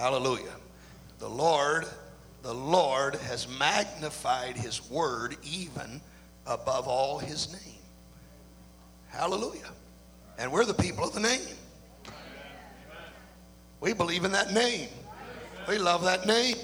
Hallelujah. 0.00 0.54
The 1.18 1.28
Lord, 1.28 1.84
the 2.40 2.54
Lord 2.54 3.16
has 3.16 3.46
magnified 3.58 4.56
his 4.56 4.88
word 4.90 5.36
even 5.44 6.00
above 6.46 6.88
all 6.88 7.18
his 7.18 7.52
name. 7.52 7.82
Hallelujah. 9.10 9.68
And 10.38 10.50
we're 10.50 10.64
the 10.64 10.72
people 10.72 11.04
of 11.04 11.12
the 11.12 11.20
name. 11.20 11.54
We 13.82 13.92
believe 13.92 14.24
in 14.24 14.32
that 14.32 14.54
name. 14.54 14.88
We 15.68 15.76
love 15.76 16.02
that 16.04 16.26
name. 16.26 16.56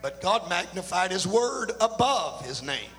But 0.00 0.22
God 0.22 0.48
magnified 0.48 1.10
his 1.10 1.26
word 1.26 1.72
above 1.80 2.46
his 2.46 2.62
name. 2.62 2.90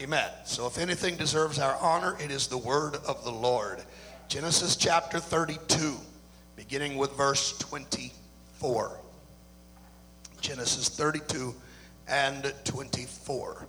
Amen. 0.00 0.30
So 0.44 0.68
if 0.68 0.78
anything 0.78 1.16
deserves 1.16 1.58
our 1.58 1.74
honor, 1.80 2.16
it 2.22 2.30
is 2.30 2.46
the 2.46 2.58
word 2.58 2.98
of 3.04 3.24
the 3.24 3.32
Lord. 3.32 3.82
Genesis 4.28 4.76
chapter 4.76 5.18
32, 5.18 5.96
beginning 6.54 6.98
with 6.98 7.16
verse 7.16 7.58
24. 8.58 8.98
Genesis 10.40 10.88
32 10.88 11.54
and 12.08 12.52
24. 12.64 13.66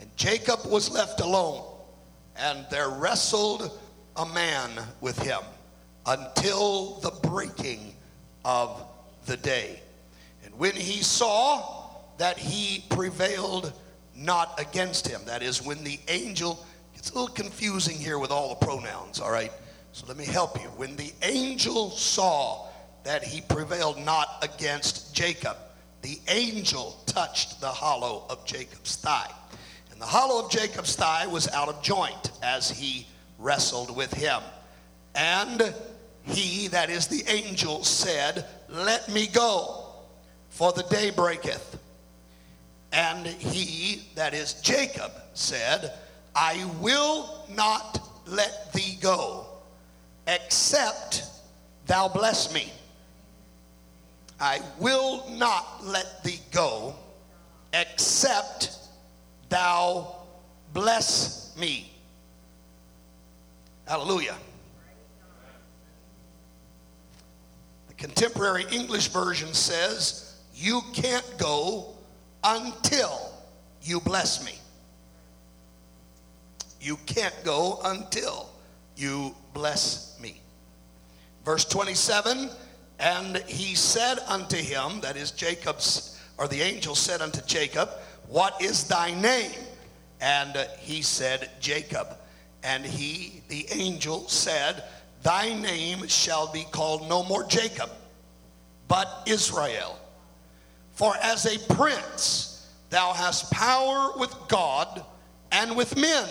And 0.00 0.16
Jacob 0.16 0.60
was 0.66 0.90
left 0.90 1.20
alone, 1.20 1.64
and 2.36 2.66
there 2.70 2.88
wrestled 2.88 3.78
a 4.16 4.26
man 4.26 4.70
with 5.00 5.18
him 5.20 5.40
until 6.06 6.98
the 7.00 7.10
breaking 7.28 7.94
of 8.44 8.84
the 9.26 9.36
day. 9.36 9.80
And 10.44 10.52
when 10.58 10.74
he 10.74 11.02
saw 11.02 11.90
that 12.18 12.38
he 12.38 12.84
prevailed 12.88 13.72
not 14.16 14.60
against 14.60 15.06
him, 15.06 15.20
that 15.26 15.42
is, 15.42 15.62
when 15.62 15.84
the 15.84 15.98
angel, 16.08 16.64
it's 16.94 17.10
a 17.10 17.14
little 17.14 17.34
confusing 17.34 17.96
here 17.96 18.18
with 18.18 18.30
all 18.30 18.48
the 18.48 18.66
pronouns, 18.66 19.20
all 19.20 19.30
right? 19.30 19.52
So 19.92 20.04
let 20.08 20.16
me 20.16 20.24
help 20.24 20.60
you. 20.60 20.68
When 20.70 20.96
the 20.96 21.12
angel 21.22 21.90
saw 21.90 22.71
that 23.04 23.24
he 23.24 23.40
prevailed 23.40 23.98
not 23.98 24.42
against 24.42 25.14
Jacob, 25.14 25.56
the 26.02 26.18
angel 26.28 26.96
touched 27.06 27.60
the 27.60 27.68
hollow 27.68 28.24
of 28.28 28.44
Jacob's 28.44 28.96
thigh. 28.96 29.30
And 29.90 30.00
the 30.00 30.06
hollow 30.06 30.44
of 30.44 30.50
Jacob's 30.50 30.96
thigh 30.96 31.26
was 31.26 31.48
out 31.48 31.68
of 31.68 31.82
joint 31.82 32.32
as 32.42 32.70
he 32.70 33.06
wrestled 33.38 33.94
with 33.94 34.12
him. 34.12 34.40
And 35.14 35.74
he, 36.24 36.68
that 36.68 36.90
is 36.90 37.06
the 37.06 37.24
angel, 37.28 37.84
said, 37.84 38.46
Let 38.68 39.08
me 39.12 39.26
go, 39.26 39.86
for 40.50 40.72
the 40.72 40.84
day 40.84 41.10
breaketh. 41.10 41.78
And 42.92 43.26
he, 43.26 44.02
that 44.14 44.34
is 44.34 44.54
Jacob, 44.54 45.12
said, 45.34 45.92
I 46.34 46.68
will 46.80 47.46
not 47.54 48.00
let 48.26 48.72
thee 48.72 48.98
go, 49.00 49.46
except 50.26 51.24
thou 51.86 52.08
bless 52.08 52.52
me. 52.52 52.72
I 54.42 54.60
will 54.80 55.22
not 55.30 55.84
let 55.84 56.24
thee 56.24 56.40
go, 56.50 56.96
except 57.72 58.76
thou 59.48 60.16
bless 60.72 61.56
me. 61.56 61.92
Hallelujah. 63.86 64.34
The 67.86 67.94
contemporary 67.94 68.64
English 68.72 69.06
version 69.08 69.54
says, 69.54 70.34
You 70.56 70.80
can't 70.92 71.38
go 71.38 71.94
until 72.42 73.30
you 73.80 74.00
bless 74.00 74.44
me. 74.44 74.58
You 76.80 76.96
can't 77.06 77.44
go 77.44 77.78
until 77.84 78.50
you 78.96 79.36
bless 79.54 80.18
me. 80.20 80.40
Verse 81.44 81.64
27 81.64 82.50
And 83.02 83.38
he 83.48 83.74
said 83.74 84.20
unto 84.28 84.56
him, 84.56 85.00
that 85.00 85.16
is 85.16 85.32
Jacob's, 85.32 86.20
or 86.38 86.46
the 86.46 86.60
angel 86.60 86.94
said 86.94 87.20
unto 87.20 87.42
Jacob, 87.42 87.90
What 88.28 88.62
is 88.62 88.84
thy 88.84 89.12
name? 89.20 89.58
And 90.20 90.56
he 90.78 91.02
said, 91.02 91.50
Jacob. 91.58 92.16
And 92.62 92.86
he, 92.86 93.42
the 93.48 93.66
angel, 93.72 94.28
said, 94.28 94.84
Thy 95.24 95.52
name 95.52 96.06
shall 96.06 96.52
be 96.52 96.64
called 96.70 97.08
no 97.08 97.24
more 97.24 97.42
Jacob, 97.44 97.90
but 98.86 99.24
Israel. 99.26 99.98
For 100.92 101.16
as 101.20 101.44
a 101.44 101.58
prince 101.74 102.70
thou 102.90 103.14
hast 103.14 103.50
power 103.50 104.12
with 104.16 104.32
God 104.46 105.04
and 105.50 105.76
with 105.76 105.96
men, 105.96 106.28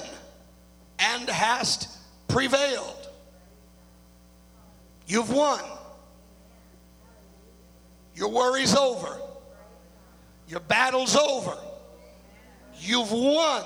and 0.99 1.29
hast 1.29 1.89
prevailed. 2.29 3.09
You've 5.05 5.33
won. 5.33 5.59
Your 8.15 8.29
worry's 8.29 8.75
over. 8.75 9.19
Your 10.47 10.59
battle's 10.59 11.15
over. 11.15 11.57
You've 12.79 13.11
won. 13.11 13.63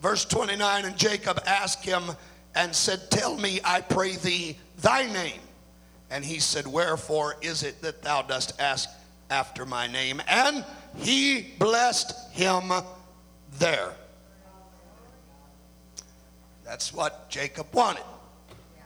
Verse 0.00 0.24
29 0.24 0.84
And 0.84 0.96
Jacob 0.96 1.40
asked 1.46 1.84
him 1.84 2.04
and 2.54 2.74
said, 2.74 3.10
Tell 3.10 3.36
me, 3.36 3.60
I 3.64 3.80
pray 3.80 4.16
thee, 4.16 4.56
thy 4.78 5.10
name. 5.12 5.40
And 6.10 6.24
he 6.24 6.38
said, 6.38 6.66
Wherefore 6.66 7.36
is 7.42 7.62
it 7.62 7.82
that 7.82 8.02
thou 8.02 8.22
dost 8.22 8.58
ask 8.60 8.88
after 9.30 9.66
my 9.66 9.86
name? 9.86 10.22
And 10.28 10.64
he 10.96 11.54
blessed 11.58 12.32
him 12.32 12.70
there. 13.58 13.92
That's 16.64 16.92
what 16.92 17.28
Jacob 17.28 17.66
wanted. 17.72 18.02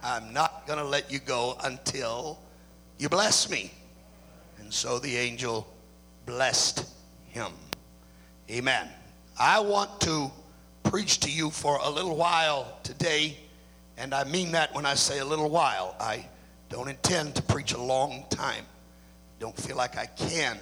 I'm 0.03 0.33
not 0.33 0.67
going 0.67 0.79
to 0.79 0.85
let 0.85 1.11
you 1.11 1.19
go 1.19 1.57
until 1.63 2.39
you 2.99 3.09
bless 3.09 3.51
me. 3.51 3.73
And 4.59 4.73
so 4.73 4.99
the 4.99 5.17
angel 5.17 5.67
blessed 6.27 6.87
him. 7.29 7.53
Amen. 8.51 8.89
I 9.39 9.61
want 9.61 10.01
to 10.03 10.31
preach 10.83 11.21
to 11.21 11.31
you 11.31 11.51
for 11.51 11.79
a 11.83 11.91
little 11.91 12.17
while 12.17 12.79
today, 12.83 13.37
and 13.97 14.15
I 14.15 14.25
mean 14.25 14.53
that 14.53 14.75
when 14.75 14.87
I 14.87 14.95
say 14.95 15.19
a 15.19 15.25
little 15.25 15.51
while. 15.51 15.95
I 16.01 16.27
don't 16.69 16.89
intend 16.89 17.35
to 17.37 17.43
preach 17.43 17.73
a 17.73 17.81
long 17.81 18.25
time. 18.31 18.65
Don't 19.39 19.57
feel 19.57 19.77
like 19.77 19.97
I 19.97 20.07
can, 20.07 20.59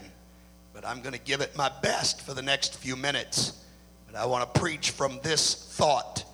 but 0.72 0.86
I'm 0.86 1.00
going 1.00 1.14
to 1.14 1.20
give 1.20 1.40
it 1.40 1.56
my 1.56 1.70
best 1.82 2.22
for 2.22 2.34
the 2.34 2.42
next 2.42 2.76
few 2.76 2.96
minutes. 2.96 3.64
But 4.06 4.18
I 4.18 4.26
want 4.26 4.52
to 4.52 4.60
preach 4.60 4.90
from 4.90 5.18
this 5.22 5.54
thought 5.54 6.24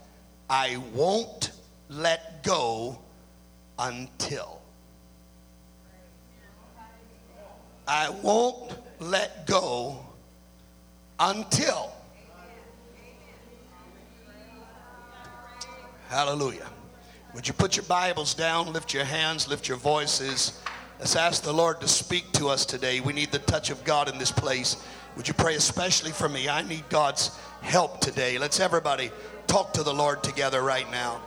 I 0.48 0.76
won't 0.92 1.50
let 1.88 2.42
go 2.42 2.98
until. 3.78 4.60
I 7.86 8.08
won't 8.08 8.72
let 8.98 9.46
go 9.46 9.98
until. 11.18 11.92
Hallelujah. 16.08 16.66
Would 17.34 17.48
you 17.48 17.54
put 17.54 17.76
your 17.76 17.84
Bibles 17.86 18.34
down, 18.34 18.72
lift 18.72 18.94
your 18.94 19.04
hands, 19.04 19.48
lift 19.48 19.68
your 19.68 19.76
voices? 19.76 20.60
Let's 20.98 21.16
ask 21.16 21.42
the 21.42 21.52
Lord 21.52 21.80
to 21.80 21.88
speak 21.88 22.30
to 22.32 22.48
us 22.48 22.64
today. 22.64 23.00
We 23.00 23.12
need 23.12 23.32
the 23.32 23.40
touch 23.40 23.70
of 23.70 23.82
God 23.84 24.08
in 24.08 24.18
this 24.18 24.30
place. 24.30 24.76
Would 25.16 25.26
you 25.26 25.34
pray 25.34 25.56
especially 25.56 26.12
for 26.12 26.28
me? 26.28 26.48
I 26.48 26.62
need 26.62 26.88
God's 26.88 27.36
help 27.60 28.00
today. 28.00 28.38
Let's 28.38 28.60
everybody 28.60 29.10
talk 29.46 29.72
to 29.74 29.82
the 29.82 29.92
Lord 29.92 30.22
together 30.22 30.62
right 30.62 30.88
now. 30.90 31.20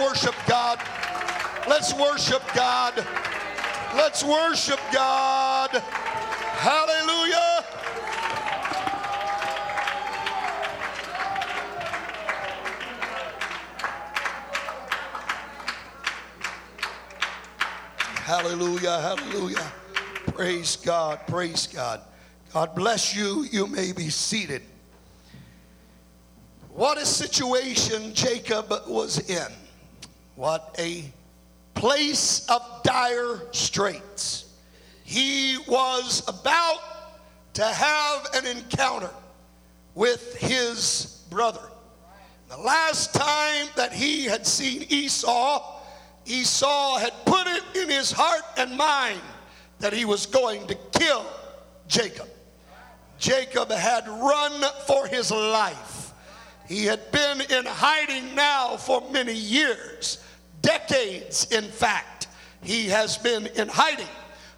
worship 0.00 0.34
God. 0.48 0.78
Let's 1.68 1.92
worship 1.94 2.42
God. 2.54 3.06
Let's 3.94 4.24
worship 4.24 4.80
God. 4.92 5.70
Hallelujah. 5.70 7.64
Hallelujah. 18.24 19.00
Hallelujah. 19.00 19.72
Praise 20.28 20.76
God. 20.76 21.20
Praise 21.26 21.66
God. 21.66 22.00
God 22.54 22.74
bless 22.74 23.14
you. 23.14 23.46
You 23.50 23.66
may 23.66 23.92
be 23.92 24.08
seated. 24.08 24.62
What 26.72 26.96
a 26.96 27.04
situation 27.04 28.14
Jacob 28.14 28.70
was 28.88 29.28
in. 29.28 29.59
What 30.36 30.74
a 30.78 31.04
place 31.74 32.46
of 32.48 32.62
dire 32.82 33.40
straits. 33.52 34.46
He 35.04 35.58
was 35.66 36.22
about 36.28 36.80
to 37.54 37.64
have 37.64 38.26
an 38.34 38.46
encounter 38.46 39.10
with 39.94 40.36
his 40.36 41.24
brother. 41.30 41.60
The 42.48 42.58
last 42.58 43.14
time 43.14 43.68
that 43.76 43.92
he 43.92 44.24
had 44.24 44.46
seen 44.46 44.86
Esau, 44.88 45.80
Esau 46.26 46.98
had 46.98 47.12
put 47.24 47.46
it 47.46 47.62
in 47.74 47.88
his 47.88 48.12
heart 48.12 48.44
and 48.56 48.76
mind 48.76 49.20
that 49.78 49.92
he 49.92 50.04
was 50.04 50.26
going 50.26 50.66
to 50.66 50.74
kill 50.92 51.26
Jacob. 51.88 52.28
Jacob 53.18 53.70
had 53.70 54.08
run 54.08 54.64
for 54.86 55.06
his 55.06 55.30
life. 55.30 55.99
He 56.70 56.84
had 56.84 57.10
been 57.10 57.40
in 57.40 57.66
hiding 57.66 58.36
now 58.36 58.76
for 58.76 59.02
many 59.10 59.34
years, 59.34 60.22
decades, 60.62 61.50
in 61.50 61.64
fact. 61.64 62.28
He 62.62 62.86
has 62.86 63.18
been 63.18 63.48
in 63.48 63.66
hiding. 63.66 64.06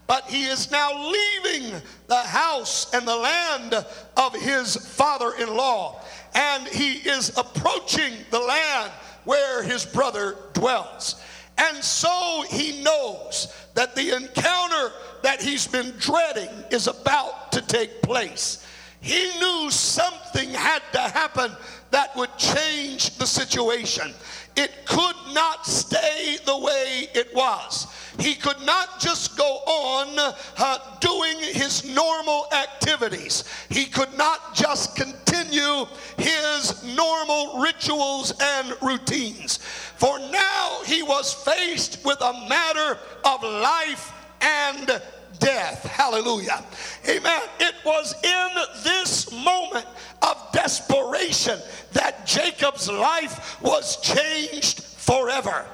But 0.06 0.24
he 0.24 0.44
is 0.44 0.70
now 0.70 0.90
leaving 1.10 1.80
the 2.08 2.22
house 2.22 2.92
and 2.92 3.08
the 3.08 3.16
land 3.16 3.86
of 4.18 4.34
his 4.34 4.76
father 4.76 5.32
in 5.40 5.56
law. 5.56 6.02
And 6.34 6.68
he 6.68 6.96
is 7.08 7.30
approaching 7.38 8.12
the 8.30 8.40
land 8.40 8.92
where 9.24 9.62
his 9.62 9.86
brother 9.86 10.36
dwells. 10.52 11.18
And 11.56 11.82
so 11.82 12.44
he 12.50 12.82
knows 12.82 13.56
that 13.72 13.96
the 13.96 14.14
encounter 14.14 14.92
that 15.22 15.40
he's 15.40 15.66
been 15.66 15.94
dreading 15.98 16.50
is 16.70 16.88
about 16.88 17.52
to 17.52 17.62
take 17.62 18.02
place. 18.02 18.66
He 19.02 19.36
knew 19.40 19.68
something 19.70 20.50
had 20.50 20.80
to 20.92 21.00
happen 21.00 21.50
that 21.90 22.14
would 22.16 22.34
change 22.38 23.18
the 23.18 23.26
situation. 23.26 24.14
It 24.56 24.70
could 24.86 25.16
not 25.32 25.66
stay 25.66 26.38
the 26.46 26.56
way 26.56 27.08
it 27.12 27.34
was. 27.34 27.88
He 28.20 28.34
could 28.34 28.60
not 28.64 29.00
just 29.00 29.36
go 29.36 29.44
on 29.44 30.34
uh, 30.56 30.78
doing 31.00 31.36
his 31.38 31.84
normal 31.84 32.46
activities. 32.52 33.44
He 33.70 33.86
could 33.86 34.16
not 34.16 34.54
just 34.54 34.94
continue 34.94 35.86
his 36.16 36.84
normal 36.94 37.60
rituals 37.60 38.32
and 38.40 38.72
routines. 38.82 39.56
For 39.96 40.18
now 40.18 40.80
he 40.86 41.02
was 41.02 41.34
faced 41.34 42.04
with 42.04 42.20
a 42.20 42.46
matter 42.48 42.98
of 43.24 43.42
life 43.42 44.12
and 44.40 45.02
death. 45.42 45.84
Hallelujah. 45.84 46.64
Amen. 47.08 47.42
It 47.58 47.74
was 47.84 48.14
in 48.22 48.48
this 48.84 49.30
moment 49.32 49.86
of 50.22 50.36
desperation 50.52 51.58
that 51.92 52.26
Jacob's 52.26 52.88
life 52.88 53.60
was 53.60 54.00
changed 54.00 54.82
forever. 54.82 55.66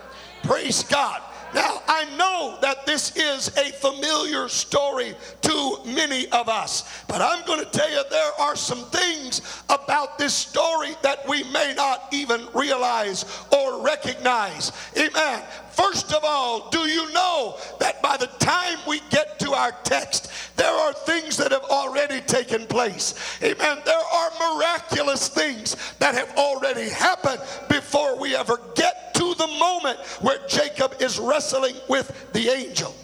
Praise 0.43 0.83
God. 0.85 1.23
Now, 1.55 1.83
I 1.89 2.05
know 2.17 2.59
that 2.61 2.85
this 2.85 3.17
is 3.17 3.49
a 3.57 3.73
familiar 3.73 4.49
story 4.49 5.15
to 5.43 5.79
many 5.87 6.29
of 6.29 6.49
us, 6.49 7.05
but 7.09 7.23
I'm 7.23 7.45
going 7.47 7.65
to 7.65 7.71
tell 7.71 7.91
you 7.91 8.03
there 8.11 8.33
are 8.39 8.55
some 8.55 8.85
things 8.91 9.63
about 9.71 10.19
this 10.19 10.35
story 10.35 10.91
that 11.03 11.27
we 11.27 11.45
may 11.45 11.73
not 11.75 12.09
even 12.13 12.47
realize 12.55 13.25
or 13.51 13.68
recognize. 13.83 14.73
Amen. 14.97 15.43
First 15.71 16.13
of 16.13 16.25
all, 16.25 16.71
do 16.71 16.81
you 16.81 17.13
know 17.13 17.57
that 17.81 18.03
by 18.03 18.17
the 18.17 18.27
time 18.39 18.79
we 18.87 19.01
get 19.11 19.39
to 19.41 19.53
our 19.53 19.73
text, 19.85 20.31
there 20.57 20.73
are 20.73 20.93
things 20.93 21.37
that 21.37 21.53
have 21.53 21.65
already 21.65 22.21
taken 22.21 22.67
place? 22.67 23.15
Amen. 23.43 23.79
There 23.85 23.97
are 23.97 24.31
miraculous 24.57 25.29
things 25.29 25.77
that 25.99 26.15
have 26.15 26.37
already 26.37 26.89
happened 26.89 27.41
before 27.69 28.19
we 28.19 28.35
ever 28.35 28.61
get 28.75 29.15
to 29.15 29.35
the 29.35 29.47
moment 29.47 29.99
where 30.21 30.39
Jacob 30.49 30.97
is 31.01 31.19
wrestling 31.19 31.77
with 31.89 32.33
the 32.33 32.49
angel. 32.49 32.95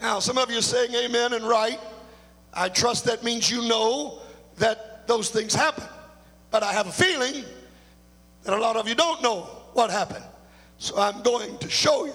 Now, 0.00 0.18
some 0.18 0.38
of 0.38 0.50
you 0.50 0.58
are 0.58 0.62
saying 0.62 0.94
amen 0.94 1.34
and 1.34 1.46
right. 1.46 1.78
I 2.54 2.68
trust 2.68 3.04
that 3.04 3.22
means 3.22 3.50
you 3.50 3.68
know 3.68 4.20
that 4.56 5.06
those 5.06 5.30
things 5.30 5.54
happen. 5.54 5.84
But 6.50 6.62
I 6.62 6.72
have 6.72 6.86
a 6.86 6.92
feeling 6.92 7.44
that 8.44 8.54
a 8.54 8.60
lot 8.60 8.76
of 8.76 8.88
you 8.88 8.94
don't 8.94 9.22
know 9.22 9.42
what 9.72 9.90
happened. 9.90 10.24
So 10.78 10.98
I'm 10.98 11.22
going 11.22 11.58
to 11.58 11.68
show 11.68 12.06
you 12.06 12.14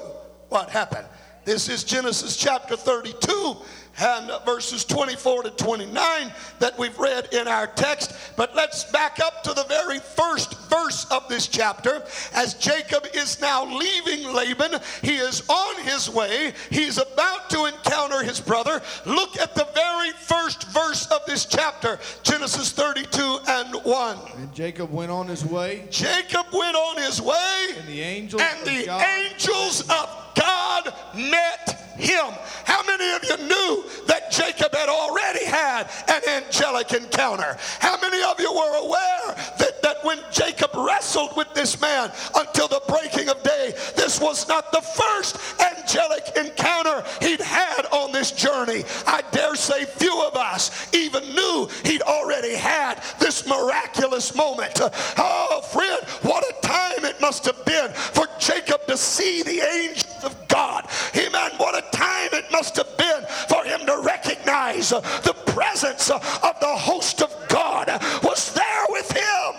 what 0.50 0.70
happened. 0.70 1.08
This 1.44 1.70
is 1.70 1.84
Genesis 1.84 2.36
chapter 2.36 2.76
32 2.76 3.58
and 4.00 4.32
verses 4.46 4.84
24 4.86 5.44
to 5.44 5.50
29 5.52 6.32
that 6.60 6.78
we've 6.78 6.98
read 6.98 7.34
in 7.34 7.48
our 7.48 7.68
text. 7.68 8.14
But 8.36 8.56
let's 8.56 8.84
back 8.92 9.20
up 9.20 9.44
to 9.44 9.54
the 9.54 9.66
very 9.66 10.00
first 10.00 10.58
verse 10.70 11.06
of 11.12 11.28
this 11.30 11.48
chapter. 11.48 12.04
As 12.34 12.54
Jacob 12.56 13.08
is 13.14 13.40
now 13.42 13.66
leaving 13.66 14.34
Laban, 14.34 14.80
he 15.02 15.16
is 15.18 15.48
on 15.50 15.84
his 15.84 16.10
way. 16.10 16.54
He's 16.70 16.98
about 16.98 17.50
to 17.52 17.66
encounter 17.66 18.24
his 18.24 18.40
brother. 18.40 18.82
Look 19.06 19.40
at 19.40 19.56
the 19.56 19.68
very 19.74 20.12
first 20.12 20.68
verse 20.70 21.08
of 21.12 21.26
this 21.26 21.46
chapter, 21.46 22.00
Genesis 22.24 22.72
32 22.72 23.40
and 23.48 23.76
1. 23.84 24.18
And 24.38 24.54
Jacob 24.54 24.92
went 24.92 25.12
on 25.12 25.28
his 25.28 25.46
way. 25.46 25.86
Jacob 25.90 26.48
went 26.52 26.76
on 26.76 26.98
his 26.98 27.22
way, 27.22 27.68
and 27.78 27.88
the 27.88 28.02
angels, 28.02 28.42
and 28.42 28.66
the 28.66 28.86
God 28.86 29.06
angels 29.20 29.82
of 29.82 30.26
God 30.36 30.94
met 31.16 31.94
him. 31.98 32.34
How 32.66 32.84
many 32.84 33.12
of 33.12 33.24
you 33.24 33.48
knew 33.48 33.85
that 34.08 34.32
Jacob 34.32 34.74
had 34.74 34.90
already 34.90 35.46
had 35.46 35.90
an 36.08 36.22
angelic 36.28 36.94
encounter? 36.94 37.58
How 37.80 38.00
many 38.00 38.22
of 38.24 38.40
you 38.40 38.52
were 38.52 38.78
aware 38.78 39.36
that, 39.60 39.82
that 39.82 39.98
when 40.04 40.20
Jacob 40.32 40.72
wrestled 40.76 41.36
with 41.36 41.54
this 41.54 41.80
man 41.82 42.12
until 42.36 42.68
the 42.68 42.82
breaking 42.88 43.30
of 43.30 43.42
day, 43.44 43.74
this 43.96 44.20
was 44.20 44.48
not 44.48 44.72
the 44.72 44.82
first 44.82 45.38
angelic 45.62 46.24
encounter 46.38 47.04
he'd 47.22 47.42
had 47.42 47.86
on 47.92 48.12
this 48.12 48.32
journey? 48.32 48.84
I 49.08 49.22
dare 49.32 49.56
say 49.56 49.86
few 49.86 50.24
of 50.26 50.36
us 50.36 50.94
even 50.94 51.24
knew 51.36 51.70
he'd 51.84 52.02
already 52.02 52.56
had 52.56 53.02
this 53.20 53.48
miraculous 53.48 54.36
moment. 54.36 54.80
Oh, 55.18 55.62
friend, 55.72 56.04
what 56.22 56.44
a 56.44 56.68
time 56.68 57.06
it 57.06 57.20
must 57.22 57.46
have 57.46 57.64
been 57.66 57.92
for 57.92 58.28
Jacob 58.40 58.86
to 58.88 58.98
see 58.98 59.44
the 59.44 59.62
angels 59.62 60.24
of 60.24 60.48
God. 60.48 60.88
Amen. 61.16 61.52
What 61.58 61.78
a 61.78 61.90
time 61.96 62.30
it 62.34 62.46
must 62.52 62.76
have 62.78 62.98
been 62.98 63.24
for 63.50 63.64
him 63.64 63.75
to 63.88 64.02
recognize 64.04 64.90
the 64.90 65.36
presence 65.48 66.10
of 66.10 66.22
the 66.60 66.76
host 66.76 67.22
of 67.22 67.34
God 67.50 67.88
was 68.24 68.54
there 68.54 68.86
with 68.90 69.12
him. 69.12 69.54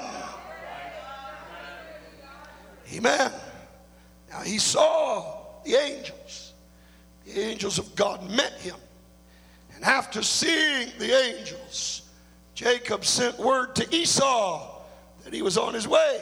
Amen. 2.95 3.33
Now 4.31 4.41
he 4.41 4.59
saw 4.59 5.39
the 5.65 5.75
angels. 5.75 6.55
The 7.25 7.41
angels 7.41 7.79
of 7.79 7.95
God 7.97 8.29
met 8.31 8.53
him. 8.55 8.77
And 9.75 9.85
after 9.85 10.23
seeing 10.23 10.91
the 10.99 11.13
angels, 11.13 12.03
Jacob 12.55 13.05
sent 13.05 13.39
word 13.39 13.75
to 13.77 13.95
Esau 13.95 14.81
that 15.25 15.35
he 15.35 15.43
was 15.43 15.59
on 15.59 15.75
his 15.75 15.89
way. 15.89 16.21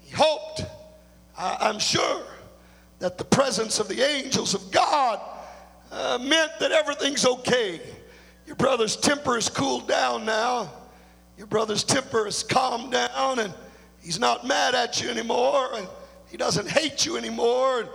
He 0.00 0.14
hoped, 0.16 0.64
I'm 1.36 1.78
sure, 1.78 2.22
that 2.98 3.18
the 3.18 3.24
presence 3.24 3.78
of 3.78 3.88
the 3.88 4.02
angels 4.02 4.54
of 4.54 4.70
God 4.70 5.20
uh, 5.90 6.18
meant 6.20 6.52
that 6.60 6.72
everything's 6.72 7.26
okay. 7.26 7.80
Your 8.46 8.56
brother's 8.56 8.96
temper 8.96 9.36
is 9.36 9.48
cooled 9.48 9.88
down 9.88 10.24
now. 10.24 10.70
Your 11.36 11.46
brother's 11.46 11.84
temper 11.84 12.26
is 12.26 12.42
calmed 12.42 12.92
down, 12.92 13.38
and 13.38 13.54
he's 14.00 14.18
not 14.18 14.46
mad 14.46 14.74
at 14.74 15.00
you 15.02 15.08
anymore, 15.08 15.70
and 15.74 15.88
he 16.28 16.36
doesn't 16.36 16.68
hate 16.68 17.06
you 17.06 17.16
anymore. 17.16 17.80
And 17.80 17.88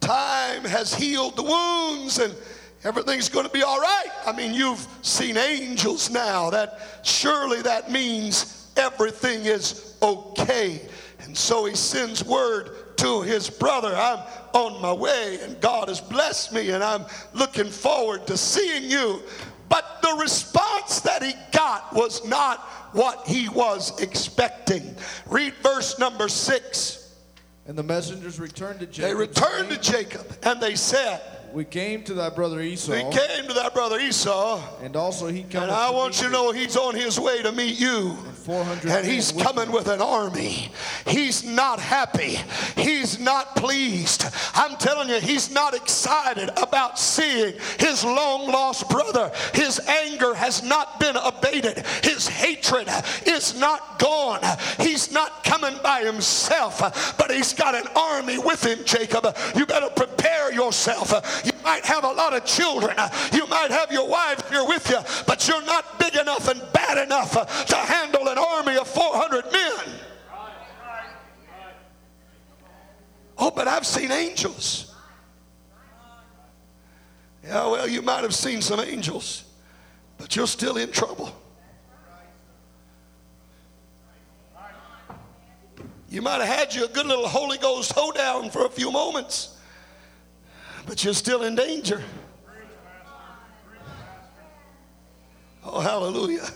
time 0.00 0.64
has 0.64 0.92
healed 0.92 1.36
the 1.36 1.42
wounds, 1.42 2.18
and 2.18 2.34
everything's 2.82 3.28
going 3.28 3.46
to 3.46 3.52
be 3.52 3.62
all 3.62 3.80
right. 3.80 4.08
I 4.26 4.32
mean, 4.32 4.54
you've 4.54 4.86
seen 5.02 5.36
angels 5.36 6.10
now. 6.10 6.50
That 6.50 6.80
surely 7.02 7.62
that 7.62 7.90
means 7.90 8.70
everything 8.76 9.44
is 9.44 9.96
okay. 10.02 10.80
And 11.20 11.36
so 11.36 11.66
he 11.66 11.76
sends 11.76 12.24
word 12.24 12.96
to 12.96 13.22
his 13.22 13.48
brother, 13.48 13.94
I'm 13.96 14.20
on 14.54 14.80
my 14.80 14.92
way, 14.92 15.38
and 15.42 15.60
God 15.60 15.88
has 15.88 16.00
blessed 16.00 16.52
me, 16.52 16.70
and 16.70 16.82
I'm 16.82 17.04
looking 17.34 17.68
forward 17.68 18.26
to 18.26 18.36
seeing 18.36 18.90
you. 18.90 19.22
But 19.68 20.00
the 20.02 20.16
response 20.20 21.00
that 21.00 21.22
he 21.22 21.32
got 21.52 21.92
was 21.94 22.24
not 22.26 22.60
what 22.92 23.26
he 23.26 23.48
was 23.48 24.00
expecting. 24.00 24.96
Read 25.26 25.54
verse 25.62 25.98
number 25.98 26.28
six. 26.28 27.14
And 27.66 27.78
the 27.78 27.82
messengers 27.84 28.40
returned 28.40 28.80
to 28.80 28.86
Jacob. 28.86 29.10
They 29.10 29.14
returned 29.14 29.70
to 29.70 29.78
Jacob, 29.78 30.26
and 30.42 30.60
they 30.60 30.74
said, 30.74 31.20
We 31.52 31.64
came 31.64 32.02
to 32.04 32.14
thy 32.14 32.30
brother 32.30 32.60
Esau. 32.60 32.92
We 32.92 33.00
came 33.00 33.48
to 33.48 33.52
thy 33.52 33.70
brother 33.70 33.98
Esau, 33.98 34.62
and 34.82 34.94
also 34.94 35.26
he 35.26 35.42
cometh 35.42 35.64
and 35.64 35.72
I 35.72 35.90
want 35.90 36.20
you 36.20 36.28
to 36.28 36.32
know 36.32 36.52
he's 36.52 36.76
on 36.76 36.94
his 36.94 37.18
way 37.18 37.42
to 37.42 37.50
meet 37.50 37.78
you. 37.78 38.16
And 38.24 38.36
400 38.36 38.90
and 38.90 39.06
he's 39.06 39.32
with 39.32 39.44
coming 39.44 39.66
him. 39.66 39.72
with 39.72 39.88
an 39.88 40.00
army. 40.00 40.70
He's 41.06 41.44
not 41.44 41.80
happy. 41.80 42.38
He's 42.76 43.18
not 43.18 43.56
pleased. 43.56 44.24
I'm 44.54 44.76
telling 44.76 45.08
you, 45.08 45.20
he's 45.20 45.50
not 45.50 45.74
excited 45.74 46.50
about 46.56 46.98
seeing 46.98 47.54
his 47.78 48.04
long 48.04 48.50
lost 48.50 48.88
brother. 48.88 49.32
His 49.52 49.80
anger 49.80 50.34
has 50.34 50.62
not 50.62 51.00
been 51.00 51.16
abated. 51.16 51.84
His 52.02 52.28
hatred 52.28 52.88
is 53.26 53.58
not 53.58 53.98
gone. 53.98 54.40
He's 54.78 55.12
not 55.12 55.44
coming 55.44 55.76
by 55.82 56.02
himself, 56.04 57.16
but 57.18 57.30
he's 57.30 57.52
got 57.52 57.74
an 57.74 57.86
army 57.96 58.38
with 58.38 58.64
him, 58.64 58.78
Jacob. 58.84 59.36
You 59.56 59.66
better 59.66 59.90
prepare 59.90 60.52
yourself. 60.52 61.39
You 61.44 61.52
might 61.64 61.84
have 61.84 62.04
a 62.04 62.12
lot 62.12 62.34
of 62.34 62.44
children. 62.44 62.94
Uh, 62.96 63.08
you 63.32 63.46
might 63.46 63.70
have 63.70 63.90
your 63.92 64.08
wife 64.08 64.48
here 64.48 64.64
with 64.64 64.88
you, 64.90 64.98
but 65.26 65.46
you're 65.48 65.64
not 65.64 65.98
big 65.98 66.16
enough 66.16 66.48
and 66.48 66.60
bad 66.72 66.98
enough 66.98 67.36
uh, 67.36 67.44
to 67.44 67.76
handle 67.76 68.28
an 68.28 68.38
army 68.38 68.76
of 68.76 68.86
400 68.88 69.44
men. 69.52 70.00
Oh, 73.38 73.50
but 73.50 73.66
I've 73.66 73.86
seen 73.86 74.12
angels. 74.12 74.94
Yeah, 77.42 77.66
well, 77.66 77.88
you 77.88 78.02
might 78.02 78.22
have 78.22 78.34
seen 78.34 78.60
some 78.60 78.80
angels, 78.80 79.44
but 80.18 80.36
you're 80.36 80.46
still 80.46 80.76
in 80.76 80.92
trouble. 80.92 81.34
You 86.10 86.22
might 86.22 86.44
have 86.44 86.58
had 86.58 86.74
you 86.74 86.84
a 86.84 86.88
good 86.88 87.06
little 87.06 87.28
Holy 87.28 87.56
Ghost 87.56 87.92
hoedown 87.94 88.50
for 88.50 88.66
a 88.66 88.68
few 88.68 88.90
moments, 88.90 89.56
but 90.86 91.04
you're 91.04 91.14
still 91.14 91.42
in 91.42 91.54
danger. 91.54 92.02
Oh, 95.64 95.80
hallelujah. 95.80 96.48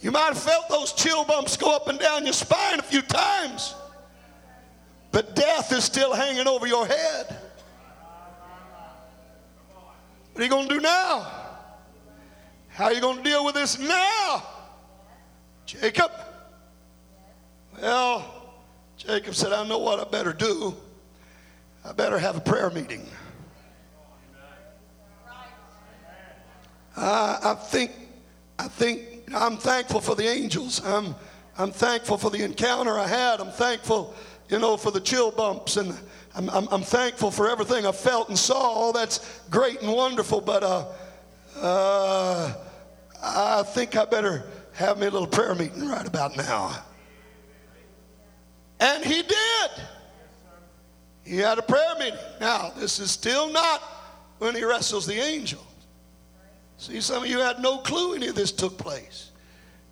You 0.00 0.10
might 0.10 0.28
have 0.34 0.38
felt 0.38 0.68
those 0.68 0.92
chill 0.92 1.24
bumps 1.24 1.56
go 1.56 1.74
up 1.74 1.86
and 1.88 1.98
down 1.98 2.24
your 2.24 2.32
spine 2.32 2.80
a 2.80 2.82
few 2.82 3.02
times, 3.02 3.74
but 5.12 5.36
death 5.36 5.72
is 5.72 5.84
still 5.84 6.12
hanging 6.12 6.48
over 6.48 6.66
your 6.66 6.86
head. 6.86 7.38
What 10.32 10.40
are 10.40 10.44
you 10.44 10.50
going 10.50 10.68
to 10.68 10.74
do 10.74 10.80
now? 10.80 11.30
How 12.68 12.86
are 12.86 12.92
you 12.92 13.00
going 13.00 13.18
to 13.18 13.22
deal 13.22 13.44
with 13.44 13.54
this 13.54 13.78
now? 13.78 14.42
Jacob? 15.66 16.10
Well, 17.80 18.50
Jacob 18.96 19.34
said, 19.34 19.52
I 19.52 19.66
know 19.66 19.78
what 19.78 20.00
I 20.00 20.04
better 20.10 20.32
do. 20.32 20.74
I 21.84 21.92
better 21.92 22.18
have 22.18 22.36
a 22.36 22.40
prayer 22.40 22.70
meeting. 22.70 23.06
I, 26.96 27.38
I 27.42 27.54
think, 27.54 27.90
I 28.58 28.68
think 28.68 29.00
I'm 29.34 29.56
thankful 29.56 30.00
for 30.00 30.14
the 30.14 30.26
angels. 30.26 30.84
I'm, 30.84 31.14
I'm 31.58 31.72
thankful 31.72 32.18
for 32.18 32.30
the 32.30 32.44
encounter 32.44 32.98
I 32.98 33.06
had. 33.06 33.40
I'm 33.40 33.50
thankful, 33.50 34.14
you 34.48 34.58
know, 34.58 34.76
for 34.76 34.90
the 34.90 35.00
chill 35.00 35.30
bumps, 35.30 35.76
and 35.76 35.98
I'm, 36.34 36.48
I'm, 36.50 36.68
I'm 36.70 36.82
thankful 36.82 37.30
for 37.30 37.48
everything 37.48 37.86
I 37.86 37.92
felt 37.92 38.28
and 38.28 38.38
saw. 38.38 38.60
All 38.60 38.92
that's 38.92 39.40
great 39.50 39.82
and 39.82 39.92
wonderful, 39.92 40.40
but 40.40 40.62
uh, 40.62 40.86
uh, 41.56 42.54
I 43.22 43.62
think 43.64 43.96
I 43.96 44.04
better 44.04 44.44
have 44.74 44.98
me 44.98 45.06
a 45.06 45.10
little 45.10 45.26
prayer 45.26 45.54
meeting 45.54 45.88
right 45.88 46.06
about 46.06 46.36
now. 46.36 46.76
And 48.80 49.04
he 49.04 49.22
did. 49.22 49.41
He 51.24 51.36
had 51.36 51.58
a 51.58 51.62
prayer 51.62 51.94
meeting. 51.98 52.18
Now, 52.40 52.72
this 52.76 52.98
is 52.98 53.10
still 53.10 53.50
not 53.50 53.80
when 54.38 54.54
he 54.54 54.64
wrestles 54.64 55.06
the 55.06 55.14
angel. 55.14 55.64
See, 56.78 57.00
some 57.00 57.22
of 57.22 57.28
you 57.28 57.38
had 57.38 57.60
no 57.60 57.78
clue 57.78 58.14
any 58.14 58.26
of 58.26 58.34
this 58.34 58.50
took 58.50 58.76
place. 58.76 59.30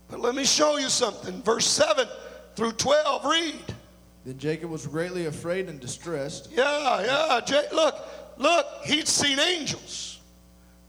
But 0.09 0.21
let 0.21 0.35
me 0.35 0.45
show 0.45 0.77
you 0.77 0.89
something. 0.89 1.41
Verse 1.43 1.67
7 1.67 2.09
through 2.57 2.73
12, 2.73 3.25
read. 3.25 3.75
Then 4.27 4.39
Jacob 4.39 4.71
was 4.71 4.87
greatly 4.87 5.27
afraid 5.27 5.69
and 5.69 5.79
distressed. 5.79 6.51
Yeah, 6.53 7.03
yeah. 7.03 7.41
Jay, 7.45 7.63
look, 7.73 7.97
look, 8.37 8.67
he'd 8.85 9.07
seen 9.07 9.39
angels. 9.39 10.19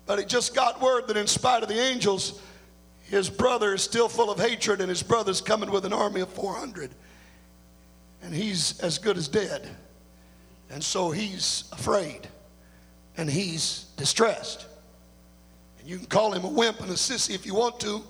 But 0.07 0.19
he 0.19 0.25
just 0.25 0.55
got 0.55 0.81
word 0.81 1.07
that 1.07 1.17
in 1.17 1.27
spite 1.27 1.61
of 1.61 1.69
the 1.69 1.79
angels, 1.79 2.41
his 3.03 3.29
brother 3.29 3.75
is 3.75 3.83
still 3.83 4.09
full 4.09 4.31
of 4.31 4.39
hatred, 4.39 4.81
and 4.81 4.89
his 4.89 5.03
brother's 5.03 5.39
coming 5.39 5.69
with 5.69 5.85
an 5.85 5.93
army 5.93 6.21
of 6.21 6.29
400. 6.29 6.91
And 8.23 8.33
he's 8.33 8.79
as 8.79 8.97
good 8.97 9.17
as 9.17 9.27
dead. 9.27 9.69
And 10.71 10.83
so 10.83 11.11
he's 11.11 11.65
afraid. 11.71 12.27
And 13.17 13.29
he's 13.29 13.85
distressed. 13.97 14.65
And 15.79 15.87
you 15.87 15.97
can 15.97 16.07
call 16.07 16.33
him 16.33 16.43
a 16.43 16.49
wimp 16.49 16.79
and 16.79 16.89
a 16.89 16.93
sissy 16.93 17.35
if 17.35 17.45
you 17.45 17.53
want 17.53 17.79
to. 17.81 18.01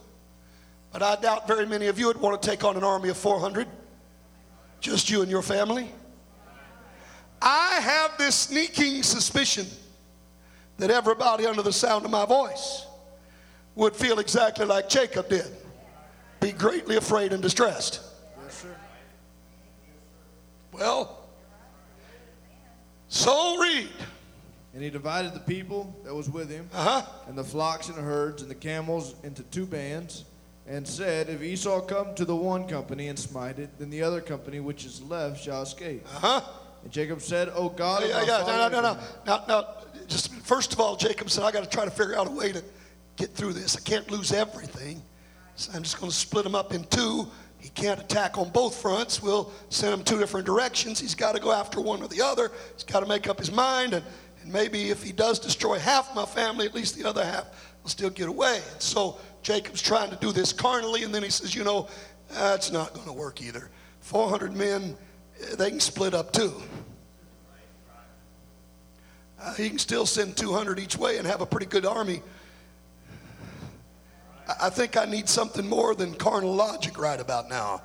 But 0.94 1.02
I 1.02 1.16
doubt 1.16 1.48
very 1.48 1.66
many 1.66 1.88
of 1.88 1.98
you 1.98 2.08
would 2.08 2.20
want 2.20 2.42
to 2.42 2.50
take 2.50 2.64
on 2.64 2.78
an 2.78 2.84
army 2.84 3.10
of 3.10 3.18
400. 3.18 3.68
Just 4.80 5.10
you 5.10 5.22
and 5.22 5.32
your 5.32 5.42
family. 5.42 5.92
I 7.42 7.80
have 7.82 8.18
this 8.18 8.36
sneaking 8.36 9.02
suspicion 9.02 9.66
that 10.78 10.92
everybody 10.92 11.48
under 11.48 11.64
the 11.64 11.74
sound 11.74 12.06
of 12.06 12.12
my 12.12 12.26
voice 12.26 12.86
would 13.76 13.96
feel 13.96 14.20
exactly 14.20 14.66
like 14.66 14.90
Jacob 14.90 15.30
did 15.30 15.48
be 16.40 16.52
greatly 16.52 16.98
afraid 16.98 17.34
and 17.34 17.42
distressed. 17.42 18.02
Yes, 18.44 18.56
sir. 18.58 18.76
Well, 20.72 21.21
so 23.12 23.58
read. 23.58 23.90
And 24.74 24.82
he 24.82 24.90
divided 24.90 25.34
the 25.34 25.42
people 25.42 25.94
that 26.06 26.16
was 26.16 26.30
with 26.30 26.50
him, 26.50 26.70
Uh 26.74 27.02
huh. 27.02 27.06
and 27.28 27.38
the 27.38 27.44
flocks 27.44 27.90
and 27.90 27.98
the 27.98 28.02
herds 28.02 28.42
and 28.42 28.50
the 28.50 28.56
camels 28.56 29.16
into 29.24 29.44
two 29.44 29.66
bands, 29.66 30.24
and 30.66 30.88
said, 30.88 31.28
If 31.28 31.42
Esau 31.44 31.82
come 31.82 32.16
to 32.16 32.24
the 32.24 32.36
one 32.36 32.68
company 32.70 33.10
and 33.10 33.20
smite 33.20 33.60
it, 33.60 33.78
then 33.78 33.90
the 33.90 34.02
other 34.02 34.22
company 34.22 34.62
which 34.62 34.86
is 34.86 35.02
left 35.04 35.44
shall 35.44 35.62
escape. 35.64 36.06
Uh 36.16 36.20
huh. 36.20 36.42
And 36.84 36.92
Jacob 36.92 37.22
said, 37.22 37.52
"Oh 37.54 37.68
God 37.70 38.02
Yeah, 38.08 38.24
yeah, 38.24 38.44
father 38.44 38.52
no, 38.54 38.58
no, 38.58 38.70
no, 38.70 38.82
no. 38.82 38.90
Abraham." 38.92 39.08
Now, 39.28 39.44
now, 39.48 39.66
just 40.08 40.34
first 40.36 40.72
of 40.74 40.80
all, 40.80 40.96
Jacob 40.96 41.30
said, 41.30 41.44
I 41.44 41.52
got 41.52 41.64
to 41.64 41.70
try 41.70 41.84
to 41.86 41.92
figure 41.92 42.18
out 42.18 42.28
a 42.28 42.32
way 42.32 42.52
to 42.54 42.64
get 43.18 43.36
through 43.36 43.54
this. 43.54 43.76
I 43.76 43.82
can't 43.82 44.10
lose 44.10 44.32
everything. 44.32 45.02
So 45.56 45.74
I'm 45.76 45.84
just 45.84 46.00
going 46.00 46.10
to 46.10 46.16
split 46.18 46.44
them 46.46 46.56
up 46.56 46.74
in 46.74 46.86
two. 46.86 47.28
He 47.62 47.70
can't 47.70 48.00
attack 48.00 48.40
on 48.40 48.50
both 48.50 48.82
fronts. 48.82 49.22
We'll 49.22 49.52
send 49.70 49.94
him 49.94 50.04
two 50.04 50.18
different 50.18 50.48
directions. 50.48 51.00
He's 51.00 51.14
got 51.14 51.36
to 51.36 51.42
go 51.42 51.52
after 51.52 51.80
one 51.80 52.02
or 52.02 52.08
the 52.08 52.22
other. 52.22 52.52
He's 52.74 52.84
got 52.84 53.02
to 53.02 53.06
make 53.06 53.28
up 53.30 53.38
his 53.38 53.52
mind. 53.52 53.94
And, 53.94 54.04
and 54.42 54.52
maybe 54.52 54.90
if 54.90 55.04
he 55.04 55.12
does 55.12 55.38
destroy 55.38 55.78
half 55.78 56.14
my 56.16 56.26
family, 56.26 56.66
at 56.66 56.74
least 56.74 56.98
the 56.98 57.08
other 57.08 57.24
half 57.24 57.46
will 57.84 57.92
still 57.92 58.10
get 58.10 58.28
away. 58.28 58.62
And 58.72 58.82
so 58.82 59.20
Jacob's 59.44 59.82
trying 59.82 60.10
to 60.10 60.16
do 60.16 60.32
this 60.32 60.52
carnally. 60.52 61.04
And 61.04 61.14
then 61.14 61.22
he 61.22 61.30
says, 61.30 61.54
you 61.54 61.64
know, 61.64 61.88
that's 62.30 62.72
not 62.72 62.94
going 62.94 63.06
to 63.06 63.14
work 63.14 63.44
either. 63.44 63.70
400 64.00 64.56
men, 64.56 64.98
eh, 65.40 65.56
they 65.56 65.70
can 65.70 65.80
split 65.80 66.16
up 66.16 66.34
too. 66.34 66.54
Uh, 69.40 69.54
he 69.54 69.70
can 69.70 69.78
still 69.78 70.08
send 70.08 70.36
200 70.36 70.80
each 70.80 70.98
way 70.98 71.18
and 71.18 71.28
have 71.28 71.42
a 71.42 71.46
pretty 71.46 71.68
good 71.68 71.86
army. 71.86 72.24
I- 74.48 74.70
think 74.70 74.98
I 74.98 75.06
need 75.06 75.30
something 75.30 75.68
more 75.68 75.96
than 75.96 76.14
carnal 76.16 76.54
logic 76.54 76.98
right 76.98 77.20
about 77.20 77.50
now. 77.50 77.82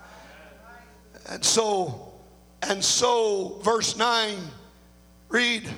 And 1.29 1.45
so, 1.45 2.13
and 2.63 2.85
so, 2.85 3.61
verse 3.63 3.97
9, 3.97 4.37
read, 5.29 5.69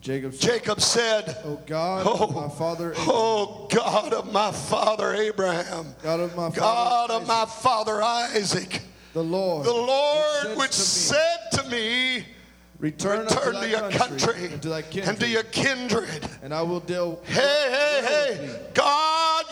Jacob 0.00 0.34
said, 0.34 0.40
Jacob 0.50 0.80
said, 0.80 1.36
O 1.44 1.60
God 1.66 2.06
of 2.06 2.20
oh, 2.22 2.26
my 2.28 2.44
Oh, 2.44 2.48
father 2.48 2.92
Abraham, 2.92 3.10
oh 3.14 3.68
God 3.70 4.12
of 4.14 4.32
my 4.32 4.50
father 4.50 5.14
Abraham, 5.14 5.94
God 6.02 6.20
of 6.20 6.34
my 6.36 6.50
God 6.50 7.08
father 7.08 7.14
of 7.14 7.26
my 7.28 7.42
Isaac, 7.42 7.48
father 7.62 8.02
Isaac, 8.02 8.82
the 9.12 9.22
Lord, 9.22 9.66
the 9.66 9.72
Lord 9.72 10.56
which 10.56 10.72
said 10.72 11.38
to 11.52 11.68
me, 11.68 12.24
Return, 12.78 13.20
Return 13.26 13.54
to 13.54 13.68
your 13.68 13.90
country 13.90 14.46
and 14.46 14.60
to 14.62 14.74
and 15.04 15.20
to 15.20 15.28
your 15.28 15.44
kindred. 15.44 16.28
and 16.42 16.52
I 16.52 16.62
will 16.62 16.80
deal 16.80 17.20
Hey, 17.24 17.68
hey, 17.70 18.00
hey. 18.04 18.60
God, 18.74 19.01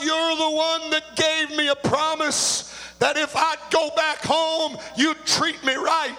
you're 0.03 0.37
the 0.37 0.51
one 0.51 0.91
that 0.91 1.05
gave 1.17 1.57
me 1.57 1.69
a 1.69 1.77
promise 1.77 2.75
that 2.99 3.17
if 3.17 3.35
I'd 3.35 3.59
go 3.71 3.91
back 3.97 4.19
home, 4.19 4.77
you'd 4.97 5.25
treat 5.27 5.63
me 5.65 5.75
right. 5.75 6.17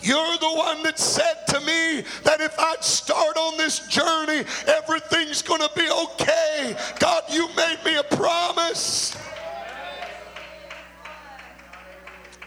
You're 0.00 0.38
the 0.38 0.52
one 0.52 0.82
that 0.84 0.98
said 0.98 1.46
to 1.48 1.60
me 1.60 2.04
that 2.22 2.40
if 2.40 2.56
I'd 2.58 2.84
start 2.84 3.36
on 3.36 3.56
this 3.56 3.88
journey, 3.88 4.44
everything's 4.66 5.42
going 5.42 5.60
to 5.60 5.70
be 5.74 5.88
okay. 5.90 6.76
God, 7.00 7.24
you 7.30 7.48
made 7.56 7.78
me 7.84 7.96
a 7.96 8.04
promise. 8.04 9.16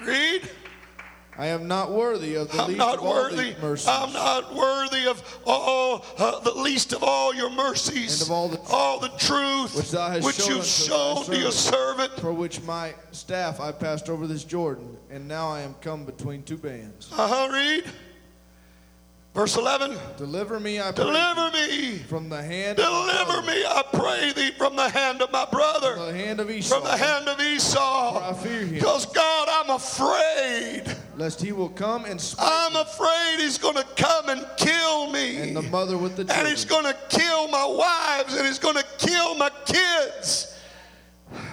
Read. 0.02 0.50
I 1.40 1.48
am 1.48 1.70
not 1.70 1.90
worthy 1.94 2.36
of 2.36 2.52
the 2.52 2.62
I'm 2.62 2.68
least 2.68 2.78
not 2.80 2.96
of 2.98 3.06
all 3.06 3.14
worthy. 3.14 3.54
the 3.54 3.62
mercies. 3.62 3.88
I'm 3.88 4.12
not 4.12 4.54
worthy 4.54 5.08
of 5.08 5.24
all 5.46 6.04
uh, 6.18 6.40
the 6.42 6.52
least 6.52 6.92
of 6.92 7.02
all 7.02 7.34
your 7.34 7.50
mercies, 7.50 8.20
And 8.22 8.30
of 8.30 8.32
all 8.36 8.50
the- 8.50 8.60
all 8.70 9.00
the 9.00 9.08
truth 9.18 9.74
which 9.74 9.90
thou 9.92 10.10
hast 10.10 10.26
which 10.26 10.36
shown 10.36 10.58
you've 10.58 10.66
shown 10.66 11.24
to 11.28 11.38
your 11.38 11.54
servant. 11.54 12.12
for 12.20 12.34
which 12.34 12.62
my 12.64 12.94
staff 13.14 13.62
I 13.62 13.72
passed 13.72 14.10
over 14.10 14.28
this 14.28 14.44
Jordan, 14.44 14.98
and 15.10 15.30
now 15.30 15.48
I 15.48 15.62
am 15.62 15.76
come 15.80 16.04
between 16.04 16.44
two 16.44 16.58
bands. 16.58 17.08
Uh 17.18 17.28
huh. 17.30 17.50
Read. 17.54 17.86
Verse 19.34 19.56
11 19.56 19.98
Deliver 20.18 20.60
me, 20.60 20.82
I 20.82 20.92
pray. 20.92 21.06
Deliver 21.06 21.52
me. 21.52 21.98
From 22.00 22.28
the 22.28 22.44
hand 22.44 22.80
of 22.80 22.86
my 22.92 23.24
Deliver 23.24 23.42
me, 23.48 23.64
I 23.66 23.84
pray 23.94 24.34
thee, 24.34 24.52
from 24.58 24.76
the 24.76 24.90
hand 24.90 25.22
of 25.22 25.32
my 25.32 25.46
brother, 25.46 25.96
From 25.96 26.08
the 26.08 26.14
hand 26.14 26.40
of 26.42 26.52
Esau. 26.52 26.76
from 26.76 26.84
the 26.84 26.98
hand 26.98 27.30
of 27.30 27.38
For 27.38 28.24
I 28.24 28.34
fear 28.34 28.60
him. 28.66 28.74
Because, 28.74 29.06
God, 29.06 29.48
I'm 29.50 29.70
afraid. 29.70 30.98
Lest 31.20 31.42
he 31.42 31.52
will 31.52 31.68
come 31.68 32.06
and 32.06 32.34
I'm 32.40 32.78
afraid 32.78 33.40
he's 33.40 33.58
going 33.58 33.76
to 33.76 33.86
come 33.98 34.30
and 34.30 34.48
kill 34.56 35.12
me. 35.12 35.36
and 35.36 35.54
the 35.54 35.64
mother 35.64 35.98
with 35.98 36.16
the 36.16 36.22
and 36.34 36.48
he's 36.48 36.64
going 36.64 36.86
to 36.86 36.96
kill 37.10 37.50
my 37.50 37.66
wives 37.66 38.38
and 38.38 38.48
he's 38.48 38.58
going 38.58 38.78
to 38.78 38.86
kill 38.98 39.36
my 39.36 39.52
kids. 39.66 40.58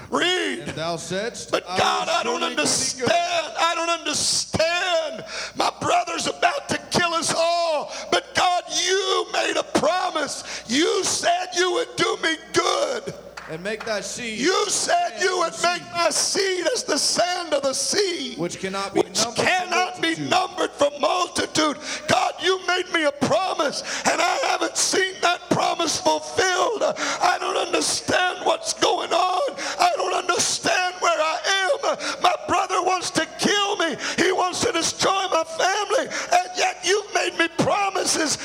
Read. 0.09 0.61
And 0.61 0.79
thou 0.79 0.95
saidst, 0.95 1.51
But 1.51 1.67
God, 1.67 2.07
will 2.07 2.15
I 2.15 2.23
don't 2.23 2.39
surely 2.41 2.55
do 2.55 2.55
thee 2.55 2.61
understand. 2.61 3.53
I 3.59 3.73
don't 3.75 3.91
understand. 3.91 5.25
My 5.57 5.73
brother's 5.81 6.29
about 6.29 6.69
to 6.69 6.79
kill 6.93 7.13
us 7.15 7.35
all. 7.37 7.93
But 8.13 8.37
God, 8.37 8.63
you 8.69 9.27
made 9.33 9.57
a 9.57 9.65
promise. 9.81 10.63
You 10.69 11.03
said 11.03 11.49
you 11.57 11.73
would 11.73 11.97
do 11.97 12.17
me 12.23 12.37
good. 12.53 13.15
And 13.49 13.63
make 13.63 13.85
thy 13.85 14.01
seed 14.01 14.41
You 14.41 14.69
said 14.69 15.21
you 15.21 15.39
would 15.39 15.53
make 15.63 15.83
my 15.95 16.11
seed 16.11 16.67
as 16.75 16.83
the 16.83 16.99
sand 16.99 17.55
of 17.55 17.63
the 17.63 17.73
sea. 17.75 18.35
which 18.37 18.59
cannot 18.59 18.93
be 18.93 19.03
Which 19.03 19.25
numbered. 19.25 19.95
for 19.95 20.03
be 20.03 20.17
numbered 20.29 20.71
for 20.73 20.91
multitude. 21.01 21.79
God, 22.09 22.35
you 22.43 22.61
made 22.67 22.93
me 22.93 23.05
a 23.05 23.13
promise, 23.13 23.83
and 24.07 24.21
I 24.21 24.37
haven't 24.49 24.77
seen 24.77 25.15
that 25.23 25.49
promise 25.51 26.01
fulfilled. 26.01 26.83
I 26.83 27.37
don't 27.39 27.57
understand 27.57 28.45
what's 28.45 28.73
going 28.73 29.13
on. 29.13 29.57
I 29.79 29.93
don't 29.97 30.15
understand 30.15 30.95
where 31.01 31.19
I 31.19 31.39
am. 31.71 32.23
My 32.23 32.35
brother 32.49 32.83
wants 32.83 33.11
to 33.13 33.27
kill 33.39 33.77
me, 33.77 33.97
he 34.17 34.33
wants 34.33 34.61
to 34.65 34.73
destroy 34.73 35.27
my 35.31 35.45
family, 35.45 36.09
and 36.33 36.49
yet 36.57 36.79
you've 36.85 37.15
made 37.15 37.39
me 37.39 37.49
promises 37.59 38.37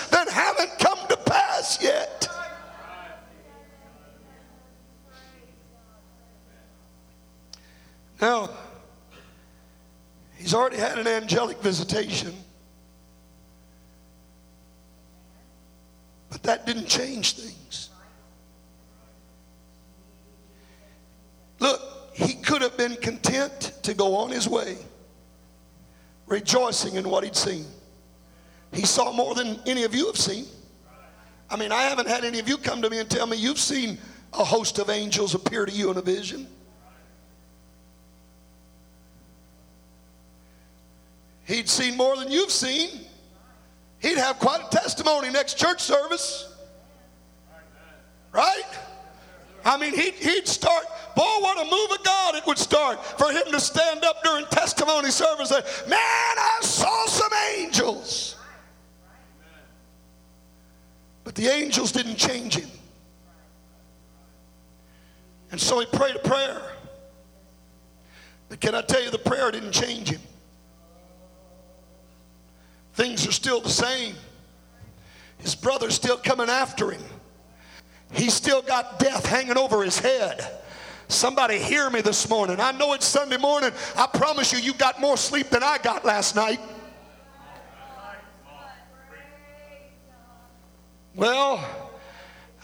Now, 8.22 8.52
he's 10.38 10.54
already 10.54 10.78
had 10.78 11.00
an 11.00 11.08
angelic 11.08 11.58
visitation. 11.58 12.34
But 16.30 16.44
that 16.44 16.68
didn't 16.68 16.88
change 16.88 17.34
things. 17.34 17.90
Look, 21.60 21.82
he 22.14 22.36
could 22.36 22.62
have 22.62 22.78
been 22.78 22.96
content 22.98 23.74
to 23.84 23.94
go 23.96 24.16
on 24.16 24.30
his 24.30 24.48
way, 24.48 24.78
rejoicing 26.28 26.96
in 26.96 27.10
what 27.10 27.24
he'd 27.24 27.36
seen. 27.36 27.66
He 28.72 28.86
saw 28.86 29.12
more 29.12 29.34
than 29.36 29.60
any 29.66 29.84
of 29.84 29.96
you 29.96 30.06
have 30.06 30.18
seen. 30.18 30.46
I 31.50 31.58
mean, 31.58 31.72
I 31.72 31.84
haven't 31.84 32.08
had 32.08 32.24
any 32.24 32.40
of 32.40 32.48
you 32.48 32.58
come 32.58 32.82
to 32.84 32.90
me 32.90 33.00
and 33.00 33.10
tell 33.10 33.28
me 33.28 33.36
you've 33.36 33.60
seen 33.60 33.98
a 34.34 34.44
host 34.44 34.80
of 34.80 34.90
angels 34.90 35.36
appear 35.36 35.66
to 35.66 35.72
you 35.72 35.92
in 35.92 35.98
a 35.98 36.02
vision. 36.02 36.48
He'd 41.52 41.68
seen 41.68 41.98
more 41.98 42.16
than 42.16 42.32
you've 42.32 42.50
seen. 42.50 43.02
He'd 44.00 44.18
have 44.18 44.40
quite 44.40 44.62
a 44.66 44.70
testimony 44.70 45.30
next 45.30 45.58
church 45.58 45.82
service. 45.82 46.48
Right? 48.32 48.64
I 49.66 49.78
mean, 49.78 49.94
he'd, 49.94 50.14
he'd 50.14 50.48
start, 50.48 50.86
boy, 51.14 51.24
what 51.42 51.60
a 51.60 51.70
move 51.70 52.00
of 52.00 52.06
God 52.06 52.36
it 52.36 52.48
would 52.48 52.58
start 52.58 53.04
for 53.20 53.32
him 53.32 53.44
to 53.52 53.60
stand 53.60 54.06
up 54.06 54.24
during 54.24 54.46
testimony 54.46 55.12
service 55.12 55.52
and 55.52 55.66
say, 55.66 55.90
Man, 55.90 56.00
I 56.00 56.60
saw 56.62 57.06
some 57.08 57.32
angels. 57.58 58.38
But 61.26 61.36
the 61.36 61.48
angels 61.48 61.92
didn't 61.92 62.16
change 62.16 62.56
him. 62.56 62.70
And 65.52 65.60
so 65.60 65.82
he 65.82 65.86
prayed 65.88 66.16
a 66.16 66.20
prayer. 66.20 66.62
But 68.48 68.62
can 68.62 68.74
I 68.74 68.82
tell 68.84 69.04
you, 69.04 69.12
the 69.12 69.20
prayer 69.20 69.52
didn't 69.52 69.74
change 69.74 70.10
him. 70.10 70.22
Things 72.94 73.28
are 73.28 73.32
still 73.32 73.62
the 73.62 73.70
same. 73.70 74.16
His 75.38 75.56
brother's 75.56 75.96
still 75.96 76.18
coming 76.18 76.50
after 76.50 76.92
him. 76.92 77.02
He's 78.12 78.34
still 78.34 78.62
got 78.62 79.00
death 79.00 79.26
hanging 79.26 79.58
over 79.58 79.84
his 79.84 79.98
head. 79.98 80.60
Somebody 81.08 81.58
hear 81.58 81.90
me 81.90 82.02
this 82.02 82.30
morning. 82.30 82.60
I 82.60 82.72
know 82.72 82.94
it's 82.94 83.06
Sunday 83.06 83.38
morning. 83.38 83.72
I 83.96 84.08
promise 84.08 84.54
you, 84.54 84.60
you 84.60 84.74
got 84.74 85.00
more 85.00 85.18
sleep 85.18 85.50
than 85.50 85.64
I 85.64 85.78
got 85.78 86.06
last 86.06 86.36
night. 86.36 86.60
Well, 91.16 91.66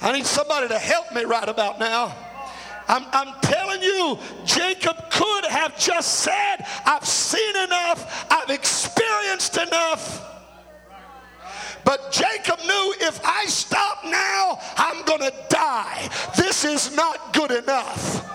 I 0.01 0.11
need 0.13 0.25
somebody 0.25 0.67
to 0.69 0.79
help 0.79 1.13
me 1.13 1.23
right 1.25 1.47
about 1.47 1.79
now. 1.79 2.15
I'm, 2.87 3.05
I'm 3.11 3.33
telling 3.41 3.81
you, 3.81 4.17
Jacob 4.45 5.09
could 5.11 5.45
have 5.45 5.77
just 5.77 6.19
said, 6.19 6.65
I've 6.85 7.05
seen 7.05 7.55
enough, 7.63 8.25
I've 8.31 8.49
experienced 8.49 9.57
enough. 9.57 10.23
But 11.83 12.11
Jacob 12.11 12.59
knew 12.59 12.93
if 12.99 13.19
I 13.23 13.45
stop 13.45 14.03
now, 14.03 14.59
I'm 14.75 15.05
going 15.05 15.21
to 15.21 15.33
die. 15.49 16.09
This 16.35 16.65
is 16.65 16.95
not 16.95 17.33
good 17.33 17.51
enough. 17.51 18.25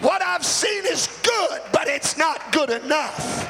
What 0.00 0.22
I've 0.22 0.44
seen 0.44 0.84
is 0.86 1.08
good, 1.22 1.60
but 1.72 1.88
it's 1.88 2.16
not 2.16 2.52
good 2.52 2.70
enough. 2.70 3.46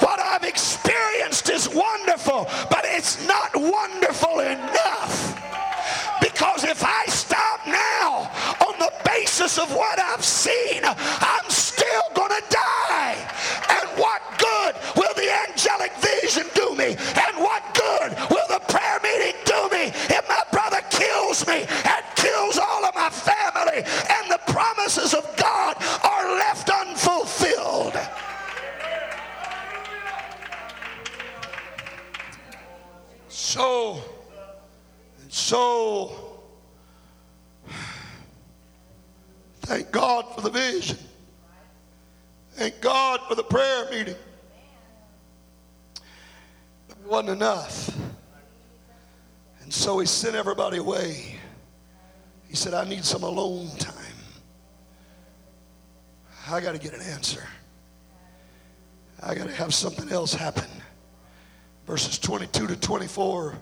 What 0.00 0.20
I've 0.20 0.44
experienced 0.44 1.50
is 1.50 1.68
wonderful, 1.68 2.48
but 2.70 2.84
it's 2.84 3.26
not 3.26 3.54
wonderful 3.54 4.40
enough. 4.40 5.40
Because 6.20 6.64
if 6.64 6.84
I 6.84 7.06
stop 7.06 7.33
basis 9.34 9.58
of 9.58 9.74
what 9.74 9.98
I've 9.98 10.24
seen, 10.24 10.82
I'm 10.84 11.50
still 11.50 12.02
going 12.14 12.30
to 12.30 12.42
die. 12.50 13.16
And 13.68 13.88
what 13.98 14.22
good 14.38 14.76
will 14.94 15.12
the 15.14 15.28
angelic 15.48 15.92
vision 15.96 16.46
do 16.54 16.76
me? 16.76 16.94
And 16.94 17.36
what 17.38 17.62
good 17.74 18.12
will 18.30 18.46
the 18.48 18.60
prayer 18.68 19.00
meeting 19.02 19.34
do 19.44 19.68
me 19.76 19.86
if 20.14 20.28
my 20.28 20.42
brother 20.52 20.80
kills 20.88 21.44
me 21.48 21.66
and 21.66 22.04
kills 22.14 22.58
all 22.58 22.84
of 22.84 22.94
my 22.94 23.10
family 23.10 23.82
and 23.82 24.30
the 24.30 24.38
promises 24.52 25.14
of 25.14 25.24
God 25.36 25.82
are 26.04 26.34
left 26.36 26.70
unfulfilled? 26.70 27.98
So, 33.28 34.00
so, 35.28 36.33
thank 39.64 39.90
God 39.90 40.26
for 40.34 40.40
the 40.40 40.50
vision. 40.50 40.98
Thank 42.52 42.80
God 42.80 43.20
for 43.28 43.34
the 43.34 43.42
prayer 43.42 43.90
meeting. 43.90 44.14
It 46.88 46.96
wasn't 47.04 47.30
enough. 47.30 47.94
And 49.62 49.72
so 49.72 49.98
he 49.98 50.06
sent 50.06 50.36
everybody 50.36 50.78
away. 50.78 51.38
He 52.48 52.54
said, 52.54 52.74
I 52.74 52.84
need 52.88 53.04
some 53.04 53.24
alone 53.24 53.68
time. 53.78 53.94
I 56.48 56.60
got 56.60 56.72
to 56.72 56.78
get 56.78 56.92
an 56.94 57.00
answer. 57.00 57.42
I 59.22 59.34
got 59.34 59.48
to 59.48 59.54
have 59.54 59.72
something 59.72 60.10
else 60.10 60.34
happen. 60.34 60.68
Verses 61.86 62.18
22 62.18 62.66
to 62.68 62.76
24 62.76 63.54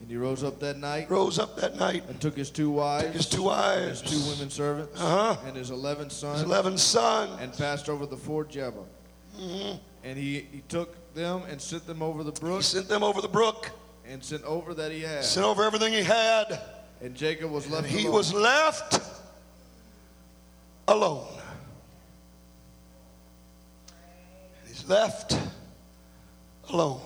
And 0.00 0.10
he 0.10 0.16
rose 0.16 0.44
up 0.44 0.60
that 0.60 0.76
night 0.78 1.10
rose 1.10 1.38
up 1.38 1.56
that 1.56 1.76
night, 1.76 2.04
and 2.08 2.20
took 2.20 2.36
his 2.36 2.50
two 2.50 2.70
wives, 2.70 3.04
took 3.06 3.14
his 3.14 3.26
two 3.28 3.48
and 3.50 3.88
his 3.88 4.02
wives, 4.02 4.24
two 4.24 4.30
women 4.30 4.50
servants, 4.50 5.00
Uh-huh. 5.00 5.36
and 5.46 5.56
his 5.56 5.70
eleven 5.70 6.10
sons, 6.10 6.40
his 6.40 6.46
11 6.48 6.76
sons, 6.78 7.40
and 7.40 7.52
passed 7.56 7.88
over 7.88 8.04
the 8.06 8.16
ford 8.16 8.48
Jabbok. 8.50 8.86
Mm-hmm. 9.40 9.76
And 10.04 10.18
he, 10.18 10.46
he 10.52 10.62
took 10.68 11.14
them 11.14 11.42
and 11.48 11.60
sent 11.60 11.86
them 11.86 12.02
over 12.02 12.22
the 12.22 12.30
he 12.32 12.38
brook, 12.40 12.62
sent 12.62 12.88
them 12.88 13.02
over 13.02 13.20
the 13.22 13.28
brook, 13.28 13.70
and 14.06 14.22
sent 14.22 14.44
over 14.44 14.74
that 14.74 14.92
he 14.92 15.00
had. 15.00 15.24
sent 15.24 15.44
over 15.46 15.64
everything 15.64 15.92
he 15.94 16.02
had, 16.02 16.60
And 17.00 17.14
Jacob 17.14 17.50
was 17.50 17.68
left 17.70 17.86
he 17.88 18.02
alone. 18.02 18.14
was 18.14 18.32
left 18.34 19.00
alone. 20.88 21.26
He's 24.66 24.86
left 24.88 25.36
alone. 26.68 27.00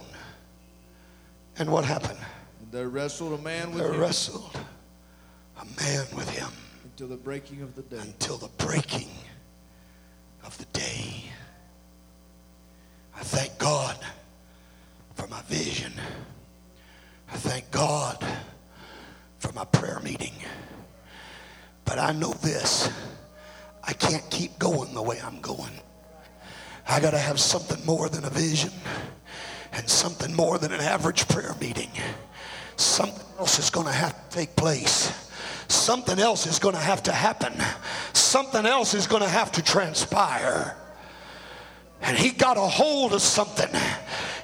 And 1.59 1.71
what 1.71 1.85
happened? 1.85 2.19
There 2.71 2.89
wrestled 2.89 3.39
a 3.39 3.43
man 3.43 3.73
with 3.73 3.83
There 3.83 3.93
him 3.93 4.01
wrestled 4.01 4.57
a 5.61 5.65
man 5.83 6.07
with 6.15 6.31
him 6.31 6.51
until 6.85 7.09
the 7.09 7.17
breaking 7.17 7.63
of 7.63 7.75
the 7.75 7.83
day. 7.83 7.99
until 7.99 8.37
the 8.37 8.49
breaking 8.65 9.09
of 10.45 10.57
the 10.59 10.65
day. 10.67 11.25
I 13.17 13.21
thank 13.21 13.59
God 13.59 13.99
for 15.15 15.27
my 15.27 15.43
vision. 15.43 15.93
I 17.33 17.37
thank 17.37 17.71
God 17.71 18.25
for 19.39 19.53
my 19.53 19.65
prayer 19.65 20.01
meeting. 20.05 20.35
But 21.85 21.99
I 21.99 22.13
know 22.13 22.33
this 22.35 22.89
I 23.83 23.93
can't 23.95 24.29
keep 24.31 24.59
going 24.59 24.95
the 24.95 25.03
way 25.03 25.19
I'm 25.25 25.41
going. 25.41 25.73
I 26.89 27.01
got 27.01 27.11
to 27.11 27.19
have 27.19 27.41
something 27.41 27.85
more 27.85 28.09
than 28.09 28.25
a 28.25 28.31
vision. 28.31 28.73
And 29.73 29.89
something 29.89 30.35
more 30.35 30.59
than 30.59 30.73
an 30.73 30.81
average 30.81 31.29
prayer 31.29 31.55
meeting. 31.61 31.91
Something 32.81 33.27
else 33.39 33.59
is 33.59 33.69
going 33.69 33.87
to 33.87 33.93
have 33.93 34.31
to 34.31 34.37
take 34.37 34.57
place. 34.57 35.13
Something 35.69 36.19
else 36.19 36.47
is 36.47 36.59
going 36.59 36.75
to 36.75 36.81
have 36.81 37.03
to 37.05 37.13
happen. 37.13 37.53
Something 38.15 38.65
else 38.65 38.95
is 38.95 39.07
going 39.07 39.23
to 39.23 39.29
have 39.29 39.53
to 39.53 39.63
transpire. 39.63 40.77
And 42.01 42.17
he 42.17 42.31
got 42.31 42.57
a 42.57 42.61
hold 42.61 43.13
of 43.13 43.21
something. 43.21 43.69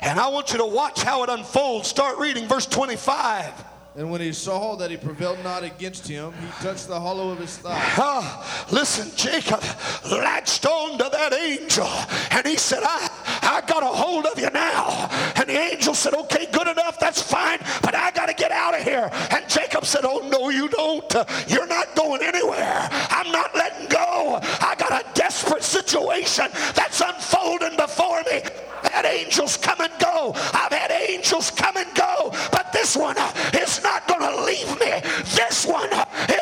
And 0.02 0.20
I 0.20 0.28
want 0.28 0.52
you 0.52 0.58
to 0.58 0.66
watch 0.66 1.02
how 1.02 1.22
it 1.22 1.30
unfolds. 1.30 1.88
Start 1.88 2.18
reading 2.18 2.46
verse 2.46 2.66
25. 2.66 3.52
And 3.96 4.10
when 4.10 4.20
he 4.20 4.32
saw 4.32 4.76
that 4.76 4.90
he 4.90 4.98
prevailed 4.98 5.42
not 5.42 5.64
against 5.64 6.06
him, 6.06 6.30
he 6.32 6.46
touched 6.62 6.86
the 6.86 7.00
hollow 7.00 7.30
of 7.30 7.38
his 7.38 7.56
thigh. 7.56 8.44
Listen, 8.70 9.10
Jacob 9.16 9.62
latched 10.10 10.66
on 10.66 10.98
to 10.98 11.08
that 11.10 11.32
angel 11.32 11.88
and 12.30 12.46
he 12.46 12.56
said, 12.56 12.82
I, 12.82 13.08
I 13.42 13.62
got 13.66 13.82
a 13.82 13.86
hold 13.86 14.26
of 14.26 14.38
you 14.38 14.50
now. 14.50 15.08
And 15.36 15.48
the 15.48 15.58
angel 15.58 15.94
said, 15.94 16.12
Okay, 16.12 16.46
good 16.52 16.68
enough, 16.68 17.00
that's 17.00 17.22
fine, 17.22 17.58
but 17.82 17.94
I 17.94 18.10
got 18.10 18.26
to 18.26 18.34
get 18.34 18.50
out 18.50 18.78
of 18.78 18.82
here. 18.82 19.10
And 19.30 19.48
Jacob 19.48 19.86
said, 19.86 20.02
Oh, 20.04 20.28
no, 20.28 20.50
you 20.50 20.68
don't. 20.68 21.14
You're 21.48 21.66
not 21.66 21.96
going 21.96 22.22
anywhere. 22.22 22.88
I'm 23.08 23.32
not 23.32 23.54
letting 23.54 23.88
go. 23.88 24.40
I 24.42 24.74
got 24.78 24.92
a 24.92 25.06
desperate 25.14 25.62
situation 25.62 26.48
that's 26.74 27.00
unfolding 27.00 27.76
before 27.78 28.22
me. 28.30 28.42
I've 28.82 28.92
had 28.92 29.04
angels 29.06 29.56
come 29.56 29.80
and 29.80 29.92
go. 29.98 30.32
I've 30.52 30.72
had 30.72 30.90
angels 30.90 31.50
come 31.50 31.76
and 31.76 31.92
go. 31.94 32.30
But 32.52 32.72
this 32.72 32.96
one 32.96 33.16
is 33.54 33.82
not 33.86 34.08
going 34.08 34.26
to 34.30 34.42
leave 34.42 34.72
me. 34.80 34.92
This 35.38 35.64
one 35.64 35.90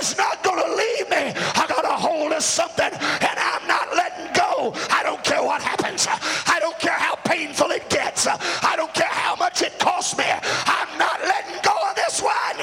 is 0.00 0.16
not 0.16 0.42
going 0.42 0.60
to 0.64 0.70
leave 0.82 1.08
me. 1.10 1.24
I 1.60 1.66
got 1.68 1.84
a 1.84 1.96
hold 2.06 2.32
of 2.32 2.42
something 2.42 2.92
and 3.28 3.36
I'm 3.50 3.66
not 3.68 3.94
letting 3.94 4.32
go. 4.32 4.72
I 4.90 5.02
don't 5.02 5.22
care 5.22 5.42
what 5.42 5.60
happens. 5.62 6.06
I 6.08 6.58
don't 6.58 6.78
care 6.78 6.98
how 7.06 7.16
painful 7.16 7.70
it 7.70 7.88
gets. 7.90 8.26
I 8.26 8.74
don't 8.76 8.94
care 8.94 9.14
how 9.24 9.36
much 9.36 9.60
it 9.62 9.78
costs 9.78 10.16
me. 10.16 10.24
I'm 10.26 10.98
not 10.98 11.20
letting 11.20 11.60
go 11.62 11.74
of 11.88 11.94
this 11.96 12.22
one. 12.22 12.58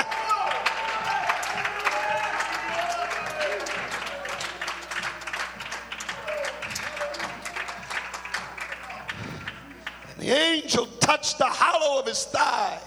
The 10.18 10.30
angel 10.30 10.86
touched 11.00 11.38
the 11.38 11.46
hollow 11.46 12.00
of 12.00 12.08
his 12.08 12.26
thigh. 12.26 12.80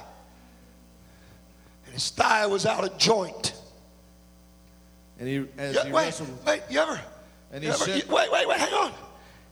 His 1.95 2.11
thigh 2.11 2.45
was 2.47 2.67
out 2.67 2.83
of 2.83 2.99
joint. 2.99 3.55
And 5.21 5.29
he, 5.29 5.47
as 5.57 5.77
Yeah, 5.77 5.85
he 5.85 5.93
wait, 5.93 6.05
wrestled, 6.07 6.45
wait, 6.45 6.63
you 6.69 6.81
ever? 6.81 7.01
And 7.53 7.63
he 7.63 7.69
ever- 7.71 7.79
said- 7.79 8.03
you- 8.03 8.13
wait, 8.13 8.33
wait, 8.33 8.49
wait, 8.49 8.59
hang 8.59 8.75
on. 8.75 8.93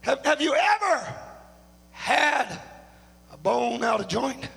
Have, 0.01 0.25
have 0.27 0.41
you 0.41 0.53
ever 0.53 1.15
had 1.93 2.59
a 3.33 3.37
bone 3.37 3.85
out 3.85 4.01
of 4.01 4.09
joint? 4.09 4.49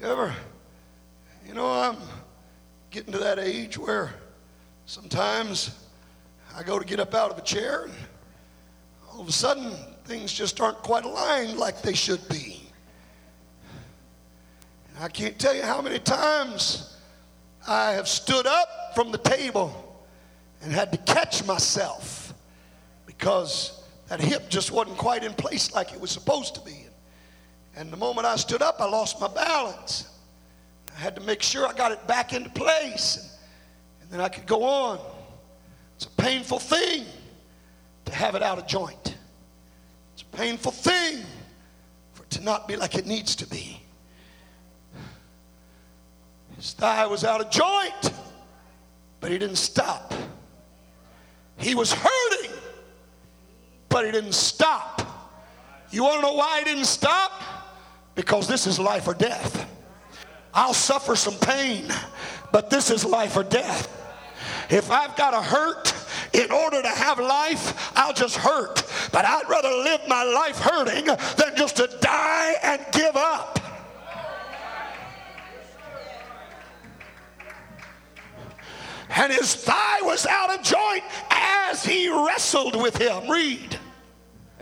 You 0.00 0.06
ever? 0.08 0.32
You 1.48 1.54
know, 1.54 1.66
I'm 1.68 1.96
getting 2.92 3.12
to 3.12 3.18
that 3.18 3.40
age 3.40 3.76
where 3.76 4.14
sometimes 4.86 5.70
I 6.56 6.62
go 6.62 6.78
to 6.78 6.84
get 6.84 7.00
up 7.00 7.12
out 7.12 7.32
of 7.32 7.38
a 7.38 7.42
chair 7.42 7.84
and 7.86 7.94
all 9.10 9.20
of 9.20 9.28
a 9.28 9.32
sudden 9.32 9.72
things 10.04 10.32
just 10.32 10.60
aren't 10.60 10.78
quite 10.78 11.04
aligned 11.04 11.56
like 11.58 11.82
they 11.82 11.94
should 11.94 12.26
be. 12.28 12.51
I 15.00 15.08
can't 15.08 15.38
tell 15.38 15.54
you 15.54 15.62
how 15.62 15.80
many 15.80 15.98
times 15.98 16.96
I 17.66 17.92
have 17.92 18.08
stood 18.08 18.46
up 18.46 18.94
from 18.94 19.10
the 19.10 19.18
table 19.18 20.04
and 20.62 20.72
had 20.72 20.92
to 20.92 20.98
catch 20.98 21.44
myself 21.46 22.34
because 23.06 23.82
that 24.08 24.20
hip 24.20 24.48
just 24.48 24.70
wasn't 24.70 24.98
quite 24.98 25.24
in 25.24 25.32
place 25.32 25.74
like 25.74 25.92
it 25.92 26.00
was 26.00 26.10
supposed 26.10 26.54
to 26.56 26.60
be. 26.60 26.86
And 27.76 27.90
the 27.90 27.96
moment 27.96 28.26
I 28.26 28.36
stood 28.36 28.62
up, 28.62 28.80
I 28.80 28.84
lost 28.84 29.20
my 29.20 29.28
balance. 29.28 30.08
I 30.94 31.00
had 31.00 31.14
to 31.16 31.22
make 31.22 31.42
sure 31.42 31.66
I 31.66 31.72
got 31.72 31.92
it 31.92 32.06
back 32.06 32.32
into 32.32 32.50
place 32.50 33.38
and 34.02 34.10
then 34.10 34.20
I 34.20 34.28
could 34.28 34.46
go 34.46 34.62
on. 34.62 34.98
It's 35.96 36.06
a 36.06 36.10
painful 36.10 36.58
thing 36.58 37.06
to 38.04 38.12
have 38.14 38.34
it 38.34 38.42
out 38.42 38.58
of 38.58 38.66
joint. 38.66 39.16
It's 40.12 40.22
a 40.22 40.36
painful 40.36 40.72
thing 40.72 41.24
for 42.12 42.24
it 42.24 42.30
to 42.30 42.42
not 42.42 42.68
be 42.68 42.76
like 42.76 42.96
it 42.96 43.06
needs 43.06 43.34
to 43.36 43.46
be. 43.46 43.81
His 46.62 46.74
thigh 46.74 47.06
was 47.06 47.24
out 47.24 47.40
of 47.40 47.50
joint, 47.50 48.12
but 49.18 49.32
he 49.32 49.38
didn't 49.38 49.56
stop. 49.56 50.14
He 51.56 51.74
was 51.74 51.92
hurting, 51.92 52.52
but 53.88 54.04
he 54.04 54.12
didn't 54.12 54.34
stop. 54.34 55.02
You 55.90 56.04
want 56.04 56.18
to 56.18 56.22
know 56.22 56.34
why 56.34 56.60
he 56.60 56.64
didn't 56.64 56.84
stop? 56.84 57.32
Because 58.14 58.46
this 58.46 58.68
is 58.68 58.78
life 58.78 59.08
or 59.08 59.14
death. 59.14 59.68
I'll 60.54 60.72
suffer 60.72 61.16
some 61.16 61.34
pain, 61.34 61.88
but 62.52 62.70
this 62.70 62.92
is 62.92 63.04
life 63.04 63.36
or 63.36 63.42
death. 63.42 63.88
If 64.70 64.88
I've 64.92 65.16
got 65.16 65.32
to 65.32 65.42
hurt 65.42 65.92
in 66.32 66.52
order 66.52 66.80
to 66.80 66.88
have 66.90 67.18
life, 67.18 67.90
I'll 67.96 68.14
just 68.14 68.36
hurt. 68.36 68.84
But 69.10 69.24
I'd 69.24 69.48
rather 69.48 69.68
live 69.68 70.02
my 70.06 70.22
life 70.22 70.60
hurting 70.60 71.06
than 71.06 71.56
just 71.56 71.78
to 71.78 71.88
die 72.00 72.54
and 72.62 72.80
give 72.92 73.16
up. 73.16 73.58
And 79.14 79.32
his 79.32 79.54
thigh 79.54 80.00
was 80.02 80.26
out 80.26 80.58
of 80.58 80.62
joint 80.62 81.04
as 81.30 81.84
he 81.84 82.08
wrestled 82.08 82.80
with 82.80 82.96
him. 82.96 83.28
Read. 83.30 83.78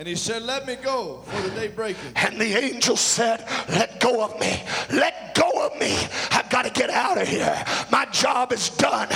And 0.00 0.08
he 0.08 0.14
said, 0.14 0.42
Let 0.44 0.66
me 0.66 0.76
go, 0.76 1.20
for 1.26 1.42
the 1.42 1.50
day 1.50 1.68
breaketh. 1.68 2.14
And 2.16 2.40
the 2.40 2.58
angel 2.58 2.96
said, 2.96 3.46
Let 3.68 4.00
go 4.00 4.24
of 4.24 4.40
me. 4.40 4.62
Let 4.90 5.34
go 5.34 5.66
of 5.66 5.78
me. 5.78 5.94
I've 6.30 6.48
got 6.48 6.64
to 6.64 6.70
get 6.70 6.88
out 6.88 7.20
of 7.20 7.28
here. 7.28 7.62
My 7.92 8.06
job 8.06 8.50
is 8.50 8.70
done. 8.70 9.08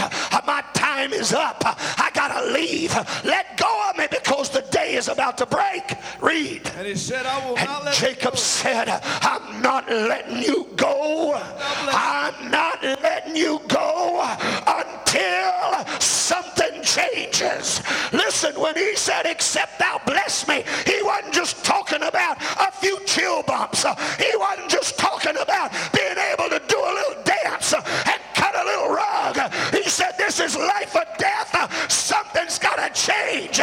My 0.46 0.62
time 0.74 1.14
is 1.14 1.32
up. 1.32 1.62
I 1.64 2.10
got 2.12 2.38
to 2.38 2.52
leave. 2.52 2.94
Let 3.24 3.56
go 3.56 3.90
of 3.90 3.96
me 3.96 4.06
because 4.10 4.50
the 4.50 4.60
day 4.70 4.94
is 4.94 5.08
about 5.08 5.38
to 5.38 5.46
break. 5.46 5.96
Read. 6.20 6.70
And 6.76 6.86
he 6.86 6.96
said, 6.96 7.24
I 7.24 7.48
will 7.48 7.56
not 7.56 7.76
And 7.76 7.84
let 7.86 7.94
Jacob 7.94 8.36
said, 8.36 8.88
I'm 8.88 9.62
not 9.62 9.88
letting 9.88 10.42
you 10.42 10.68
go. 10.76 11.32
I'm 11.34 12.50
not 12.50 12.82
letting 12.82 13.36
you 13.36 13.58
go 13.68 14.36
until 14.66 15.98
something 15.98 16.82
changes. 16.82 17.82
Listen, 18.12 18.60
when 18.60 18.76
he 18.76 18.94
said, 18.96 19.24
Except 19.24 19.78
thou 19.78 20.00
bless 20.06 20.46
me, 20.46 20.64
he 20.86 21.02
wasn't 21.02 21.34
just 21.34 21.64
talking 21.64 22.02
about 22.02 22.38
a 22.40 22.70
few 22.72 22.98
chill 23.06 23.42
bumps. 23.42 23.84
He 24.18 24.30
wasn't 24.36 24.70
just 24.70 24.98
talking 24.98 25.36
about 25.36 25.72
being 25.92 26.18
able 26.32 26.48
to 26.50 26.60
do 26.66 26.78
a 26.78 26.92
little 26.94 27.22
dance 27.24 27.72
and 27.74 28.20
cut 28.34 28.54
a 28.54 28.64
little 28.64 28.90
rug. 28.90 29.52
He 29.72 29.88
said, 29.88 30.12
This 30.18 30.40
is 30.40 30.56
life 30.56 30.94
or 30.94 31.04
death. 31.18 31.50
Something's 31.90 32.58
got 32.58 32.76
to 32.76 32.90
change. 32.92 33.60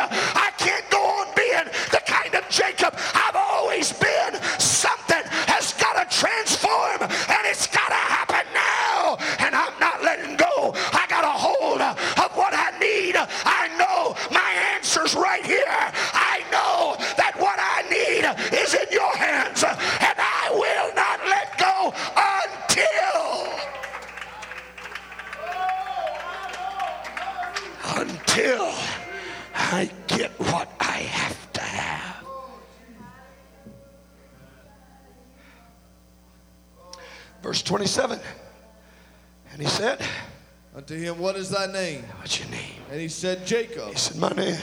And 42.91 42.99
he 42.99 43.07
said, 43.07 43.47
Jacob. 43.47 43.91
He 43.91 43.95
said, 43.95 44.17
My 44.17 44.31
name, 44.31 44.59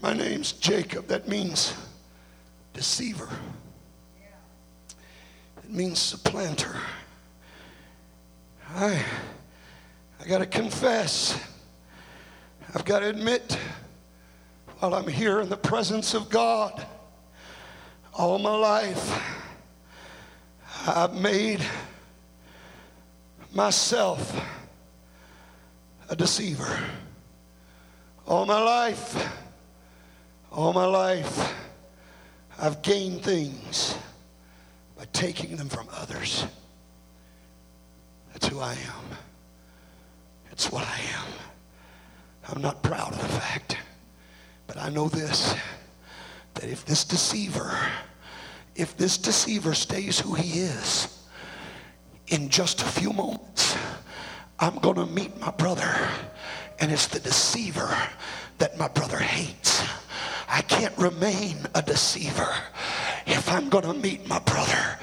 my 0.00 0.12
name's 0.12 0.52
Jacob. 0.52 1.08
That 1.08 1.26
means 1.26 1.74
deceiver. 2.72 3.28
It 5.64 5.72
means 5.72 5.98
supplanter. 5.98 6.76
I 8.76 9.04
I 10.20 10.28
gotta 10.28 10.46
confess. 10.46 11.44
I've 12.72 12.84
got 12.84 13.00
to 13.00 13.08
admit, 13.08 13.58
while 14.78 14.94
I'm 14.94 15.08
here 15.08 15.40
in 15.40 15.48
the 15.48 15.56
presence 15.56 16.14
of 16.14 16.30
God, 16.30 16.86
all 18.14 18.38
my 18.38 18.54
life, 18.54 19.20
I've 20.86 21.14
made 21.14 21.60
myself 23.52 24.40
a 26.08 26.16
deceiver. 26.16 26.78
All 28.26 28.46
my 28.46 28.60
life, 28.60 29.30
all 30.50 30.72
my 30.72 30.84
life, 30.84 31.54
I've 32.58 32.82
gained 32.82 33.22
things 33.22 33.96
by 34.96 35.04
taking 35.12 35.56
them 35.56 35.68
from 35.68 35.88
others. 35.92 36.46
That's 38.32 38.48
who 38.48 38.60
I 38.60 38.72
am. 38.72 39.16
It's 40.50 40.70
what 40.72 40.86
I 40.86 41.00
am. 41.16 41.26
I'm 42.48 42.62
not 42.62 42.82
proud 42.82 43.12
of 43.12 43.20
the 43.20 43.28
fact, 43.28 43.76
but 44.66 44.76
I 44.76 44.88
know 44.88 45.08
this 45.08 45.54
that 46.54 46.68
if 46.68 46.84
this 46.84 47.04
deceiver, 47.04 47.72
if 48.74 48.96
this 48.96 49.16
deceiver 49.16 49.74
stays 49.74 50.18
who 50.18 50.34
he 50.34 50.60
is, 50.60 51.24
in 52.28 52.48
just 52.48 52.82
a 52.82 52.84
few 52.84 53.12
moments, 53.12 53.76
I'm 54.60 54.76
going 54.78 54.96
to 54.96 55.06
meet 55.06 55.38
my 55.38 55.50
brother, 55.52 55.94
and 56.80 56.90
it's 56.90 57.06
the 57.06 57.20
deceiver 57.20 57.96
that 58.58 58.76
my 58.76 58.88
brother 58.88 59.18
hates. 59.18 59.84
I 60.48 60.62
can't 60.62 60.96
remain 60.98 61.56
a 61.74 61.82
deceiver 61.82 62.52
if 63.26 63.50
I'm 63.52 63.68
going 63.68 63.84
to 63.84 63.94
meet 63.94 64.26
my 64.28 64.40
brother 64.40 64.98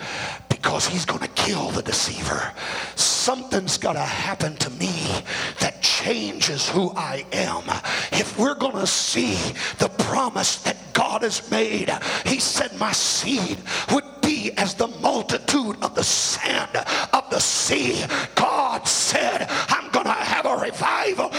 because 0.65 0.87
he's 0.87 1.05
going 1.05 1.21
to 1.21 1.27
kill 1.35 1.69
the 1.69 1.83
deceiver. 1.83 2.51
Something's 2.95 3.77
got 3.77 3.93
to 3.93 3.99
happen 3.99 4.55
to 4.55 4.71
me 4.71 5.21
that 5.59 5.79
changes 5.83 6.67
who 6.67 6.91
I 6.95 7.23
am. 7.33 7.65
If 8.11 8.39
we're 8.39 8.55
going 8.55 8.77
to 8.77 8.87
see 8.87 9.35
the 9.77 9.89
promise 9.89 10.55
that 10.63 10.75
God 10.93 11.21
has 11.21 11.51
made, 11.51 11.91
He 12.25 12.39
said, 12.39 12.75
My 12.79 12.93
seed 12.93 13.59
would 13.91 14.05
be 14.23 14.53
as 14.57 14.73
the 14.73 14.87
multitude 14.87 15.77
of 15.83 15.93
the 15.93 16.03
sand 16.03 16.75
of 17.13 17.29
the 17.29 17.39
sea. 17.39 18.03
God 18.33 18.87
said, 18.87 19.45
I'm 19.69 19.91
going 19.91 20.07
to 20.07 20.11
have 20.11 20.47
a 20.47 20.57
revival 20.57 21.29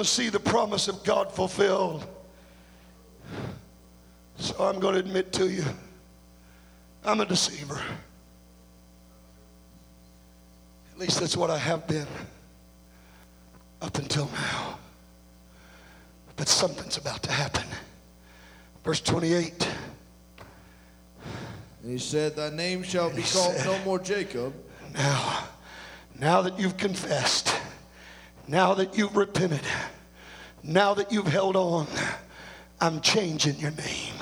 to 0.00 0.08
see 0.08 0.30
the 0.30 0.40
promise 0.40 0.88
of 0.88 1.04
God 1.04 1.30
fulfilled. 1.30 2.06
So 4.36 4.54
I'm 4.64 4.80
going 4.80 4.94
to 4.94 5.00
admit 5.00 5.30
to 5.34 5.50
you, 5.50 5.64
I'm 7.04 7.20
a 7.20 7.26
deceiver. 7.26 7.78
At 10.92 10.98
least 10.98 11.20
that's 11.20 11.36
what 11.36 11.50
I 11.50 11.58
have 11.58 11.86
been 11.86 12.06
up 13.82 13.98
until 13.98 14.30
now. 14.32 14.78
But 16.36 16.48
something's 16.48 16.96
about 16.96 17.22
to 17.24 17.32
happen. 17.32 17.66
Verse 18.82 19.02
28. 19.02 19.68
And 21.82 21.92
he 21.92 21.98
said, 21.98 22.36
Thy 22.36 22.48
name 22.48 22.82
shall 22.82 23.10
be 23.10 23.22
called 23.22 23.54
said- 23.54 23.66
no 23.66 23.78
more 23.84 23.98
Jacob, 23.98 24.54
Now, 24.94 25.44
now 26.18 26.40
that 26.42 26.58
you've 26.58 26.78
confessed, 26.78 27.54
now 28.48 28.74
that 28.74 28.96
you've 28.96 29.16
repented, 29.16 29.60
now 30.62 30.94
that 30.94 31.12
you've 31.12 31.26
held 31.26 31.56
on, 31.56 31.86
I'm 32.80 33.00
changing 33.00 33.56
your 33.56 33.72
name. 33.72 34.14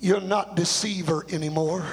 You're 0.00 0.20
not 0.20 0.56
deceiver 0.56 1.26
anymore. 1.30 1.84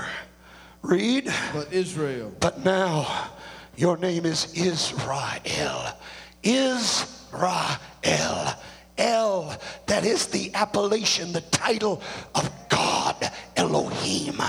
Read. 0.81 1.31
but 1.53 1.71
Israel. 1.73 2.31
But 2.39 2.63
now 2.63 3.29
your 3.75 3.97
name 3.97 4.25
is 4.25 4.53
Israel. 4.53 5.97
Israel. 6.43 7.77
El, 8.97 9.55
that 9.85 10.05
is 10.05 10.27
the 10.27 10.51
appellation, 10.55 11.31
the 11.31 11.41
title 11.41 12.01
of 12.33 12.49
God, 12.69 13.31
Elohim. 13.55 14.41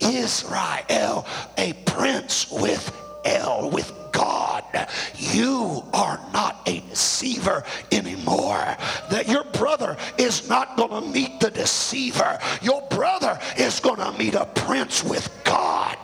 Israel, 0.00 1.26
a 1.58 1.72
prince 1.84 2.50
with 2.50 2.90
El, 3.24 3.70
with 3.70 3.92
God. 4.12 4.64
You 5.16 5.84
are 5.92 6.20
not 6.32 6.62
a 6.66 6.80
deceiver 6.80 7.64
anymore. 7.92 8.76
That 9.10 9.28
your 9.28 9.44
brother 9.44 9.96
is 10.18 10.48
not 10.48 10.76
going 10.76 10.90
to 10.90 11.08
meet 11.08 11.40
the 11.40 11.50
deceiver. 11.50 12.38
Your 12.62 12.82
brother 12.88 13.38
is 13.56 13.80
going 13.80 13.98
to 13.98 14.12
meet 14.18 14.34
a 14.34 14.46
prince 14.46 15.02
with 15.02 15.28
God. 15.44 15.98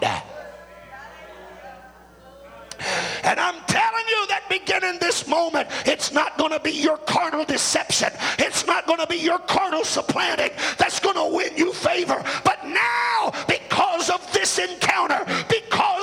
And 3.25 3.41
I'm 3.41 3.61
telling 3.67 4.05
you 4.09 4.27
that 4.29 4.45
beginning 4.49 4.99
this 5.01 5.27
moment, 5.27 5.69
it's 5.85 6.13
not 6.13 6.39
going 6.39 6.53
to 6.53 6.61
be 6.61 6.71
your 6.71 6.99
carnal 6.99 7.45
deception. 7.45 8.11
It's 8.39 8.67
not 8.67 8.87
going 8.87 9.01
to 9.01 9.07
be 9.07 9.17
your 9.17 9.39
carnal 9.39 9.85
supplanting 9.85 10.51
that's 10.79 11.01
going 11.01 11.17
to 11.17 11.37
win 11.37 11.57
you 11.57 11.73
favor. 11.73 12.23
But 12.45 12.65
now, 12.67 13.33
because 13.49 14.11
of 14.11 14.33
this 14.33 14.59
encounter, 14.59 15.25
because 15.49 15.96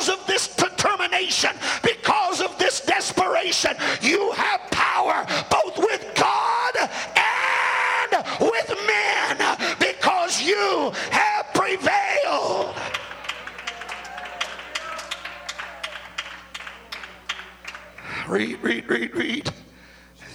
determination, 1.34 1.60
because 1.82 2.42
of 2.42 2.58
this 2.58 2.82
desperation, 2.82 3.76
you 4.02 4.32
have 4.32 4.62
power 4.72 5.26
both 5.50 5.78
with 5.78 6.06
God 6.16 6.76
and 6.78 8.24
with 8.40 8.70
men 8.88 9.58
because 9.80 10.42
you 10.42 10.92
have 11.12 11.46
prevailed. 11.54 12.76
Read, 18.28 18.60
read, 18.62 18.90
read, 18.90 19.16
read. 19.16 19.54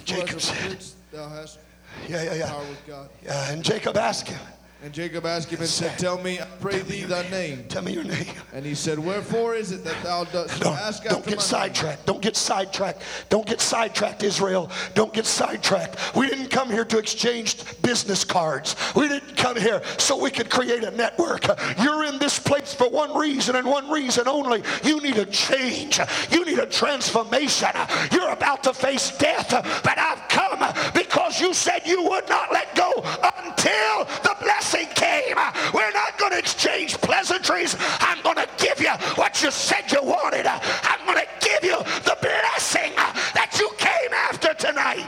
Jacob 0.05 0.41
said, 0.41 0.69
which 0.69 0.91
thou 1.11 1.27
hast 1.27 1.59
yeah, 2.07 2.33
yeah, 2.33 2.47
power 2.47 2.61
yeah. 2.63 2.69
with 2.69 2.87
God. 2.87 3.09
yeah. 3.23 3.51
And 3.51 3.63
Jacob 3.63 3.97
asked 3.97 4.27
him, 4.27 4.39
And 4.81 4.93
Jacob 4.93 5.25
asked 5.25 5.49
him 5.49 5.59
and 5.59 5.67
said, 5.67 5.99
Tell 5.99 6.17
me, 6.21 6.39
I 6.39 6.45
pray 6.61 6.79
thee 6.79 7.03
thy 7.03 7.27
name. 7.29 7.65
tell 7.67 7.81
me 7.81 7.91
your 7.91 8.05
name. 8.05 8.27
And 8.53 8.65
he 8.65 8.73
said, 8.73 8.97
Wherefore 8.97 9.53
is 9.53 9.73
it 9.73 9.83
that 9.83 10.01
thou 10.03 10.23
dost 10.23 10.61
Don't, 10.61 10.77
ask 10.77 11.03
don't 11.03 11.25
get 11.25 11.41
sidetracked. 11.41 12.05
Don't 12.05 12.21
get 12.21 12.37
sidetracked. 12.37 13.03
Don't 13.27 13.45
get 13.45 13.59
sidetracked, 13.59 14.23
Israel. 14.23 14.71
Don't 14.93 15.13
get 15.13 15.25
sidetracked. 15.25 16.15
We 16.15 16.29
didn't 16.29 16.47
come 16.47 16.69
here 16.69 16.85
to 16.85 16.97
exchange 16.97 17.57
business 17.81 18.23
cards. 18.23 18.77
We 18.95 19.09
didn't 19.09 19.35
come 19.35 19.57
here 19.57 19.81
so 19.97 20.17
we 20.17 20.31
could 20.31 20.49
create 20.49 20.85
a 20.85 20.91
network. 20.91 21.45
You're 21.81 22.05
in 22.05 22.17
this 22.17 22.39
place 22.39 22.73
for 22.73 22.89
one 22.89 23.17
reason 23.17 23.57
and 23.57 23.67
one 23.67 23.91
reason 23.91 24.29
only. 24.29 24.63
You 24.85 25.01
need 25.01 25.17
a 25.17 25.25
change. 25.25 25.99
You 26.31 26.45
need 26.45 26.59
a 26.59 26.65
transformation. 26.65 27.69
You're 28.13 28.31
about 28.31 28.63
to 28.63 28.73
face 28.73 29.15
death, 29.17 29.49
but 29.83 29.97
I've 29.97 30.25
come 30.29 30.48
because 30.93 31.39
you 31.39 31.53
said 31.53 31.81
you 31.85 32.03
would 32.03 32.27
not 32.29 32.51
let 32.51 32.75
go 32.75 32.91
until 33.37 34.05
the 34.23 34.35
blessing 34.41 34.87
came. 34.95 35.35
We're 35.73 35.91
not 35.91 36.17
going 36.17 36.31
to 36.31 36.39
exchange 36.39 36.97
pleasantries. 36.97 37.75
I'm 37.99 38.21
going 38.21 38.37
to 38.37 38.47
give 38.57 38.79
you 38.79 38.91
what 39.15 39.41
you 39.41 39.51
said 39.51 39.91
you 39.91 40.01
wanted. 40.03 40.45
I'm 40.47 41.05
going 41.05 41.17
to 41.17 41.47
give 41.47 41.63
you 41.63 41.77
the 41.77 42.17
blessing 42.21 42.93
that 43.33 43.57
you 43.59 43.69
came 43.77 44.13
after 44.13 44.53
tonight. 44.53 45.07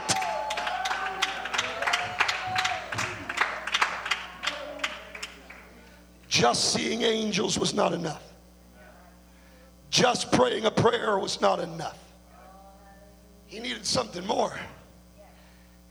Just 6.28 6.72
seeing 6.72 7.02
angels 7.02 7.58
was 7.58 7.74
not 7.74 7.92
enough. 7.92 8.22
Just 9.90 10.32
praying 10.32 10.64
a 10.64 10.70
prayer 10.70 11.18
was 11.18 11.42
not 11.42 11.60
enough. 11.60 11.98
He 13.44 13.60
needed 13.60 13.84
something 13.84 14.26
more. 14.26 14.58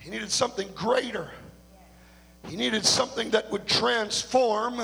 He 0.02 0.10
needed 0.10 0.32
something 0.32 0.68
greater. 0.74 1.30
He 2.48 2.56
needed 2.56 2.84
something 2.84 3.30
that 3.30 3.52
would 3.52 3.68
transform 3.68 4.82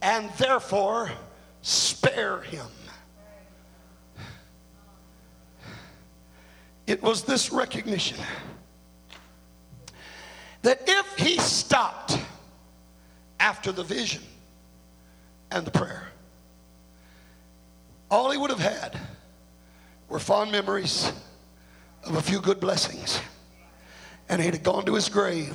and 0.00 0.30
therefore 0.38 1.12
spare 1.60 2.40
him. 2.40 2.66
It 6.86 7.02
was 7.02 7.22
this 7.22 7.52
recognition 7.52 8.18
that 10.62 10.82
if 10.86 11.16
he 11.18 11.38
stopped 11.38 12.18
after 13.38 13.72
the 13.72 13.84
vision 13.84 14.22
and 15.50 15.66
the 15.66 15.70
prayer, 15.70 16.08
all 18.10 18.30
he 18.30 18.38
would 18.38 18.50
have 18.50 18.58
had 18.58 18.98
were 20.08 20.18
fond 20.18 20.50
memories 20.50 21.12
of 22.04 22.16
a 22.16 22.22
few 22.22 22.40
good 22.40 22.58
blessings. 22.58 23.20
And 24.28 24.40
he'd 24.40 24.54
have 24.54 24.62
gone 24.62 24.84
to 24.86 24.94
his 24.94 25.08
grave 25.08 25.54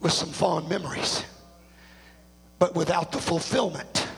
with 0.00 0.12
some 0.12 0.30
fond 0.30 0.68
memories, 0.68 1.24
but 2.58 2.74
without 2.74 3.12
the 3.12 3.18
fulfillment 3.18 4.08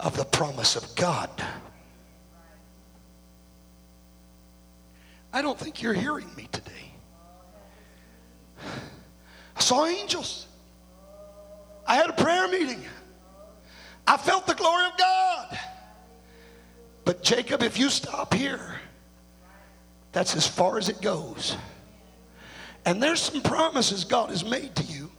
of 0.00 0.16
the 0.16 0.24
promise 0.24 0.76
of 0.76 0.94
God. 0.94 1.30
I 5.32 5.42
don't 5.42 5.58
think 5.58 5.82
you're 5.82 5.94
hearing 5.94 6.28
me 6.36 6.48
today. 6.50 6.72
I 9.56 9.60
saw 9.60 9.86
angels. 9.86 10.46
I 11.86 11.96
had 11.96 12.10
a 12.10 12.12
prayer 12.12 12.48
meeting. 12.48 12.82
I 14.06 14.16
felt 14.16 14.46
the 14.46 14.54
glory 14.54 14.86
of 14.86 14.96
God. 14.96 15.58
But 17.04 17.22
Jacob, 17.22 17.62
if 17.62 17.78
you 17.78 17.90
stop 17.90 18.34
here, 18.34 18.80
that's 20.12 20.36
as 20.36 20.46
far 20.46 20.78
as 20.78 20.88
it 20.88 21.00
goes. 21.00 21.56
And 22.84 23.02
there's 23.02 23.20
some 23.20 23.42
promises 23.42 24.04
God 24.04 24.30
has 24.30 24.44
made 24.44 24.74
to 24.76 24.82
you 24.84 25.10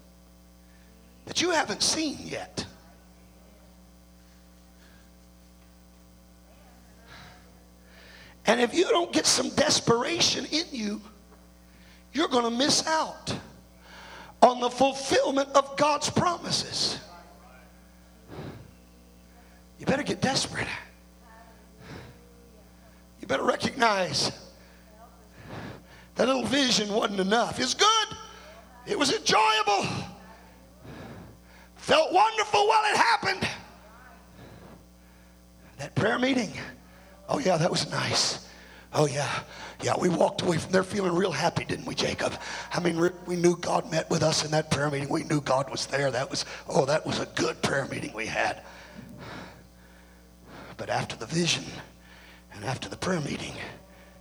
that 1.26 1.42
you 1.42 1.52
haven't 1.52 1.84
seen 1.84 2.18
yet. 2.24 2.66
And 8.48 8.60
if 8.60 8.74
you 8.74 8.86
don't 8.86 9.14
get 9.14 9.28
some 9.28 9.50
desperation 9.50 10.46
in 10.46 10.66
you, 10.72 11.02
you're 12.14 12.28
going 12.28 12.46
to 12.46 12.58
miss 12.58 12.88
out 12.88 13.32
on 14.42 14.60
the 14.60 14.70
fulfillment 14.70 15.50
of 15.54 15.78
God's 15.78 16.10
promises. 16.10 16.98
You 19.78 19.86
better 19.86 20.02
get 20.02 20.20
desperate. 20.20 20.68
You 23.22 23.28
better 23.28 23.44
recognize 23.44 24.32
that 26.20 26.28
little 26.28 26.44
vision 26.44 26.94
wasn't 26.94 27.22
enough. 27.22 27.62
It's 27.62 27.74
good, 27.74 28.08
it 28.86 29.00
was 29.00 29.14
enjoyable, 29.14 29.88
felt 31.78 32.12
wonderful 32.12 32.68
while 32.68 32.84
it 32.92 32.98
happened. 32.98 33.48
That 35.78 35.96
prayer 35.96 36.20
meeting, 36.20 36.52
oh, 37.30 37.40
yeah, 37.40 37.56
that 37.56 37.72
was 37.72 37.90
nice. 37.90 38.46
Oh, 38.92 39.08
yeah. 39.08 39.30
Yeah, 39.82 39.94
we 39.98 40.10
walked 40.10 40.42
away 40.42 40.58
from 40.58 40.74
there 40.74 40.84
feeling 40.84 41.16
real 41.16 41.32
happy, 41.32 41.64
didn't 41.64 41.86
we, 41.86 41.96
Jacob? 41.96 42.34
I 42.74 42.82
mean, 42.82 43.12
we 43.26 43.38
knew 43.38 43.56
God 43.56 43.90
met 43.90 44.10
with 44.10 44.22
us 44.22 44.44
in 44.44 44.52
that 44.52 44.70
prayer 44.70 44.92
meeting. 44.92 45.08
We 45.08 45.24
knew 45.24 45.40
God 45.40 45.72
was 45.72 45.86
there. 45.86 46.12
That 46.12 46.30
was, 46.30 46.44
oh, 46.68 46.84
that 46.84 47.06
was 47.06 47.22
a 47.22 47.28
good 47.28 47.62
prayer 47.62 47.86
meeting 47.86 48.12
we 48.14 48.26
had. 48.26 48.62
But 50.76 50.90
after 50.90 51.16
the 51.16 51.28
vision 51.28 51.64
and 52.54 52.66
after 52.66 52.90
the 52.90 52.98
prayer 52.98 53.22
meeting, 53.22 53.54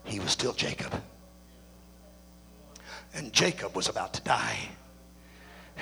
he 0.05 0.21
was 0.21 0.31
still 0.31 0.53
Jacob. 0.53 0.95
And 3.15 3.33
Jacob 3.33 3.75
was 3.75 3.89
about 3.89 4.15
to 4.15 4.23
die. 4.23 4.59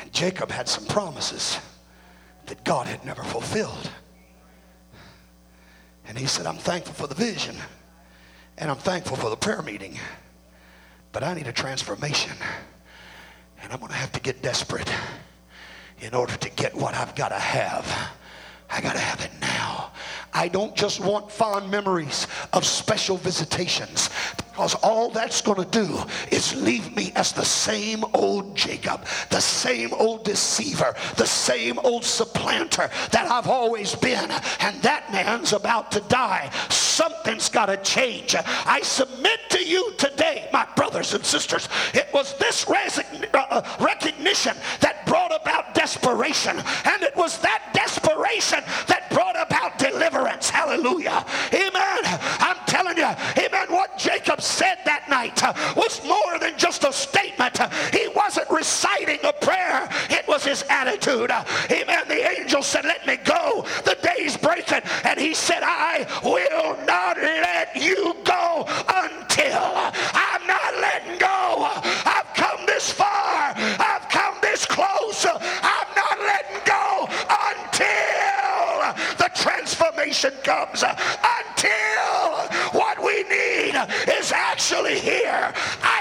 And 0.00 0.12
Jacob 0.12 0.50
had 0.50 0.68
some 0.68 0.84
promises 0.86 1.58
that 2.46 2.64
God 2.64 2.86
had 2.86 3.04
never 3.04 3.22
fulfilled. 3.22 3.90
And 6.06 6.16
he 6.16 6.26
said, 6.26 6.46
I'm 6.46 6.58
thankful 6.58 6.94
for 6.94 7.06
the 7.06 7.14
vision. 7.14 7.56
And 8.58 8.70
I'm 8.70 8.76
thankful 8.76 9.16
for 9.16 9.30
the 9.30 9.36
prayer 9.36 9.62
meeting. 9.62 9.98
But 11.12 11.22
I 11.22 11.34
need 11.34 11.46
a 11.46 11.52
transformation. 11.52 12.36
And 13.62 13.72
I'm 13.72 13.80
going 13.80 13.90
to 13.90 13.98
have 13.98 14.12
to 14.12 14.20
get 14.20 14.42
desperate 14.42 14.90
in 16.00 16.14
order 16.14 16.36
to 16.36 16.50
get 16.50 16.74
what 16.74 16.94
I've 16.94 17.14
got 17.14 17.30
to 17.30 17.38
have. 17.38 18.10
I 18.70 18.80
got 18.80 18.94
to 18.94 19.00
have 19.00 19.20
it 19.20 19.30
now. 19.40 19.92
I 20.32 20.48
don't 20.48 20.74
just 20.74 21.00
want 21.00 21.30
fond 21.30 21.70
memories 21.70 22.26
of 22.52 22.66
special 22.66 23.16
visitations 23.16 24.10
because 24.36 24.74
all 24.76 25.10
that's 25.10 25.42
going 25.42 25.62
to 25.62 25.70
do 25.70 25.98
is 26.30 26.54
leave 26.62 26.94
me 26.96 27.12
as 27.14 27.32
the 27.32 27.44
same 27.44 28.02
old 28.14 28.56
Jacob, 28.56 29.04
the 29.28 29.40
same 29.40 29.92
old 29.92 30.24
deceiver, 30.24 30.94
the 31.16 31.26
same 31.26 31.78
old 31.80 32.04
supplanter 32.04 32.90
that 33.12 33.30
I've 33.30 33.48
always 33.48 33.94
been. 33.94 34.30
And 34.60 34.80
that 34.82 35.12
man's 35.12 35.52
about 35.52 35.90
to 35.92 36.00
die. 36.08 36.50
Something's 36.70 37.50
got 37.50 37.66
to 37.66 37.76
change. 37.78 38.34
I 38.64 38.80
submit 38.82 39.40
to 39.50 39.62
you 39.62 39.92
today, 39.98 40.48
my 40.52 40.66
brothers 40.74 41.12
and 41.12 41.24
sisters, 41.24 41.68
it 41.92 42.08
was 42.14 42.36
this 42.38 42.66
resign- 42.66 43.26
uh, 43.34 43.60
recognition 43.80 44.56
that 44.80 45.04
brought 45.04 45.38
about 45.38 45.74
desperation. 45.74 46.56
And 46.84 47.02
it 47.02 47.14
was 47.14 47.38
that 47.40 47.72
desperation 47.74 48.55
that 48.86 49.08
brought 49.10 49.36
about 49.40 49.78
deliverance. 49.78 50.50
Hallelujah. 50.50 51.24
Amen. 51.52 52.00
I'm 52.40 52.56
telling 52.66 52.96
you, 52.96 53.08
amen, 53.38 53.66
what 53.68 53.98
Jacob 53.98 54.40
said 54.40 54.76
that 54.84 55.08
night 55.08 55.42
uh, 55.42 55.52
was 55.76 56.04
more 56.04 56.38
than 56.38 56.58
just 56.58 56.84
a 56.84 56.92
statement. 56.92 57.58
He 57.92 58.08
wasn't 58.14 58.50
reciting 58.50 59.18
a 59.24 59.32
prayer, 59.32 59.88
it 60.10 60.26
was 60.28 60.44
his 60.44 60.64
attitude. 60.68 61.30
Amen. 61.70 62.04
The 62.08 62.38
angel 62.38 62.62
said, 62.62 62.84
Let 62.84 63.06
me 63.06 63.16
go. 63.16 63.64
The 63.84 63.96
day's 64.02 64.36
breaking. 64.36 64.82
And 65.04 65.18
he 65.18 65.34
said, 65.34 65.62
I 65.62 66.06
will 66.24 66.76
not 66.86 67.16
let 67.16 67.76
you 67.76 68.16
go 68.24 68.64
until 68.88 69.62
I'm 70.14 70.46
not 70.46 70.74
letting 70.80 71.18
go. 71.18 71.70
I've 72.04 72.32
come 72.34 72.66
this 72.66 72.90
far. 72.90 73.54
I've 73.56 74.08
come 74.08 74.34
this 74.42 74.66
close. 74.66 75.26
I'm 75.26 75.88
not 75.96 76.18
letting 76.18 76.60
go 76.64 76.95
transformation 79.46 80.32
comes. 80.42 80.82
Uh, 80.82 80.92
until 81.38 82.78
what 82.78 82.98
we 83.02 83.22
need 83.24 83.74
is 84.18 84.32
actually 84.32 84.98
here. 84.98 85.52
I 85.82 85.95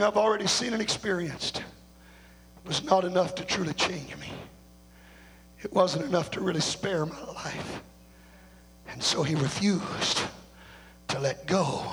everything 0.00 0.20
I've 0.20 0.26
already 0.26 0.46
seen 0.46 0.72
and 0.72 0.80
experienced 0.80 1.62
was 2.66 2.82
not 2.84 3.04
enough 3.04 3.34
to 3.36 3.44
truly 3.44 3.74
change 3.74 4.16
me. 4.16 4.28
It 5.62 5.72
wasn't 5.72 6.06
enough 6.06 6.30
to 6.32 6.40
really 6.40 6.60
spare 6.60 7.04
my 7.04 7.22
life. 7.34 7.82
And 8.88 9.02
so 9.02 9.22
he 9.22 9.34
refused 9.34 10.22
to 11.08 11.18
let 11.18 11.46
go 11.46 11.84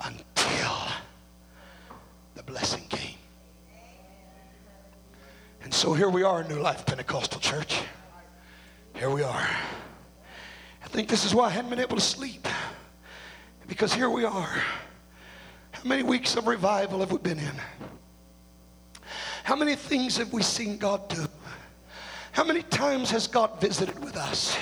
until 0.00 0.72
the 2.34 2.42
blessing 2.42 2.84
came. 2.88 3.18
And 5.62 5.72
so 5.72 5.94
here 5.94 6.10
we 6.10 6.24
are 6.24 6.42
New 6.44 6.60
Life 6.60 6.84
Pentecostal 6.86 7.40
Church. 7.40 7.82
Here 8.94 9.10
we 9.10 9.22
are. 9.22 9.48
I 10.84 10.88
think 10.88 11.08
this 11.08 11.24
is 11.24 11.34
why 11.34 11.46
I 11.46 11.50
hadn't 11.50 11.70
been 11.70 11.80
able 11.80 11.96
to 11.96 12.02
sleep. 12.02 12.48
Because 13.68 13.94
here 13.94 14.10
we 14.10 14.24
are. 14.24 14.62
How 15.74 15.88
many 15.88 16.02
weeks 16.02 16.36
of 16.36 16.46
revival 16.46 17.00
have 17.00 17.12
we 17.12 17.18
been 17.18 17.38
in? 17.38 17.52
How 19.42 19.56
many 19.56 19.76
things 19.76 20.16
have 20.16 20.32
we 20.32 20.42
seen 20.42 20.78
God 20.78 21.08
do? 21.08 21.26
How 22.32 22.44
many 22.44 22.62
times 22.62 23.10
has 23.10 23.26
God 23.26 23.60
visited 23.60 24.02
with 24.02 24.16
us? 24.16 24.56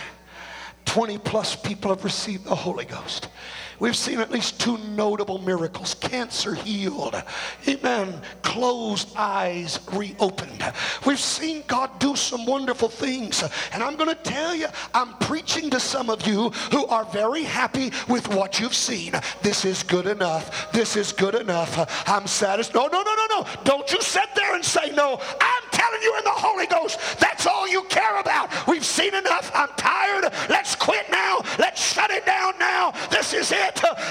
20 0.87 1.19
plus 1.19 1.55
people 1.55 1.95
have 1.95 2.05
received 2.05 2.45
the 2.45 2.55
Holy 2.55 2.85
Ghost. 2.85 3.29
We've 3.79 3.97
seen 3.97 4.21
at 4.21 4.31
least 4.31 4.61
two 4.61 4.79
notable 4.79 5.39
miracles 5.39 5.95
cancer 5.95 6.55
healed, 6.55 7.21
amen, 7.67 8.21
closed 8.43 9.13
eyes 9.17 9.81
reopened. 9.93 10.65
We've 11.07 11.19
seen 11.19 11.65
God 11.67 11.99
do 11.99 12.15
some 12.17 12.47
wonderful 12.47 12.89
things. 12.89 13.43
And 13.73 13.83
I'm 13.83 13.97
going 13.97 14.09
to 14.09 14.23
tell 14.23 14.55
you, 14.55 14.67
I'm 14.95 15.15
preaching 15.19 15.71
to 15.71 15.81
some 15.81 16.11
of 16.11 16.27
you 16.27 16.51
who 16.71 16.87
are 16.87 17.05
very 17.07 17.43
happy 17.43 17.93
with 18.09 18.29
what 18.35 18.61
you've 18.61 18.75
seen. 18.75 19.15
This 19.43 19.65
is 19.65 19.83
good 19.83 20.07
enough. 20.07 20.71
This 20.73 20.97
is 20.97 21.13
good 21.13 21.35
enough. 21.35 22.09
I'm 22.09 22.27
satisfied. 22.27 22.75
No, 22.75 22.87
no, 22.87 23.03
no, 23.03 23.15
no, 23.15 23.27
no. 23.41 23.47
Don't 23.65 23.91
you 23.93 24.01
sit 24.01 24.29
there 24.35 24.55
and 24.55 24.65
say 24.65 24.91
no. 24.91 25.21
I'm 25.41 25.63
telling 25.71 26.03
you 26.03 26.17
in 26.19 26.25
the 26.25 26.31
Holy 26.31 26.67
Ghost, 26.67 26.99
that's 27.19 27.47
all 27.47 27.69
you 27.69 27.83
care 27.85 28.21
about. 28.21 28.51
We've 28.67 28.85
seen 28.85 29.15
enough. 29.15 29.51
I'm 29.55 29.71
tired. 29.77 30.33
Let's 30.49 30.75
quit 30.77 31.11
now. 31.11 31.43
Let's 31.59 31.83
shut 31.83 32.11
it 32.11 32.27
down 32.27 32.59
now. 32.59 32.93
This 33.11 33.33
is 33.33 33.53
it. 33.53 33.62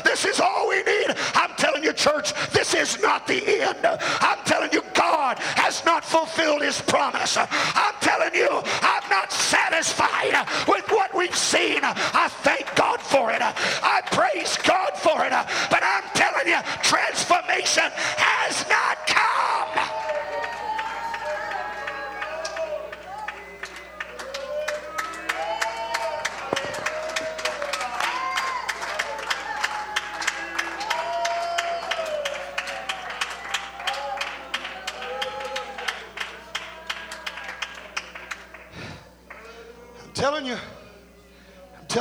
This 0.03 0.25
is 0.25 0.39
all 0.39 0.67
we 0.69 0.83
need. 0.83 1.15
I'm 1.35 1.51
telling 1.57 1.83
you, 1.83 1.93
church, 1.93 2.33
this 2.51 2.73
is 2.73 3.01
not 3.01 3.27
the 3.27 3.61
end. 3.61 3.85
I'm 3.85 4.39
telling 4.45 4.71
you, 4.73 4.83
God 4.93 5.39
has 5.39 5.83
not 5.85 6.03
fulfilled 6.03 6.61
his 6.61 6.81
promise. 6.81 7.37
I'm 7.37 7.95
telling 8.01 8.33
you, 8.35 8.49
I'm 8.81 9.09
not 9.09 9.31
satisfied 9.31 10.47
with 10.67 10.89
what 10.89 11.15
we've 11.15 11.35
seen. 11.35 11.79
I 11.83 12.27
thank 12.29 12.73
God 12.75 13.01
for 13.01 13.31
it. 13.31 13.41
I 13.41 13.51
I 13.83 14.01
praise 14.01 14.57
God 14.57 14.97
for 14.97 15.25
it. 15.25 15.31
But 15.69 15.83
I'm 15.83 16.03
telling 16.13 16.47
you, 16.47 16.59
transformation 16.81 17.91
has 18.17 18.67
not 18.69 19.05
come. 19.05 20.00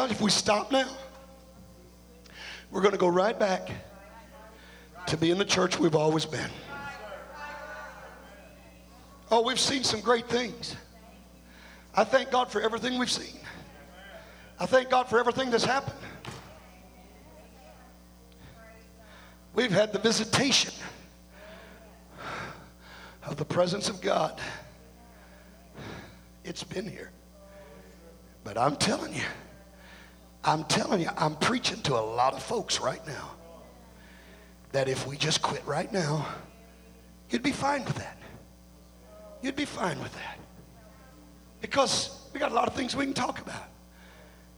Telling 0.00 0.12
you, 0.12 0.16
if 0.16 0.22
we 0.22 0.30
stop 0.30 0.72
now, 0.72 0.88
we're 2.70 2.80
going 2.80 2.92
to 2.92 2.98
go 2.98 3.08
right 3.08 3.38
back 3.38 3.68
to 5.06 5.14
being 5.18 5.36
the 5.36 5.44
church 5.44 5.78
we've 5.78 5.94
always 5.94 6.24
been. 6.24 6.48
Oh, 9.30 9.42
we've 9.42 9.60
seen 9.60 9.84
some 9.84 10.00
great 10.00 10.26
things. 10.26 10.74
I 11.94 12.04
thank 12.04 12.30
God 12.30 12.50
for 12.50 12.62
everything 12.62 12.98
we've 12.98 13.10
seen. 13.10 13.40
I 14.58 14.64
thank 14.64 14.88
God 14.88 15.06
for 15.06 15.18
everything 15.18 15.50
that's 15.50 15.66
happened. 15.66 15.98
We've 19.52 19.70
had 19.70 19.92
the 19.92 19.98
visitation 19.98 20.72
of 23.26 23.36
the 23.36 23.44
presence 23.44 23.90
of 23.90 24.00
God. 24.00 24.40
It's 26.42 26.64
been 26.64 26.88
here. 26.88 27.10
But 28.44 28.56
I'm 28.56 28.76
telling 28.76 29.12
you, 29.12 29.24
I'm 30.44 30.64
telling 30.64 31.00
you, 31.00 31.08
I'm 31.16 31.36
preaching 31.36 31.80
to 31.82 31.94
a 31.94 32.00
lot 32.00 32.34
of 32.34 32.42
folks 32.42 32.80
right 32.80 33.04
now 33.06 33.30
that 34.72 34.88
if 34.88 35.06
we 35.06 35.16
just 35.16 35.42
quit 35.42 35.64
right 35.66 35.92
now, 35.92 36.26
you'd 37.28 37.42
be 37.42 37.52
fine 37.52 37.84
with 37.84 37.96
that. 37.96 38.16
You'd 39.42 39.56
be 39.56 39.64
fine 39.64 40.00
with 40.00 40.12
that. 40.14 40.38
Because 41.60 42.28
we 42.32 42.40
got 42.40 42.52
a 42.52 42.54
lot 42.54 42.68
of 42.68 42.74
things 42.74 42.96
we 42.96 43.04
can 43.04 43.14
talk 43.14 43.40
about. 43.40 43.64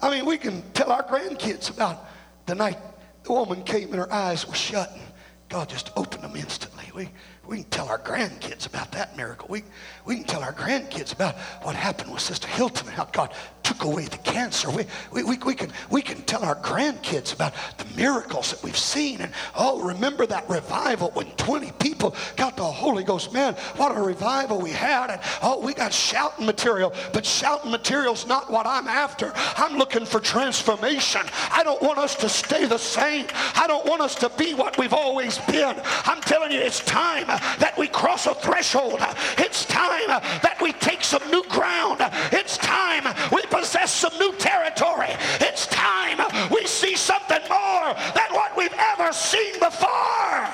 I 0.01 0.11
mean, 0.11 0.27
we 0.27 0.37
can 0.37 0.63
tell 0.73 0.93
our 0.93 1.03
grandkids 1.03 1.71
about 1.71 2.07
the 2.47 2.55
night 2.55 2.79
the 3.25 3.33
woman 3.33 3.63
came 3.63 3.89
and 3.89 3.97
her 3.97 4.13
eyes 4.13 4.47
were 4.47 4.55
shut 4.55 4.91
and 4.93 5.03
God 5.49 5.69
just 5.69 5.91
opened 5.97 6.25
them 6.25 6.35
instantly. 6.37 6.91
We, 6.95 7.09
we 7.47 7.57
can 7.59 7.71
tell 7.71 7.89
our 7.89 7.99
grandkids 7.99 8.67
about 8.67 8.93
that 8.93 9.17
miracle. 9.17 9.49
We, 9.51 9.65
we 10.05 10.17
can 10.17 10.25
tell 10.25 10.43
our 10.43 10.53
grandkids 10.53 11.13
about 11.13 11.37
what 11.63 11.75
happened 11.75 12.13
with 12.13 12.23
Sister 12.23 12.47
Hilton 12.47 12.87
and 12.87 12.97
how 12.97 13.07
God 13.07 13.33
took 13.65 13.83
away 13.83 14.05
the 14.05 14.19
cancer. 14.19 14.71
We, 14.71 14.85
we, 15.13 15.25
we, 15.25 15.39
we, 15.39 15.55
can, 15.55 15.73
we 15.91 16.03
can 16.03 16.23
tell 16.23 16.45
our 16.45 16.55
grandkids 16.57 17.35
about 17.35 17.55
the 17.79 17.85
miracles 17.97 18.53
that 18.53 18.63
we've 18.63 18.79
seen. 18.79 19.21
And 19.21 19.33
oh, 19.57 19.81
remember 19.83 20.25
that 20.27 20.49
revival 20.49 21.11
when 21.11 21.27
20 21.33 21.73
people 21.73 22.15
got 22.37 22.57
the 22.57 22.65
Holy 22.65 23.03
Ghost. 23.03 23.33
Man, 23.33 23.55
what 23.77 23.97
a 23.97 24.01
revival 24.01 24.61
we 24.61 24.71
had. 24.71 25.11
And 25.11 25.21
oh, 25.43 25.61
we 25.61 25.75
got 25.75 25.93
shouting 25.93 26.47
material, 26.47 26.95
but 27.13 27.27
shouting 27.27 27.73
material's 27.73 28.27
not 28.27 28.51
what 28.51 28.67
I'm 28.67 28.87
after. 28.87 29.33
I'm 29.57 29.77
looking 29.79 30.07
for 30.07 30.21
transformation. 30.21 31.23
I 31.51 31.63
don't 31.65 31.83
want 31.83 31.99
us 31.99 32.15
to 32.17 32.29
stay 32.29 32.67
the 32.67 32.79
same. 32.79 33.27
I 33.57 33.67
don't 33.67 33.85
want 33.85 34.01
us 34.01 34.15
to 34.17 34.29
be 34.31 34.55
what 34.55 34.79
we've 34.79 34.95
always 34.95 35.39
been. 35.39 35.81
I'm 36.05 36.21
telling 36.21 36.53
you, 36.53 36.61
it's 36.61 36.81
time 36.81 37.32
that 37.59 37.75
we 37.77 37.89
cross 37.89 38.27
a 38.27 38.35
threshold. 38.35 39.01
It's 39.39 39.65
time 39.67 40.09
that 40.09 40.59
we 40.61 40.73
take 40.73 41.05
some 41.05 41.23
new 41.31 41.43
ground. 41.45 42.01
It's 42.33 42.57
time 42.59 43.05
we 43.33 43.43
possess 43.43 43.93
some 43.93 44.17
new 44.19 44.33
territory. 44.35 45.09
It's 45.41 45.67
time 45.67 46.19
we 46.51 46.67
see 46.67 46.97
something 46.97 47.43
more 47.49 47.95
than 48.15 48.31
what 48.33 48.57
we've 48.57 48.75
ever 48.79 49.13
seen 49.13 49.59
before. 49.59 50.49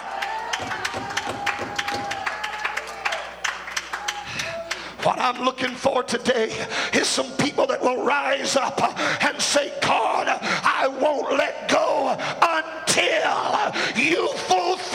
What 5.04 5.20
I'm 5.20 5.44
looking 5.44 5.74
for 5.74 6.02
today 6.02 6.66
is 6.92 7.06
some 7.06 7.30
people 7.36 7.66
that 7.68 7.80
will 7.80 8.04
rise 8.04 8.56
up 8.56 8.80
and 9.24 9.40
say, 9.40 9.72
God, 9.80 10.26
I 10.28 10.88
won't 10.88 11.32
let 11.38 11.68
go 11.70 12.16
until 12.42 13.72
you 13.96 14.28
fulfill 14.34 14.87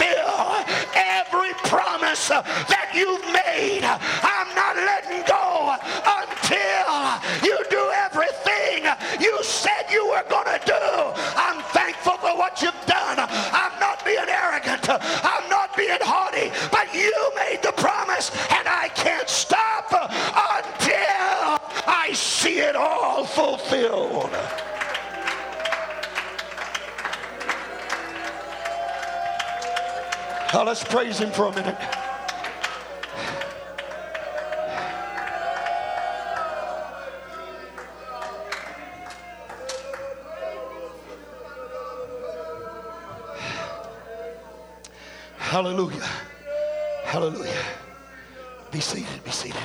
promise 1.74 2.30
that 2.30 2.94
you've 2.94 3.26
made. 3.34 3.82
I'm 3.82 4.50
not 4.54 4.78
letting 4.78 5.26
go 5.26 5.74
until 6.06 6.86
you 7.42 7.58
do 7.74 7.82
everything 8.06 8.86
you 9.20 9.34
said 9.42 9.90
you 9.90 10.06
were 10.06 10.26
going 10.30 10.46
to 10.46 10.62
do. 10.66 10.86
I'm 11.34 11.62
thankful 11.74 12.18
for 12.22 12.38
what 12.38 12.62
you've 12.62 12.86
done. 12.86 13.18
I'm 13.18 13.74
not 13.80 14.06
being 14.06 14.30
arrogant. 14.30 14.86
I'm 14.90 15.50
not 15.50 15.76
being 15.76 16.02
haughty. 16.02 16.54
But 16.70 16.94
you 16.94 17.14
made 17.36 17.62
the 17.64 17.74
promise, 17.74 18.30
Now 30.54 30.64
let's 30.64 30.84
praise 30.84 31.18
him 31.18 31.32
for 31.32 31.48
a 31.48 31.52
minute. 31.52 31.76
Hallelujah. 45.40 46.08
Hallelujah. 47.06 47.52
Be 48.72 48.80
seated, 48.80 49.24
be 49.24 49.32
seated. 49.32 49.60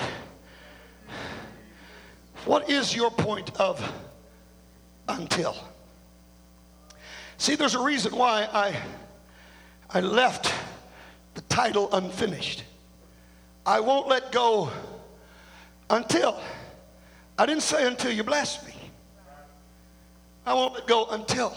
What 2.47 2.70
is 2.70 2.97
your 2.97 3.11
point 3.11 3.55
of 3.61 3.78
until? 5.07 5.55
See, 7.36 7.57
there's 7.57 7.74
a 7.74 7.82
reason 7.82 8.16
why 8.16 8.49
I, 8.51 8.74
I 9.91 10.01
left 10.01 10.51
title 11.59 11.92
unfinished. 11.92 12.62
I 13.66 13.80
won't 13.80 14.06
let 14.06 14.30
go 14.30 14.70
until. 15.90 16.40
I 17.36 17.46
didn't 17.46 17.64
say 17.64 17.84
until 17.84 18.12
you 18.12 18.22
bless 18.22 18.64
me. 18.64 18.72
I 20.46 20.54
won't 20.54 20.74
let 20.74 20.86
go 20.86 21.06
until. 21.06 21.52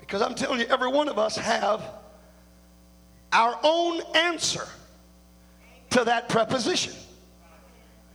Because 0.00 0.22
I'm 0.22 0.34
telling 0.34 0.60
you, 0.60 0.66
every 0.68 0.88
one 0.88 1.10
of 1.10 1.18
us 1.18 1.36
have 1.36 1.82
our 3.34 3.58
own 3.62 4.00
answer 4.14 4.66
to 5.90 6.02
that 6.04 6.30
preposition. 6.30 6.94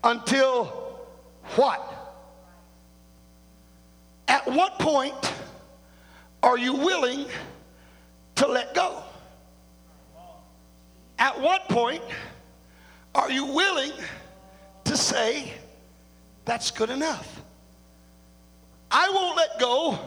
Until 0.04 0.66
what? 1.58 2.18
At 4.28 4.48
what 4.48 4.80
point 4.80 5.32
are 6.42 6.58
you 6.58 6.74
willing 6.74 7.28
to 8.34 8.48
let 8.48 8.74
go? 8.74 9.04
At 11.22 11.40
what 11.40 11.70
point 11.70 12.02
are 13.14 13.30
you 13.30 13.46
willing 13.46 13.92
to 14.86 14.98
say, 14.98 15.54
that's 16.46 16.72
good 16.72 16.90
enough? 16.90 17.44
I 18.90 19.08
won't 19.12 19.38
let 19.38 19.60
go 19.60 20.00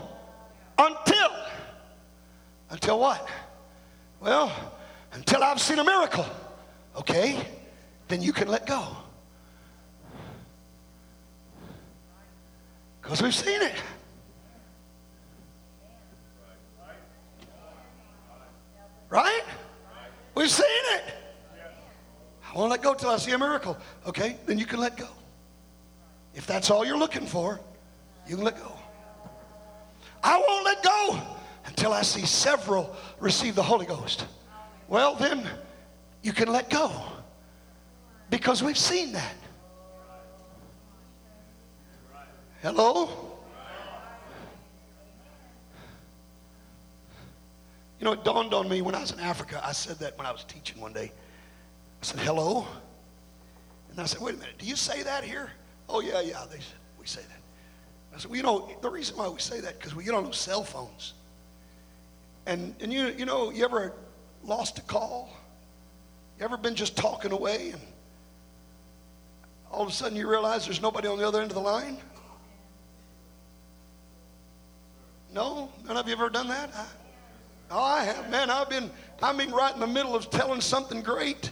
until, 0.76 1.30
until 2.70 2.98
what? 2.98 3.28
Well, 4.18 4.52
until 5.12 5.44
I've 5.44 5.60
seen 5.60 5.78
a 5.78 5.84
miracle. 5.84 6.26
Okay, 6.96 7.46
then 8.08 8.20
you 8.20 8.32
can 8.32 8.48
let 8.48 8.66
go. 8.66 8.84
Because 13.00 13.22
we've 13.22 13.32
seen 13.32 13.62
it. 13.62 13.76
Right? 19.08 19.44
We've 20.34 20.50
seen 20.50 20.66
it. 20.96 21.04
I 22.52 22.58
won't 22.58 22.70
let 22.70 22.82
go 22.82 22.94
till 22.94 23.10
I 23.10 23.16
see 23.16 23.32
a 23.32 23.38
miracle. 23.38 23.76
Okay, 24.06 24.36
then 24.46 24.58
you 24.58 24.66
can 24.66 24.80
let 24.80 24.96
go. 24.96 25.08
If 26.34 26.46
that's 26.46 26.70
all 26.70 26.84
you're 26.84 26.98
looking 26.98 27.26
for, 27.26 27.60
you 28.26 28.36
can 28.36 28.44
let 28.44 28.58
go. 28.58 28.72
I 30.22 30.38
won't 30.38 30.64
let 30.64 30.82
go 30.82 31.20
until 31.66 31.92
I 31.92 32.02
see 32.02 32.24
several 32.24 32.94
receive 33.20 33.54
the 33.54 33.62
Holy 33.62 33.86
Ghost. 33.86 34.26
Well, 34.88 35.14
then 35.14 35.48
you 36.22 36.32
can 36.32 36.48
let 36.48 36.70
go 36.70 36.90
because 38.30 38.62
we've 38.62 38.78
seen 38.78 39.12
that. 39.12 39.34
Hello? 42.62 43.33
You 48.04 48.10
know, 48.10 48.20
it 48.20 48.22
dawned 48.22 48.52
on 48.52 48.68
me 48.68 48.82
when 48.82 48.94
I 48.94 49.00
was 49.00 49.12
in 49.12 49.20
Africa. 49.20 49.62
I 49.64 49.72
said 49.72 49.98
that 50.00 50.18
when 50.18 50.26
I 50.26 50.30
was 50.30 50.44
teaching 50.44 50.78
one 50.78 50.92
day. 50.92 51.10
I 52.02 52.04
said, 52.04 52.20
hello? 52.20 52.66
And 53.90 53.98
I 53.98 54.04
said, 54.04 54.20
wait 54.20 54.34
a 54.34 54.36
minute, 54.36 54.58
do 54.58 54.66
you 54.66 54.76
say 54.76 55.02
that 55.04 55.24
here? 55.24 55.50
Oh, 55.88 56.02
yeah, 56.02 56.20
yeah, 56.20 56.44
they 56.50 56.58
we 57.00 57.06
say 57.06 57.22
that. 57.22 57.40
I 58.14 58.18
said, 58.18 58.30
well, 58.30 58.36
you 58.36 58.42
know, 58.42 58.68
the 58.82 58.90
reason 58.90 59.16
why 59.16 59.26
we 59.30 59.40
say 59.40 59.58
that, 59.60 59.78
because 59.78 59.94
we 59.94 60.04
get 60.04 60.12
on 60.12 60.24
those 60.24 60.36
cell 60.36 60.62
phones 60.64 61.14
And, 62.44 62.74
and 62.78 62.92
you, 62.92 63.06
you 63.06 63.24
know, 63.24 63.50
you 63.50 63.64
ever 63.64 63.94
lost 64.42 64.76
a 64.76 64.82
call? 64.82 65.30
You 66.38 66.44
ever 66.44 66.58
been 66.58 66.74
just 66.74 66.98
talking 66.98 67.32
away 67.32 67.70
and 67.70 67.80
all 69.72 69.80
of 69.80 69.88
a 69.88 69.92
sudden 69.92 70.14
you 70.14 70.28
realize 70.28 70.66
there's 70.66 70.82
nobody 70.82 71.08
on 71.08 71.16
the 71.16 71.26
other 71.26 71.40
end 71.40 71.50
of 71.50 71.54
the 71.54 71.62
line? 71.62 71.96
No? 75.32 75.72
None 75.86 75.96
of 75.96 76.06
you 76.06 76.12
ever 76.12 76.28
done 76.28 76.48
that? 76.48 76.68
I, 76.76 76.84
oh, 77.74 77.82
I 77.82 78.04
have. 78.04 78.30
Man, 78.30 78.50
I've 78.50 78.70
been, 78.70 78.90
I 79.22 79.32
mean, 79.32 79.50
right 79.50 79.74
in 79.74 79.80
the 79.80 79.86
middle 79.86 80.14
of 80.14 80.30
telling 80.30 80.60
something 80.60 81.02
great. 81.02 81.50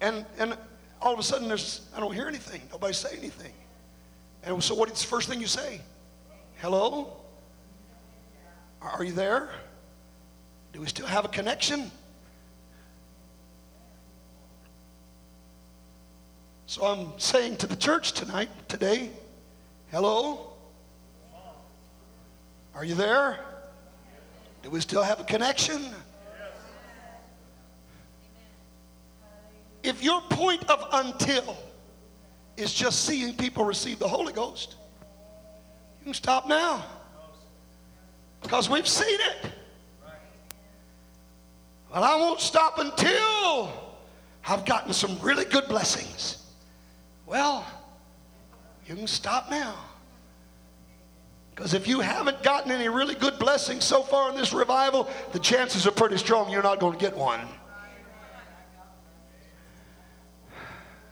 And, 0.00 0.24
and 0.38 0.56
all 1.02 1.12
of 1.12 1.18
a 1.18 1.22
sudden 1.22 1.48
there's, 1.48 1.86
I 1.94 2.00
don't 2.00 2.14
hear 2.14 2.26
anything. 2.26 2.62
Nobody 2.72 2.94
say 2.94 3.16
anything. 3.16 3.52
And 4.42 4.62
so 4.64 4.74
what's 4.74 5.02
the 5.02 5.06
first 5.06 5.28
thing 5.28 5.40
you 5.40 5.46
say? 5.46 5.80
Hello? 6.60 7.16
Are 8.80 9.04
you 9.04 9.12
there? 9.12 9.50
Do 10.72 10.80
we 10.80 10.86
still 10.86 11.06
have 11.06 11.26
a 11.26 11.28
connection? 11.28 11.90
So 16.66 16.86
I'm 16.86 17.18
saying 17.18 17.56
to 17.58 17.66
the 17.66 17.76
church 17.76 18.12
tonight, 18.12 18.48
today, 18.68 19.10
hello? 19.90 20.52
Are 22.74 22.84
you 22.84 22.94
there? 22.94 23.40
Do 24.62 24.70
we 24.70 24.80
still 24.80 25.02
have 25.02 25.20
a 25.20 25.24
connection? 25.24 25.82
If 29.82 30.02
your 30.02 30.20
point 30.22 30.68
of 30.68 30.86
until 30.92 31.56
is 32.56 32.72
just 32.72 33.04
seeing 33.06 33.34
people 33.34 33.64
receive 33.64 33.98
the 33.98 34.08
Holy 34.08 34.32
Ghost, 34.32 34.76
you 36.00 36.04
can 36.04 36.14
stop 36.14 36.46
now. 36.48 36.84
Because 38.42 38.68
we've 38.68 38.88
seen 38.88 39.18
it. 39.20 39.52
Well, 41.92 42.04
I 42.04 42.16
won't 42.16 42.40
stop 42.40 42.78
until 42.78 43.72
I've 44.46 44.64
gotten 44.64 44.92
some 44.92 45.18
really 45.20 45.44
good 45.44 45.66
blessings. 45.68 46.44
Well, 47.26 47.66
you 48.86 48.94
can 48.94 49.06
stop 49.06 49.50
now. 49.50 49.74
Because 51.60 51.74
if 51.74 51.86
you 51.86 52.00
haven't 52.00 52.42
gotten 52.42 52.72
any 52.72 52.88
really 52.88 53.14
good 53.14 53.38
blessings 53.38 53.84
so 53.84 54.02
far 54.02 54.30
in 54.30 54.34
this 54.34 54.54
revival, 54.54 55.10
the 55.32 55.38
chances 55.38 55.86
are 55.86 55.90
pretty 55.90 56.16
strong 56.16 56.50
you're 56.50 56.62
not 56.62 56.80
going 56.80 56.94
to 56.94 56.98
get 56.98 57.14
one. 57.14 57.38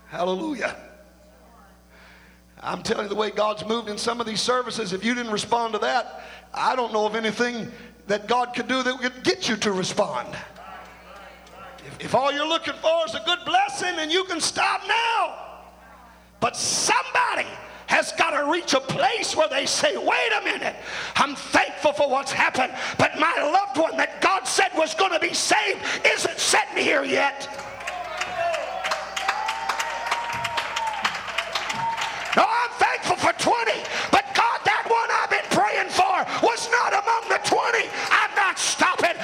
Hallelujah. 0.06 0.74
I'm 2.62 2.82
telling 2.82 3.02
you 3.02 3.08
the 3.10 3.14
way 3.14 3.30
God's 3.30 3.66
moved 3.66 3.90
in 3.90 3.98
some 3.98 4.22
of 4.22 4.26
these 4.26 4.40
services, 4.40 4.94
if 4.94 5.04
you 5.04 5.14
didn't 5.14 5.32
respond 5.32 5.74
to 5.74 5.80
that, 5.80 6.22
I 6.54 6.74
don't 6.74 6.94
know 6.94 7.04
of 7.04 7.14
anything 7.14 7.70
that 8.06 8.26
God 8.26 8.54
could 8.54 8.68
do 8.68 8.82
that 8.82 9.02
would 9.02 9.22
get 9.24 9.50
you 9.50 9.56
to 9.56 9.72
respond. 9.72 10.34
If, 11.86 12.06
if 12.06 12.14
all 12.14 12.32
you're 12.32 12.48
looking 12.48 12.72
for 12.80 13.04
is 13.04 13.14
a 13.14 13.22
good 13.26 13.40
blessing, 13.44 13.96
then 13.96 14.10
you 14.10 14.24
can 14.24 14.40
stop 14.40 14.80
now. 14.88 15.34
But 16.40 16.56
somebody 16.56 17.46
has 17.88 18.12
got 18.12 18.30
to 18.30 18.50
reach 18.50 18.74
a 18.74 18.80
place 18.80 19.34
where 19.34 19.48
they 19.48 19.66
say, 19.66 19.96
wait 19.96 20.32
a 20.40 20.44
minute, 20.44 20.76
I'm 21.16 21.34
thankful 21.34 21.92
for 21.92 22.08
what's 22.08 22.30
happened, 22.30 22.72
but 22.98 23.18
my 23.18 23.34
loved 23.40 23.78
one 23.78 23.96
that 23.96 24.20
God 24.20 24.46
said 24.46 24.68
was 24.76 24.94
going 24.94 25.12
to 25.12 25.18
be 25.18 25.34
saved 25.34 25.80
isn't 26.04 26.38
sitting 26.38 26.76
here 26.76 27.02
yet. 27.02 27.48
No, 32.36 32.44
I'm 32.44 32.70
thankful 32.76 33.16
for 33.16 33.32
20, 33.40 33.72
but 34.12 34.24
God, 34.36 34.60
that 34.68 34.84
one 34.86 35.08
I've 35.18 35.32
been 35.32 35.48
praying 35.50 35.88
for 35.88 36.22
was 36.44 36.68
not 36.70 36.92
among 36.92 37.24
the 37.32 37.40
20. 37.42 37.88
I'm 38.12 38.34
not 38.36 38.58
stopping. 38.60 39.16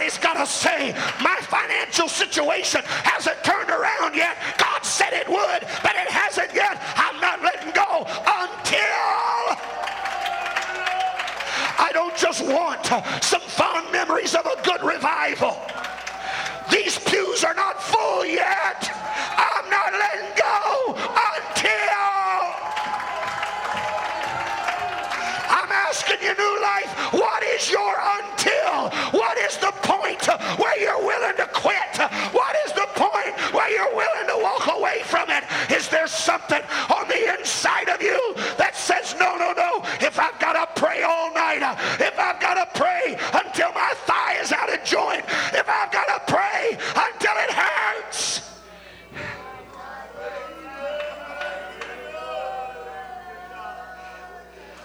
Somebody's 0.00 0.18
got 0.24 0.38
to 0.38 0.46
say, 0.46 0.94
my 1.20 1.36
financial 1.42 2.08
situation 2.08 2.80
hasn't 2.86 3.36
turned 3.44 3.68
around 3.68 4.16
yet. 4.16 4.34
God 4.56 4.82
said 4.82 5.12
it 5.12 5.28
would, 5.28 5.60
but 5.82 5.92
it 5.92 6.08
hasn't 6.08 6.54
yet. 6.54 6.80
I'm 6.96 7.20
not 7.20 7.42
letting 7.42 7.70
go 7.72 8.06
until 8.08 8.80
I 11.76 11.90
don't 11.92 12.16
just 12.16 12.42
want 12.46 12.86
some 13.22 13.39
until 46.72 47.32
it 47.36 47.50
hurts, 47.50 48.50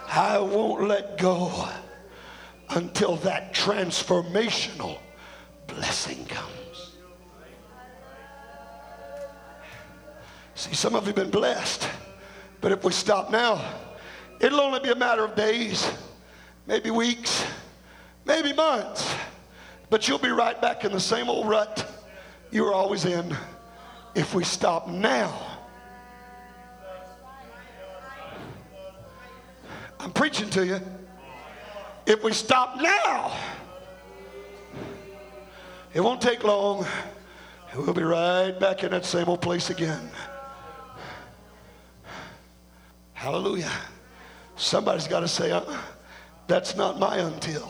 I 0.10 0.38
won't 0.40 0.88
let 0.88 1.18
go 1.18 1.68
until 2.70 3.18
that 3.18 3.54
transformational 3.54 4.98
blessing 5.68 6.26
comes. 6.26 6.96
See, 10.56 10.74
some 10.74 10.96
of 10.96 11.04
you 11.04 11.08
have 11.08 11.16
been 11.16 11.30
blessed, 11.30 11.90
but 12.62 12.72
if 12.72 12.84
we 12.84 12.94
stop 12.94 13.30
now, 13.30 13.62
it'll 14.40 14.62
only 14.62 14.80
be 14.80 14.90
a 14.90 14.96
matter 14.96 15.26
of 15.26 15.36
days, 15.36 15.92
maybe 16.66 16.92
weeks, 16.92 17.46
maybe 18.24 18.54
months, 18.54 19.14
but 19.90 20.08
you'll 20.08 20.18
be 20.18 20.30
right 20.30 20.60
back 20.62 20.84
in 20.84 20.92
the 20.92 21.00
same 21.00 21.30
old 21.30 21.48
rut 21.48 21.90
you 22.52 22.64
were 22.64 22.74
always 22.74 23.06
in 23.06 23.36
if 24.16 24.34
we 24.34 24.44
stop 24.44 24.88
now. 24.88 25.34
I'm 30.00 30.12
preaching 30.12 30.50
to 30.52 30.66
you. 30.66 30.80
If 32.06 32.24
we 32.24 32.32
stop 32.32 32.80
now, 32.80 33.36
it 35.94 36.00
won't 36.00 36.22
take 36.22 36.44
long. 36.44 36.86
We'll 37.76 37.94
be 37.94 38.04
right 38.04 38.58
back 38.58 38.84
in 38.84 38.92
that 38.92 39.04
same 39.04 39.28
old 39.28 39.42
place 39.42 39.70
again. 39.70 40.10
Hallelujah. 43.14 43.72
Somebody's 44.56 45.08
got 45.08 45.22
to 45.22 45.28
say, 45.28 45.52
uh, 45.52 45.64
that's 46.48 46.76
not 46.76 47.00
my 47.00 47.18
until. 47.18 47.70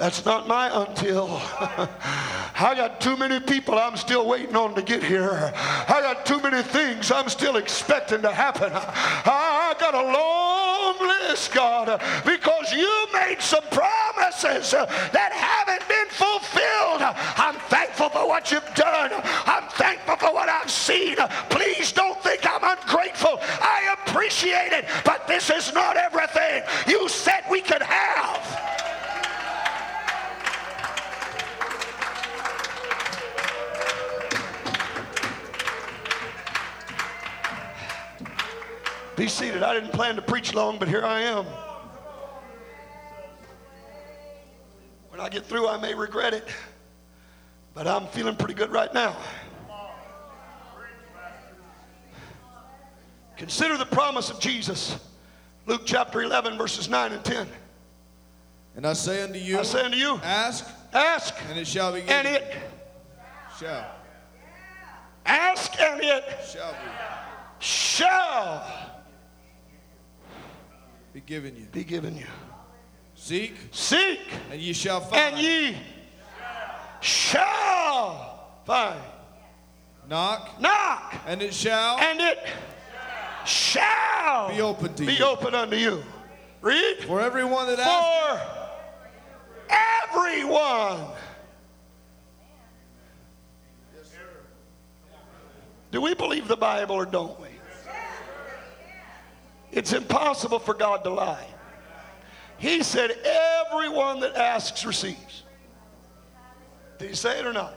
That's 0.00 0.24
not 0.24 0.48
my 0.48 0.70
until. 0.72 1.28
I 1.60 2.72
got 2.74 3.02
too 3.02 3.18
many 3.18 3.38
people 3.38 3.78
I'm 3.78 3.98
still 3.98 4.26
waiting 4.26 4.56
on 4.56 4.74
to 4.74 4.80
get 4.80 5.04
here. 5.04 5.52
I 5.54 6.00
got 6.00 6.24
too 6.24 6.40
many 6.40 6.62
things 6.62 7.10
I'm 7.10 7.28
still 7.28 7.56
expecting 7.56 8.22
to 8.22 8.32
happen. 8.32 8.70
I 8.74 9.74
got 9.78 9.92
a 9.92 10.00
long 10.00 11.06
list, 11.28 11.52
God, 11.52 12.00
because 12.24 12.72
you 12.72 13.06
made 13.12 13.42
some 13.42 13.62
promises 13.64 14.70
that 14.70 15.32
haven't 15.36 15.86
been 15.86 16.08
fulfilled. 16.08 17.02
I'm 17.36 17.56
thankful 17.68 18.08
for 18.08 18.26
what 18.26 18.50
you've 18.50 18.74
done. 18.74 19.10
I'm 19.44 19.68
thankful 19.68 20.16
for 20.16 20.32
what 20.32 20.48
I've 20.48 20.70
seen. 20.70 21.16
Please 21.50 21.92
don't 21.92 22.18
think 22.22 22.46
I'm 22.46 22.64
ungrateful. 22.64 23.38
I 23.42 23.94
appreciate 24.00 24.72
it, 24.72 24.86
but 25.04 25.28
this 25.28 25.50
is 25.50 25.74
not 25.74 25.98
everything 25.98 26.62
you 26.88 27.06
said 27.06 27.42
we 27.50 27.60
could 27.60 27.82
have. 27.82 28.79
Be 39.20 39.28
seated. 39.28 39.62
I 39.62 39.74
didn't 39.74 39.92
plan 39.92 40.16
to 40.16 40.22
preach 40.22 40.54
long, 40.54 40.78
but 40.78 40.88
here 40.88 41.04
I 41.04 41.20
am. 41.20 41.44
When 45.10 45.20
I 45.20 45.28
get 45.28 45.44
through, 45.44 45.68
I 45.68 45.76
may 45.78 45.92
regret 45.94 46.32
it, 46.32 46.48
but 47.74 47.86
I'm 47.86 48.06
feeling 48.06 48.34
pretty 48.34 48.54
good 48.54 48.72
right 48.72 48.94
now. 48.94 49.14
Consider 53.36 53.76
the 53.76 53.84
promise 53.84 54.30
of 54.30 54.40
Jesus. 54.40 54.98
Luke 55.66 55.82
chapter 55.84 56.22
11, 56.22 56.56
verses 56.56 56.88
9 56.88 57.12
and 57.12 57.22
10. 57.22 57.46
And 58.76 58.86
I 58.86 58.94
say 58.94 59.22
unto 59.22 59.38
you, 59.38 59.58
I 59.58 59.64
say 59.64 59.82
unto 59.82 59.98
you, 59.98 60.18
ask, 60.24 60.66
ask, 60.94 61.34
and 61.50 61.58
it 61.58 61.66
shall 61.66 61.92
be 61.92 62.00
given. 62.00 62.24
and 62.24 62.26
it 62.26 62.56
shall. 63.58 63.86
Ask 65.26 65.78
and 65.78 66.00
it 66.00 66.24
shall 66.50 66.72
be, 66.72 66.78
shall 67.58 68.89
be 71.12 71.20
given 71.20 71.56
you. 71.56 71.64
be 71.72 71.84
given 71.84 72.16
you. 72.16 72.26
Seek, 73.14 73.54
Seek 73.72 74.20
and 74.50 74.60
ye 74.60 74.72
shall 74.72 75.00
find. 75.00 75.34
and 75.34 75.42
ye 75.44 75.76
shall 77.00 78.48
find. 78.64 79.00
Knock, 80.08 80.60
Knock 80.60 81.14
and 81.26 81.40
it 81.42 81.54
shall 81.54 81.98
and 81.98 82.20
it 82.20 82.38
shall 83.44 84.48
be 84.48 84.60
open 84.60 84.92
to 84.94 85.06
be 85.06 85.14
you. 85.14 85.24
open 85.24 85.54
unto 85.54 85.76
you. 85.76 86.02
Read. 86.62 87.04
For 87.06 87.20
everyone 87.20 87.66
that 87.68 87.78
asks, 87.78 88.44
For 89.68 90.16
everyone. 90.16 91.06
Do 95.90 96.00
we 96.00 96.14
believe 96.14 96.46
the 96.48 96.56
Bible 96.56 96.94
or 96.96 97.04
don't? 97.04 97.36
It's 99.72 99.92
impossible 99.92 100.58
for 100.58 100.74
God 100.74 101.04
to 101.04 101.10
lie. 101.10 101.46
He 102.58 102.82
said, 102.82 103.12
Everyone 103.24 104.20
that 104.20 104.36
asks 104.36 104.84
receives. 104.84 105.44
Did 106.98 107.10
he 107.10 107.14
say 107.14 107.38
it 107.38 107.46
or 107.46 107.52
not? 107.52 107.74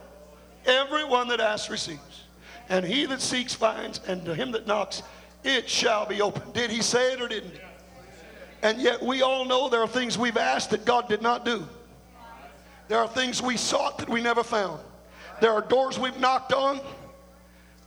Everyone 0.65 1.27
that 1.29 1.39
asks 1.39 1.69
receives. 1.69 2.23
And 2.69 2.85
he 2.85 3.05
that 3.05 3.21
seeks 3.21 3.53
finds, 3.53 4.01
and 4.07 4.25
to 4.25 4.33
him 4.33 4.51
that 4.51 4.67
knocks, 4.67 5.03
it 5.43 5.69
shall 5.69 6.05
be 6.05 6.21
open. 6.21 6.51
Did 6.51 6.71
he 6.71 6.81
say 6.81 7.13
it 7.13 7.21
or 7.21 7.27
didn't 7.27 7.51
he? 7.51 7.59
And 8.61 8.81
yet 8.81 9.01
we 9.01 9.21
all 9.21 9.43
know 9.45 9.69
there 9.69 9.81
are 9.81 9.87
things 9.87 10.17
we've 10.17 10.37
asked 10.37 10.69
that 10.71 10.85
God 10.85 11.09
did 11.09 11.21
not 11.21 11.43
do. 11.43 11.67
There 12.87 12.99
are 12.99 13.07
things 13.07 13.41
we 13.41 13.57
sought 13.57 13.97
that 13.97 14.09
we 14.09 14.21
never 14.21 14.43
found. 14.43 14.79
There 15.41 15.51
are 15.51 15.61
doors 15.61 15.99
we've 15.99 16.19
knocked 16.19 16.53
on 16.53 16.79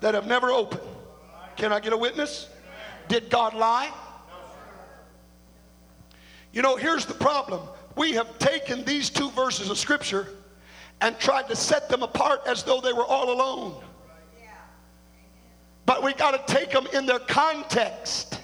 that 0.01 0.15
have 0.15 0.27
never 0.27 0.51
opened. 0.51 0.83
Can 1.57 1.73
I 1.73 1.81
get 1.81 1.93
a 1.93 1.97
witness? 1.97 2.49
Did 3.09 3.31
God 3.31 3.55
lie? 3.55 3.93
You 6.53 6.63
know, 6.63 6.77
here's 6.77 7.05
the 7.05 7.15
problem. 7.15 7.61
We 7.97 8.13
have 8.13 8.39
taken 8.39 8.85
these 8.85 9.11
two 9.11 9.31
verses 9.31 9.71
of 9.71 9.79
Scripture 9.79 10.29
and 11.01 11.19
tried 11.19 11.49
to 11.49 11.57
set 11.57 11.89
them 11.89 12.03
apart 12.03 12.41
as 12.47 12.63
though 12.63 12.81
they 12.81 12.93
were 12.93 13.05
all 13.05 13.33
alone. 13.33 13.83
But 15.85 16.03
we 16.03 16.15
got 16.15 16.47
to 16.47 16.53
take 16.53 16.73
them 16.73 16.87
in 16.93 17.07
their 17.07 17.21
context. 17.21 18.41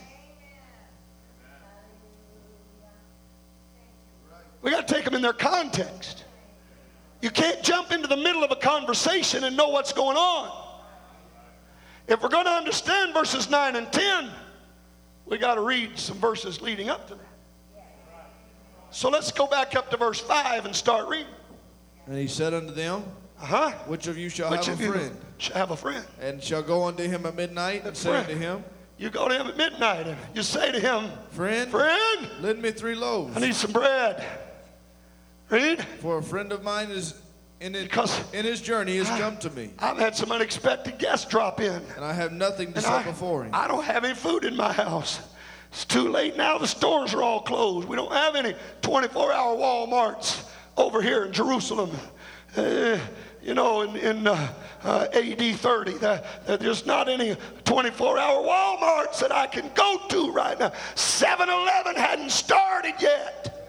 We 4.63 4.71
got 4.71 4.87
to 4.87 4.95
take 4.95 5.05
them 5.05 5.15
in 5.15 5.23
their 5.23 5.33
context. 5.33 6.25
You 7.21 7.31
can't 7.31 7.63
jump 7.63 7.93
into 7.93 8.07
the 8.07 8.17
middle 8.17 8.45
of 8.45 8.51
a 8.53 8.57
conversation 8.57 9.45
and 9.45 9.57
know 9.57 9.69
what's 9.69 9.93
going 9.93 10.17
on. 10.17 10.51
If 12.09 12.23
we're 12.23 12.29
going 12.29 12.47
to 12.47 12.53
understand 12.53 13.15
verses 13.15 13.49
9 13.51 13.77
and 13.77 13.91
10, 13.93 14.31
we 15.33 15.39
got 15.39 15.55
to 15.55 15.63
read 15.63 15.99
some 15.99 16.19
verses 16.19 16.61
leading 16.61 16.91
up 16.91 17.09
to 17.09 17.15
that. 17.15 17.25
So 18.91 19.09
let's 19.09 19.33
go 19.33 19.47
back 19.47 19.75
up 19.75 19.91
to 19.91 19.97
verse 19.97 20.21
5 20.21 20.67
and 20.67 20.77
start 20.77 21.09
reading. 21.09 21.33
and 22.07 22.19
he 22.19 22.27
said 22.27 22.53
unto 22.53 22.75
them, 22.75 23.03
Uh 23.41 23.47
huh. 23.47 23.71
Which 23.87 24.09
of 24.09 24.19
you 24.19 24.29
shall 24.29 24.51
Which 24.51 24.67
have 24.67 24.79
a 24.79 24.87
friend? 24.93 25.17
shall 25.39 25.57
have 25.57 25.71
a 25.71 25.77
friend? 25.77 26.05
And 26.21 26.43
shall 26.43 26.61
go 26.63 26.85
unto 26.85 27.05
him 27.09 27.25
at 27.25 27.35
midnight 27.35 27.87
and 27.87 27.97
say 27.97 28.11
Friend. 28.11 28.27
unto 28.27 28.39
him, 28.39 28.63
You 28.99 29.09
go 29.09 29.27
to 29.27 29.35
him 29.35 29.47
at 29.47 29.57
midnight 29.57 30.07
and 30.07 30.19
you 30.35 30.43
say 30.43 30.71
to 30.71 30.79
him, 30.79 31.11
Friend, 31.31 31.71
Friend, 31.71 32.29
lend 32.43 32.61
me 32.61 32.71
three 32.71 32.95
loaves. 32.95 33.35
I 33.35 33.41
need 33.41 33.55
some 33.55 33.73
bread. 33.73 34.23
Read. 35.49 35.83
For 36.01 36.19
a 36.19 36.23
friend 36.23 36.53
of 36.53 36.63
mine 36.63 36.91
is 36.91 37.15
in, 37.63 37.75
it, 37.77 37.83
Because- 37.85 38.21
in 38.33 38.45
his 38.45 38.61
journey 38.61 38.97
is 38.97 39.09
come 39.09 39.37
to 39.39 39.51
me, 39.51 39.71
I've 39.79 39.97
had 39.97 40.17
some 40.17 40.33
unexpected 40.33 40.99
guests 40.99 41.27
drop 41.27 41.61
in. 41.61 41.83
and 41.97 42.05
I 42.05 42.13
have 42.13 42.33
nothing 42.33 42.73
to 42.73 42.81
set 42.81 42.93
I, 42.93 43.03
before 43.05 43.45
him. 43.45 43.51
I 43.55 43.69
don't 43.69 43.85
have 43.85 44.05
any 44.05 44.15
food 44.15 44.45
in 44.45 44.57
my 44.57 44.73
house. 44.73 45.21
It's 45.71 45.85
too 45.85 46.09
late 46.11 46.37
now. 46.37 46.59
The 46.59 46.67
stores 46.67 47.15
are 47.15 47.23
all 47.23 47.41
closed. 47.41 47.89
We 47.89 47.97
don't 47.97 48.13
have 48.13 48.35
any 48.35 48.55
24 48.83 49.33
hour 49.33 49.57
Walmarts 49.57 50.45
over 50.77 51.01
here 51.01 51.25
in 51.25 51.33
Jerusalem. 51.33 51.91
Uh, 52.57 52.99
you 53.43 53.55
know, 53.55 53.81
in, 53.83 53.97
in 53.97 54.27
uh, 54.27 54.53
uh, 54.85 55.07
AD 55.15 55.57
30, 55.57 55.93
there- 55.99 56.23
there's 56.47 56.85
not 56.85 57.09
any 57.09 57.37
24 57.65 58.19
hour 58.19 58.43
Walmarts 58.45 59.21
that 59.21 59.33
I 59.33 59.47
can 59.47 59.71
go 59.75 59.99
to 60.09 60.31
right 60.33 60.59
now. 60.59 60.73
7 60.97 61.49
Eleven 61.49 61.95
hadn't 61.97 62.31
started 62.31 62.95
yet. 63.01 63.62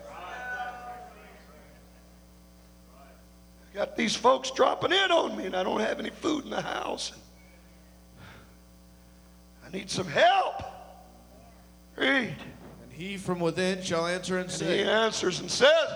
Got 3.73 3.97
these 3.97 4.15
folks 4.15 4.51
dropping 4.51 4.91
in 4.91 5.11
on 5.11 5.35
me, 5.35 5.45
and 5.47 5.55
I 5.55 5.63
don't 5.63 5.79
have 5.79 5.99
any 5.99 6.11
food 6.11 6.43
in 6.43 6.51
the 6.51 6.61
house. 6.61 7.11
I 9.65 9.75
need 9.75 9.89
some 9.89 10.07
help. 10.07 10.63
Read. 11.97 12.35
And 12.83 12.91
he 12.91 13.17
from 13.17 13.39
within 13.39 13.81
shall 13.81 14.05
answer 14.05 14.37
and 14.37 14.49
And 14.49 14.71
he 14.71 14.81
answers 14.81 15.39
and 15.39 15.49
says, 15.49 15.89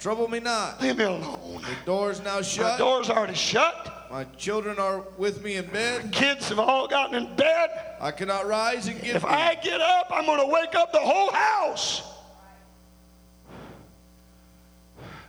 Trouble 0.00 0.26
me 0.26 0.40
not. 0.40 0.82
Leave 0.82 0.96
me 0.96 1.04
alone. 1.04 1.62
The 1.62 1.86
door's 1.86 2.20
now 2.20 2.36
My 2.36 2.42
shut. 2.42 2.78
door's 2.78 3.08
already 3.08 3.34
shut. 3.34 4.08
My 4.10 4.24
children 4.36 4.80
are 4.80 5.04
with 5.16 5.44
me 5.44 5.56
in 5.56 5.66
bed. 5.66 6.10
Kids 6.10 6.48
have 6.48 6.58
all 6.58 6.88
gotten 6.88 7.14
in 7.14 7.36
bed. 7.36 7.70
I 8.00 8.10
cannot 8.10 8.48
rise 8.48 8.88
and 8.88 9.00
get. 9.00 9.14
If 9.14 9.22
thee. 9.22 9.28
I 9.28 9.54
get 9.54 9.80
up, 9.80 10.08
I'm 10.10 10.26
going 10.26 10.40
to 10.40 10.52
wake 10.52 10.74
up 10.74 10.90
the 10.90 10.98
whole 10.98 11.30
house. 11.30 12.02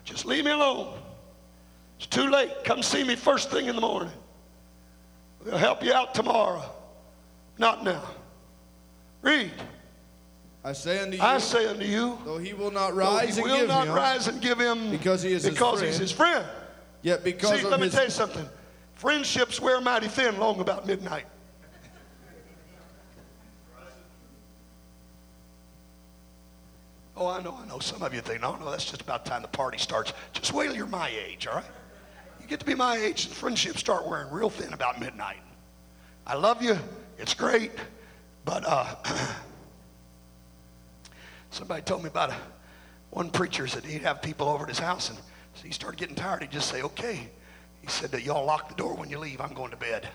Just 0.04 0.26
leave 0.26 0.44
me 0.44 0.52
alone. 0.52 0.98
It's 2.04 2.14
too 2.14 2.30
late. 2.30 2.66
Come 2.66 2.84
see 2.84 3.02
me 3.06 3.16
first 3.16 3.50
thing 3.50 3.68
in 3.68 3.76
the 3.76 3.82
morning. 3.82 4.12
We'll 5.46 5.58
help 5.58 5.82
you 5.82 5.94
out 5.94 6.14
tomorrow. 6.14 6.62
Not 7.58 7.86
now. 7.86 8.04
Read. 9.22 9.52
I 10.66 10.74
say 10.74 11.00
unto 11.00 11.16
you, 11.16 11.24
I 11.24 11.38
say 11.38 11.66
unto 11.66 11.86
you, 11.86 12.18
though 12.26 12.38
he 12.38 12.54
will 12.54 12.72
not 12.72 12.94
rise 12.94 13.38
he 13.38 13.42
and 13.42 13.52
will 13.52 13.58
give 13.58 13.68
not 13.70 13.88
him, 13.88 13.94
rise 13.94 14.28
and 14.28 14.42
give 14.42 14.60
him 14.60 14.92
because 14.92 15.22
he 15.22 15.32
is 15.32 15.44
his 15.44 15.54
because 15.54 15.80
he's 15.82 15.90
friend. 15.90 16.02
his 16.02 16.12
friend. 16.12 16.46
yet 17.02 17.24
because 17.24 17.62
See, 17.62 17.68
let 17.68 17.80
me 17.80 17.90
tell 17.90 18.04
you 18.06 18.10
something. 18.10 18.48
Friendships 18.96 19.62
wear 19.62 19.80
mighty 19.80 20.08
thin 20.08 20.38
long 20.38 20.60
about 20.60 20.86
midnight. 20.86 21.26
Oh, 27.16 27.28
I 27.28 27.42
know, 27.42 27.58
I 27.62 27.68
know. 27.68 27.80
Some 27.80 28.02
of 28.02 28.14
you 28.14 28.22
think, 28.22 28.42
no, 28.42 28.56
no, 28.56 28.72
that's 28.72 28.86
just 28.86 29.02
about 29.02 29.26
time 29.26 29.42
the 29.42 29.48
party 29.48 29.78
starts. 29.78 30.14
Just 30.34 30.52
wait 30.52 30.68
till 30.68 30.76
you're 30.76 30.88
my 30.88 31.10
age, 31.10 31.48
all 31.48 31.56
right? 31.56 31.66
You 32.44 32.50
get 32.50 32.60
to 32.60 32.66
be 32.66 32.76
my 32.76 32.98
age, 32.98 33.26
and 33.26 33.34
friendships 33.34 33.80
start 33.80 34.06
wearing 34.06 34.30
real 34.30 34.50
thin 34.50 34.74
about 34.74 35.00
midnight. 35.00 35.40
I 36.28 36.36
love 36.36 36.62
you. 36.62 36.78
It's 37.18 37.34
great. 37.34 37.72
But 38.44 38.66
uh, 38.68 38.96
somebody 41.52 41.84
told 41.84 42.04
me 42.04 42.10
about 42.10 42.32
a, 42.32 42.36
one 43.12 43.30
preacher 43.30 43.66
said 43.66 43.86
he'd 43.86 44.02
have 44.02 44.22
people 44.22 44.50
over 44.50 44.64
at 44.64 44.70
his 44.70 44.80
house, 44.80 45.10
and 45.10 45.18
so 45.54 45.64
he 45.64 45.72
started 45.72 45.98
getting 45.98 46.16
tired. 46.16 46.42
He'd 46.42 46.52
just 46.52 46.70
say, 46.70 46.82
okay. 46.82 47.30
He 47.82 47.88
said 47.88 48.12
that 48.12 48.24
y'all 48.24 48.46
lock 48.46 48.68
the 48.68 48.76
door 48.76 48.94
when 48.96 49.10
you 49.10 49.20
leave. 49.20 49.40
I'm 49.40 49.54
going 49.54 49.72
to 49.72 49.78
bed. 49.78 50.10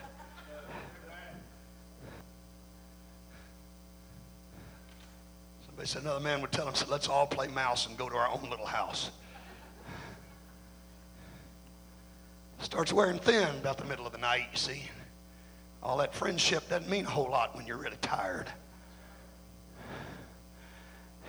Somebody 5.65 5.89
said 5.89 6.03
another 6.03 6.21
man 6.21 6.43
would 6.43 6.53
tell 6.53 6.69
him, 6.69 6.75
said, 6.75 6.89
let's 6.89 7.09
all 7.09 7.27
play 7.27 7.49
mouse 7.49 7.87
and 7.87 7.97
go 7.97 8.11
to 8.11 8.17
our 8.17 8.29
own 8.29 8.51
little 8.51 8.67
house. 8.67 9.13
Starts 12.61 12.93
wearing 12.93 13.19
thin 13.19 13.49
about 13.57 13.79
the 13.79 13.85
middle 13.85 14.07
of 14.07 14.13
the 14.13 14.19
night, 14.19 14.47
you 14.53 14.59
see. 14.59 14.83
All 15.83 15.97
that 15.99 16.15
friendship 16.15 16.69
doesn't 16.69 16.91
mean 16.91 17.07
a 17.07 17.11
whole 17.11 17.31
lot 17.31 17.55
when 17.55 17.67
you're 17.67 17.79
really 17.79 17.97
tired. 18.03 18.47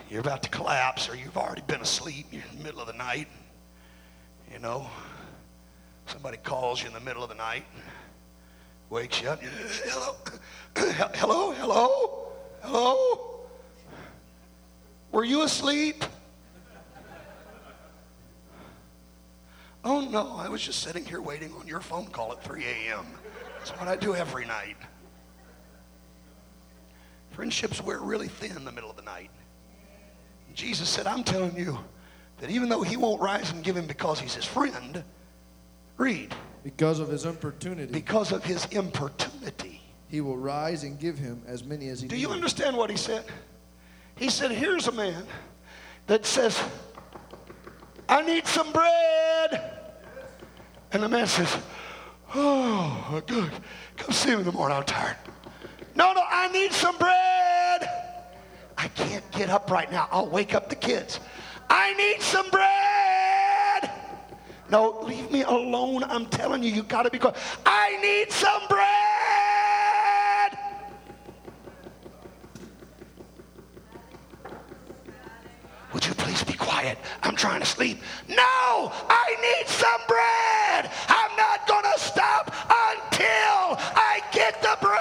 You're 0.10 0.22
about 0.22 0.42
to 0.44 0.50
collapse 0.50 1.08
or 1.08 1.16
you've 1.16 1.38
already 1.38 1.62
been 1.68 1.82
asleep. 1.82 2.26
In 2.32 2.42
the 2.58 2.64
middle 2.64 2.82
of 2.82 2.88
the 2.88 2.94
night. 2.94 3.28
You 4.52 4.58
know, 4.58 4.90
somebody 6.08 6.38
calls 6.38 6.82
you 6.82 6.88
in 6.88 6.94
the 6.94 7.00
middle 7.00 7.22
of 7.22 7.30
the 7.30 7.36
night, 7.36 7.66
wakes 8.90 9.22
you 9.22 9.30
up. 9.30 9.40
Hello, 10.76 11.12
hello, 11.14 11.52
hello, 11.52 12.32
hello. 12.64 13.48
Were 15.12 15.24
you 15.24 15.44
asleep? 15.44 16.04
Oh 19.90 20.02
no, 20.02 20.36
I 20.38 20.48
was 20.50 20.62
just 20.62 20.84
sitting 20.84 21.04
here 21.04 21.20
waiting 21.20 21.52
on 21.60 21.66
your 21.66 21.80
phone 21.80 22.06
call 22.06 22.32
at 22.32 22.44
3 22.44 22.64
a.m. 22.64 23.08
That's 23.58 23.72
what 23.72 23.88
I 23.88 23.96
do 23.96 24.14
every 24.14 24.46
night. 24.46 24.78
Friendships 27.32 27.82
wear 27.82 27.98
really 27.98 28.28
thin 28.28 28.56
in 28.56 28.66
the 28.66 28.72
middle 28.72 28.92
of 28.92 28.98
the 28.98 29.02
night. 29.02 29.32
Jesus 30.54 30.88
said, 30.88 31.08
I'm 31.08 31.24
telling 31.24 31.58
you 31.58 31.80
that 32.38 32.52
even 32.52 32.70
though 32.70 32.84
he 32.84 32.98
won't 32.98 33.20
rise 33.20 33.52
and 33.52 33.64
give 33.64 33.76
him 33.76 33.88
because 33.88 34.20
he's 34.20 34.36
his 34.36 34.46
friend, 34.46 35.04
read, 35.98 36.36
because 36.64 37.00
of 37.00 37.08
his 37.08 37.26
importunity, 37.26 37.92
because 37.92 38.32
of 38.32 38.44
his 38.44 38.66
importunity. 38.66 39.82
he 40.08 40.22
will 40.22 40.38
rise 40.38 40.84
and 40.84 41.00
give 41.00 41.18
him 41.18 41.42
as 41.48 41.64
many 41.64 41.88
as 41.88 42.00
he 42.00 42.08
Do 42.08 42.16
you 42.16 42.30
understand 42.30 42.78
what 42.78 42.92
he 42.92 42.96
said? 42.96 43.26
He 44.18 44.30
said, 44.30 44.52
Here's 44.52 44.88
a 44.88 44.92
man 44.92 45.24
that 46.06 46.28
says, 46.28 46.64
I 48.08 48.22
need 48.22 48.46
some 48.46 48.72
bread. 48.72 49.78
And 50.92 51.04
the 51.04 51.10
man 51.10 51.28
says, 51.28 51.58
Oh, 52.34 53.22
good. 53.26 53.52
Come 53.98 54.14
see 54.14 54.30
me 54.32 54.38
in 54.38 54.44
the 54.46 54.52
morning. 54.52 54.78
I'm 54.78 54.84
tired. 54.84 55.18
No, 55.96 56.14
no, 56.14 56.24
I 56.28 56.52
need 56.52 56.72
some 56.72 56.98
bread. 56.98 57.90
I 58.78 58.88
can't 58.96 59.30
get 59.32 59.50
up 59.50 59.70
right 59.72 59.92
now. 59.92 60.08
I'll 60.12 60.30
wake 60.30 60.54
up 60.54 60.70
the 60.70 60.76
kids. 60.76 61.20
I 61.70 61.94
need 61.96 62.22
some 62.22 62.50
bread. 62.50 63.92
No, 64.70 65.02
leave 65.02 65.32
me 65.32 65.42
alone. 65.44 66.04
I'm 66.04 66.28
telling 66.28 66.64
you, 66.64 66.72
you 66.72 66.84
got 66.84 67.04
to 67.04 67.10
be 67.10 67.18
quiet. 67.18 67.36
I 67.66 67.98
need 68.02 68.32
some 68.32 68.62
bread. 68.70 69.19
Quiet? 76.80 76.98
I'm 77.24 77.36
trying 77.36 77.60
to 77.60 77.66
sleep. 77.66 78.00
No, 78.28 78.36
I 78.38 79.36
need 79.42 79.68
some 79.68 80.02
bread. 80.08 80.92
I'm 81.08 81.36
not 81.36 81.68
going 81.68 81.84
to 81.84 82.00
stop 82.00 82.48
until 82.48 83.78
I 83.96 84.22
get 84.32 84.62
the 84.62 84.78
bread. 84.82 85.00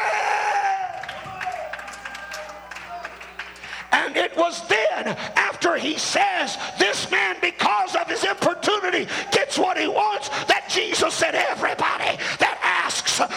And 3.91 4.17
it 4.17 4.37
was 4.37 4.67
then, 4.69 5.17
after 5.37 5.77
he 5.77 5.97
says, 5.97 6.59
This 6.79 7.11
man, 7.11 7.37
because 7.41 7.95
of 7.95 8.09
his 8.09 8.25
importunity, 8.25 9.07
gets 9.33 9.57
what 9.57 9.79
he 9.79 9.89
wants, 9.89 10.29
that 10.47 10.69
Jesus 10.69 11.15
said, 11.15 11.35
Everybody 11.35 12.19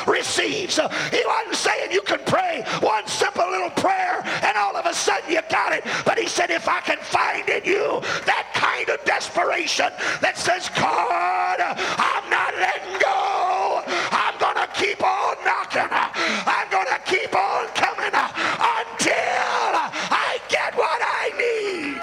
receives. 0.07 0.75
He 0.77 1.23
wasn't 1.25 1.55
saying 1.55 1.91
you 1.91 2.01
can 2.01 2.19
pray 2.25 2.63
one 2.82 3.07
simple 3.07 3.49
little 3.49 3.69
prayer 3.71 4.21
and 4.43 4.57
all 4.57 4.75
of 4.75 4.86
a 4.86 4.93
sudden 4.93 5.32
you 5.32 5.41
got 5.49 5.73
it. 5.73 5.84
But 6.05 6.17
he 6.17 6.27
said, 6.27 6.49
If 6.49 6.67
I 6.67 6.82
can 6.82 6.97
find 6.99 7.47
in 7.49 7.63
you 7.65 8.01
that 8.25 8.51
kind 8.53 8.89
of 8.89 9.03
desperation 9.05 9.91
that 10.21 10.38
says, 10.38 10.69
God, 10.75 11.59
I'm 11.59 12.29
not 12.29 12.53
letting 12.55 12.99
go. 12.99 13.84
I'm 14.11 14.38
going 14.39 14.57
to 14.57 14.69
keep 14.73 15.01
on 15.03 15.36
knocking. 15.45 15.89
I'm 15.91 16.69
going 16.69 16.88
to 16.88 16.99
keep 17.05 17.34
on 17.36 17.67
coming 17.75 18.13
until 18.13 19.73
I 20.09 20.39
get 20.49 20.75
what 20.75 21.01
I 21.01 21.32
need. 21.38 22.01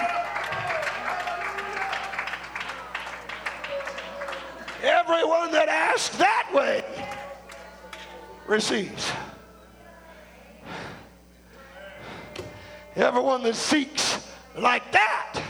Everyone 4.81 5.51
that 5.51 5.67
asks 5.67 6.15
that 6.17 6.49
way 6.53 6.83
receives. 8.49 9.11
Everyone 12.95 13.43
that 13.43 13.55
seeks 13.55 14.27
like 14.57 14.91
that 14.91 15.41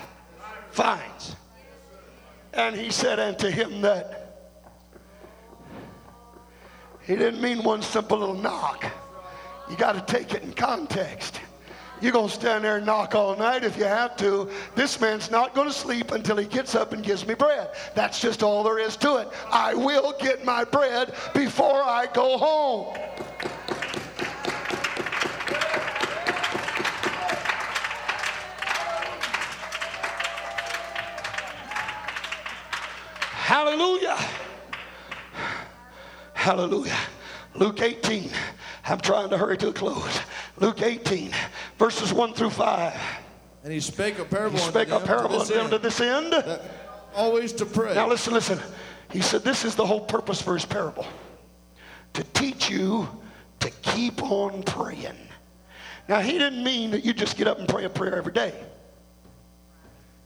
finds. 0.72 1.36
And 2.54 2.76
he 2.76 2.92
said 2.92 3.20
unto 3.20 3.50
him 3.50 3.82
that 3.82 4.20
he 7.02 7.16
didn't 7.16 7.42
mean 7.42 7.64
one 7.64 7.82
simple 7.82 8.20
little 8.20 8.36
knock. 8.36 8.86
You 9.70 9.78
got 9.78 9.94
to 9.94 10.14
take 10.14 10.34
it 10.34 10.44
in 10.44 10.54
context. 10.54 11.40
You're 12.02 12.14
going 12.14 12.30
to 12.30 12.34
stand 12.34 12.64
there 12.64 12.78
and 12.78 12.86
knock 12.86 13.14
all 13.16 13.36
night 13.36 13.64
if 13.64 13.78
you 13.78 13.84
have 13.84 14.16
to. 14.18 14.50
This 14.76 15.02
man's 15.02 15.30
not 15.30 15.54
going 15.54 15.68
to 15.68 15.74
sleep 15.74 16.12
until 16.12 16.38
he 16.38 16.46
gets 16.46 16.76
up 16.76 16.94
and 16.94 17.04
gives 17.04 17.28
me 17.28 17.34
bread. 17.34 17.72
That's 17.94 18.22
just 18.22 18.42
all 18.42 18.64
there 18.64 18.80
is 18.80 18.96
to 18.98 19.18
it. 19.18 19.28
I 19.52 19.74
will 19.74 20.14
get 20.20 20.46
my 20.46 20.64
bread 20.64 21.14
before 21.34 21.84
I 21.84 22.08
go 22.14 22.38
home. 22.38 22.98
Hallelujah. 33.50 34.18
Hallelujah. 36.34 36.98
Luke 37.56 37.82
18. 37.82 38.30
I'm 38.86 39.00
trying 39.00 39.30
to 39.30 39.38
hurry 39.38 39.58
to 39.58 39.68
a 39.68 39.74
close. 39.74 40.20
Luke 40.58 40.82
18, 40.82 41.32
verses 41.80 42.14
1 42.14 42.34
through 42.34 42.52
5. 42.52 43.02
And 43.64 43.74
he 43.74 43.80
spake 43.80 44.20
a 44.20 44.26
parable 44.26 44.58
He 44.58 44.64
spake 44.64 44.90
a 44.90 44.96
unto 44.96 45.08
them 45.08 45.18
parable 45.18 45.40
to 45.40 45.42
unto 45.42 45.54
this 45.54 45.58
them 45.58 45.70
to 45.72 45.80
this 45.80 46.02
end. 46.02 46.34
that 46.34 46.62
always 47.16 47.54
to 47.54 47.66
pray. 47.66 47.96
Now 47.96 48.08
listen, 48.08 48.34
listen. 48.34 48.60
He 49.12 49.22
said 49.22 49.44
this 49.44 49.66
is 49.66 49.76
the 49.76 49.86
whole 49.86 50.02
purpose 50.02 50.42
for 50.42 50.54
his 50.54 50.66
parable. 50.66 51.08
To 52.14 52.24
teach 52.34 52.70
you 52.70 53.08
to 53.60 53.72
keep 53.82 54.22
on 54.24 54.62
praying. 54.64 55.18
Now 56.08 56.20
he 56.20 56.34
didn't 56.34 56.64
mean 56.64 56.92
that 56.92 57.04
you 57.04 57.14
just 57.14 57.38
get 57.38 57.48
up 57.48 57.60
and 57.60 57.68
pray 57.68 57.86
a 57.86 57.90
prayer 57.90 58.16
every 58.16 58.34
day. 58.34 58.54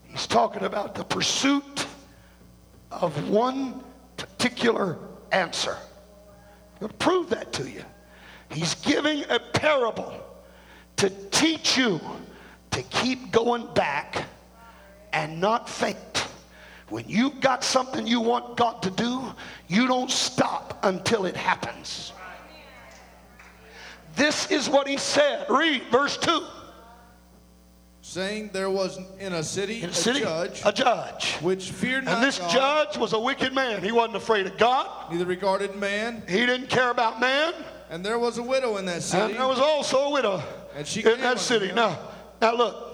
He's 0.04 0.28
talking 0.28 0.64
about 0.64 0.96
the 0.96 1.04
pursuit 1.04 1.88
of 2.92 3.30
one 3.30 3.84
particular 4.18 4.98
answer. 5.32 5.78
He'll 6.80 6.90
prove 6.90 7.30
that 7.32 7.52
to 7.54 7.70
you. 7.70 7.84
He's 8.52 8.76
giving 8.76 9.24
a 9.30 9.40
parable 9.40 10.14
to 10.98 11.10
teach 11.32 11.78
you 11.78 12.00
to 12.72 12.82
keep 12.84 13.32
going 13.32 13.68
back 13.74 14.26
and 15.14 15.40
not 15.40 15.70
faint. 15.70 16.28
When 16.90 17.06
you've 17.08 17.40
got 17.40 17.64
something 17.64 18.06
you 18.06 18.20
want 18.22 18.58
God 18.58 18.82
to 18.84 18.92
do, 18.92 19.24
you 19.68 19.88
don't 19.88 20.12
stop 20.12 20.80
until 20.84 21.26
it 21.26 21.36
happens. 21.36 22.14
This 24.16 24.52
is 24.52 24.70
what 24.70 24.88
he 24.88 24.98
said. 24.98 25.48
Read 25.50 25.84
verse 25.92 26.18
2. 26.18 26.44
saying 28.02 28.52
there 28.54 28.70
was 28.70 29.00
in 29.20 29.34
a 29.34 29.42
city, 29.42 29.82
In 29.82 29.90
a 29.90 29.92
a 29.92 29.94
judge 29.94 30.62
a 30.66 30.72
judge. 30.72 31.34
which 31.42 31.72
feared 31.72 32.06
not 32.06 32.16
And 32.16 32.24
this 32.24 32.38
God, 32.38 32.52
judge 32.52 32.98
was 32.98 33.14
a 33.14 33.20
wicked 33.20 33.54
man. 33.54 33.82
He 33.82 33.92
wasn't 33.92 34.18
afraid 34.18 34.46
of 34.46 34.58
God. 34.58 35.12
neither 35.12 35.26
regarded 35.26 35.76
man. 35.76 36.22
He 36.28 36.46
didn't 36.46 36.68
care 36.70 36.92
about 36.92 37.20
man. 37.20 37.54
And 37.90 38.06
there 38.06 38.20
was 38.20 38.38
a 38.38 38.44
widow 38.44 38.78
in 38.78 38.86
that 38.86 39.02
city. 39.02 39.24
And 39.24 39.36
there 39.36 39.48
was 39.48 39.60
also 39.60 40.06
a 40.06 40.12
widow 40.12 40.44
in 40.76 41.22
that 41.22 41.40
city. 41.40 41.68
him. 41.68 41.76
Now, 41.76 42.00
now 42.42 42.56
look. 42.56 42.90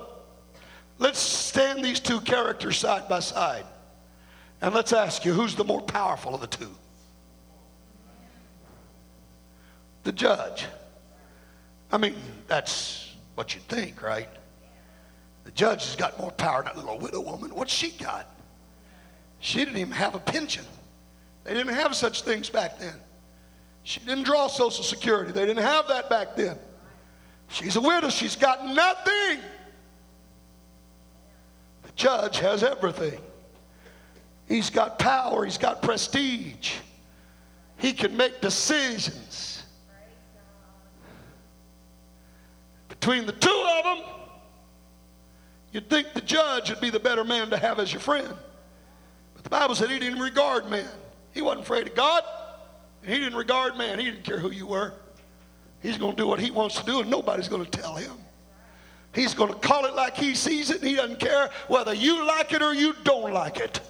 Let's 0.97 1.19
stand 1.19 1.84
these 1.84 2.01
two 2.01 2.19
characters 2.21 2.77
side 2.77 3.07
by 3.07 3.21
side. 3.21 3.65
And 4.61 4.75
let's 4.75 4.91
ask 4.91 5.23
you, 5.23 5.34
who's 5.34 5.55
the 5.55 5.63
more 5.63 5.82
powerful 5.82 6.36
of 6.36 6.41
the 6.41 6.47
two? 6.47 6.69
The 10.03 10.11
judge. 10.11 10.65
I 11.91 11.97
mean, 11.97 12.15
that's 12.47 13.15
what 13.36 13.55
you'd 13.55 13.63
think, 13.63 14.01
right? 14.01 14.27
The 15.45 15.51
judge 15.51 15.86
has 15.86 15.95
got 15.95 16.19
more 16.19 16.32
power 16.32 16.63
than 16.63 16.75
that 16.75 16.77
little 16.77 16.99
widow 16.99 17.21
woman. 17.21 17.55
What's 17.55 17.73
she 17.73 17.91
got? 17.91 18.30
She 19.39 19.59
didn't 19.59 19.77
even 19.77 19.93
have 19.93 20.15
a 20.15 20.19
pension. 20.19 20.65
They 21.45 21.53
didn't 21.53 21.73
have 21.73 21.95
such 21.95 22.23
things 22.23 22.49
back 22.49 22.77
then. 22.77 22.95
She 23.84 24.01
didn't 24.01 24.25
draw 24.25 24.47
Social 24.47 24.84
Security. 24.84 25.32
They 25.32 25.45
didn't 25.45 25.63
have 25.63 25.88
that 25.88 26.09
back 26.09 26.36
then. 26.36 26.57
She's 27.50 27.76
a 27.76 27.82
widow. 27.82 28.10
She's 28.10 28.36
got 28.36 28.66
nothing. 28.66 29.39
The 31.84 31.91
judge 31.95 32.39
has 32.39 32.64
everything. 32.64 33.20
He's 34.47 34.70
got 34.70 35.00
power. 35.00 35.45
He's 35.45 35.58
got 35.58 35.82
prestige. 35.82 36.74
He 37.78 37.93
can 37.93 38.16
make 38.16 38.41
decisions. 38.41 39.64
Between 42.88 43.26
the 43.26 43.32
two 43.32 43.66
of 43.78 43.84
them, 43.84 44.04
you'd 45.72 45.89
think 45.89 46.14
the 46.14 46.22
judge 46.22 46.70
would 46.70 46.82
be 46.82 46.89
the 46.89 47.00
better 47.00 47.24
man 47.24 47.50
to 47.50 47.58
have 47.58 47.80
as 47.80 47.93
your 47.93 48.02
friend. 48.02 48.34
But 49.36 49.43
the 49.43 49.50
Bible 49.50 49.76
said 49.76 49.89
he 49.89 50.00
didn't 50.00 50.20
regard 50.20 50.70
man. 50.70 50.89
He 51.32 51.41
wasn't 51.41 51.62
afraid 51.62 51.88
of 51.88 51.95
God. 51.95 52.24
He 53.04 53.18
didn't 53.18 53.38
regard 53.38 53.78
man. 53.78 54.00
He 54.00 54.06
didn't 54.06 54.24
care 54.24 54.39
who 54.39 54.52
you 54.52 54.68
were. 54.68 54.93
He's 55.82 55.97
going 55.97 56.15
to 56.15 56.21
do 56.21 56.27
what 56.27 56.39
he 56.39 56.51
wants 56.51 56.75
to 56.75 56.86
do, 56.86 57.01
and 57.01 57.09
nobody's 57.09 57.47
going 57.47 57.65
to 57.65 57.71
tell 57.71 57.95
him. 57.95 58.11
He's 59.13 59.34
going 59.34 59.51
to 59.51 59.59
call 59.59 59.86
it 59.86 59.95
like 59.95 60.15
he 60.15 60.36
sees 60.36 60.69
it, 60.69 60.82
and 60.82 60.88
he 60.88 60.95
doesn't 60.95 61.19
care 61.19 61.49
whether 61.67 61.93
you 61.93 62.25
like 62.25 62.53
it 62.53 62.61
or 62.61 62.73
you 62.73 62.93
don't 63.03 63.34
like 63.34 63.57
it. 63.57 63.82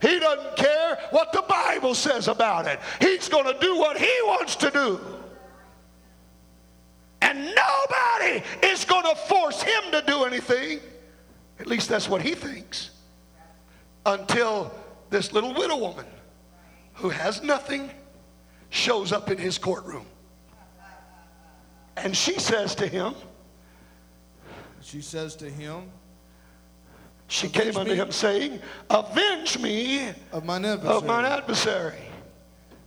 He 0.00 0.18
doesn't 0.18 0.56
care 0.56 0.98
what 1.10 1.32
the 1.32 1.42
Bible 1.48 1.94
says 1.94 2.26
about 2.26 2.66
it. 2.66 2.80
He's 3.00 3.28
going 3.28 3.44
to 3.44 3.58
do 3.60 3.76
what 3.76 3.96
he 3.96 4.12
wants 4.24 4.56
to 4.56 4.70
do. 4.70 5.00
And 7.22 7.54
nobody 7.54 8.42
is 8.64 8.84
going 8.84 9.04
to 9.04 9.14
force 9.14 9.62
him 9.62 9.92
to 9.92 10.02
do 10.04 10.24
anything. 10.24 10.80
At 11.60 11.68
least 11.68 11.88
that's 11.88 12.08
what 12.08 12.20
he 12.20 12.34
thinks. 12.34 12.90
Until 14.04 14.74
this 15.08 15.32
little 15.32 15.54
widow 15.54 15.76
woman 15.76 16.06
who 16.94 17.08
has 17.08 17.42
nothing 17.44 17.88
shows 18.70 19.12
up 19.12 19.30
in 19.30 19.38
his 19.38 19.56
courtroom. 19.56 20.04
And 21.96 22.16
she 22.16 22.38
says 22.38 22.74
to 22.76 22.86
him, 22.86 23.14
She 24.80 25.00
says 25.00 25.36
to 25.36 25.48
him, 25.48 25.90
she 27.28 27.48
came 27.48 27.74
unto 27.78 27.92
me. 27.92 27.96
him 27.96 28.12
saying, 28.12 28.60
Avenge 28.90 29.58
me 29.58 30.10
of 30.32 30.44
mine 30.44 30.66
adversary. 30.66 30.96
of 30.96 31.06
mine 31.06 31.24
adversary. 31.24 31.98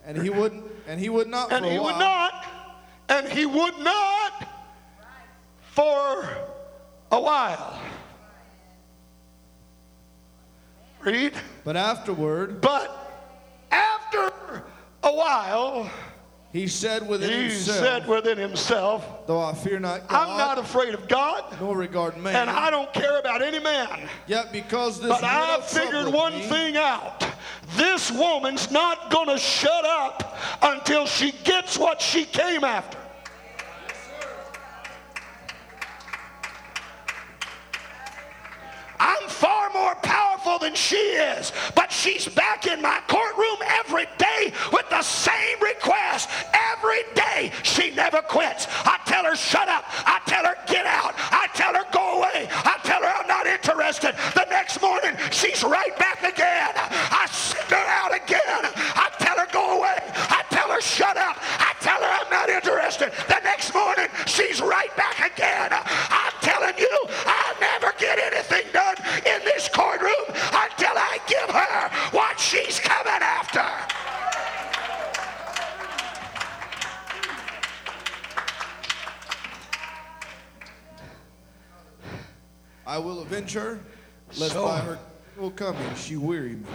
And 0.06 0.22
he 0.22 0.30
would 0.30 0.54
and 0.88 1.00
he 1.00 1.10
would 1.10 1.28
not 1.28 1.52
And 1.52 1.66
he 1.66 1.80
would 1.80 1.98
not, 1.98 2.46
and 3.10 3.28
he 3.28 3.48
would 3.48 3.80
not 3.80 4.48
for 5.72 6.30
a 7.12 7.20
while. 7.20 7.80
Read. 11.02 11.34
But 11.64 11.76
afterward, 11.76 12.62
But 12.62 12.92
after 13.72 14.32
a 15.02 15.12
while, 15.14 15.90
he 16.56 16.68
said 16.68 17.06
within 17.06 17.30
he 17.30 17.50
himself, 17.50 17.78
said 17.80 18.08
within 18.08 18.38
himself, 18.38 19.28
Though 19.28 19.42
I 19.42 19.54
fear 19.54 19.78
not 19.78 20.08
God, 20.08 20.30
I'm 20.30 20.38
not 20.38 20.58
afraid 20.58 20.94
of 20.94 21.06
God, 21.10 21.44
nor 21.60 21.76
regard 21.76 22.16
man, 22.16 22.34
and 22.34 22.50
I 22.50 22.70
don't 22.70 22.92
care 22.94 23.20
about 23.20 23.42
any 23.42 23.60
man. 23.60 24.08
yet 24.26 24.54
because 24.54 25.02
this 25.02 25.10
But 25.10 25.26
I 25.26 25.60
figured 25.60 26.08
one 26.14 26.34
me, 26.34 26.44
thing 26.44 26.78
out. 26.78 27.26
This 27.76 28.10
woman's 28.10 28.72
not 28.72 29.12
going 29.12 29.28
to 29.28 29.38
shut 29.38 29.84
up 29.86 30.38
until 30.62 31.06
she 31.08 31.34
gets 31.44 31.78
what 31.78 32.02
she 32.02 32.24
came 32.24 32.64
after. 32.64 33.00
I'm 39.00 39.28
far 39.28 39.70
more 39.74 39.96
powerful 39.96 40.60
than 40.60 40.76
she 40.76 40.96
is, 40.96 41.52
but 41.76 41.92
she's 41.92 42.28
back 42.28 42.68
in 42.68 42.82
my 42.82 43.02
courtroom 43.08 43.58
every 43.80 44.06
day 44.18 44.54
with 44.72 44.90
the 44.90 45.02
same 45.02 45.60
request. 45.62 46.30
Every 46.54 47.04
day, 47.14 47.52
she 47.64 47.92
never 47.92 48.22
quits. 48.22 48.68
I 48.86 49.00
tell 49.06 49.26
her, 49.26 49.36
shut 49.36 49.68
up. 49.68 49.86
I 50.06 50.20
tell 50.26 50.46
her, 50.46 50.56
get 50.68 50.86
out. 50.86 51.14
I 51.18 51.48
tell 51.54 51.74
her, 51.74 51.86
go 51.92 52.20
away. 52.20 52.48
I 52.52 52.80
tell 52.84 53.02
her, 53.02 53.08
I'm 53.08 53.28
not 53.28 53.48
interested. 53.48 54.16
The 54.34 54.46
next 54.50 54.82
morning, 54.82 55.16
she's 55.32 55.64
right 55.64 55.98
back 55.98 56.24
again. 56.24 56.72
I 56.76 57.28
send 57.32 57.70
her 57.70 57.86
out 57.88 58.16
again. 58.16 58.42
I 58.96 59.10
tell 59.20 59.38
her, 59.38 59.48
go 59.52 59.80
away. 59.80 59.98
I 60.30 60.44
tell 60.66 60.76
her, 60.76 60.82
shut 60.82 61.18
up. 61.18 61.38
I 61.60 61.74
tell 61.80 62.02
her, 62.02 62.08
I'm 62.08 62.30
not 62.30 62.50
interested. 62.50 63.12
The 63.28 63.40
next 63.44 63.74
morning, 63.74 64.08
she's 64.26 64.62
right 64.62 64.96
back 64.98 65.20
again. 65.20 65.70
I'm 65.72 66.34
telling 66.42 66.78
you, 66.78 67.00
I'll 67.26 67.60
never 67.60 67.94
get 68.00 68.18
anything 68.20 68.72
done 68.74 68.96
in 69.26 69.44
this 69.44 69.70
courtroom 69.70 70.26
until 70.28 70.96
I 70.96 71.20
give 71.28 71.50
her 71.50 71.90
what 72.12 72.40
she's 72.40 72.80
coming 72.80 73.22
after. 73.22 73.64
I 82.88 83.00
will 83.00 83.22
avenge 83.22 83.54
her, 83.54 83.80
lest 84.38 84.54
So- 84.54 84.66
by 84.68 84.80
her 84.80 85.00
will 85.38 85.52
come 85.52 85.76
coming 85.76 85.96
she 85.96 86.16
weary 86.16 86.56
me. 86.56 86.66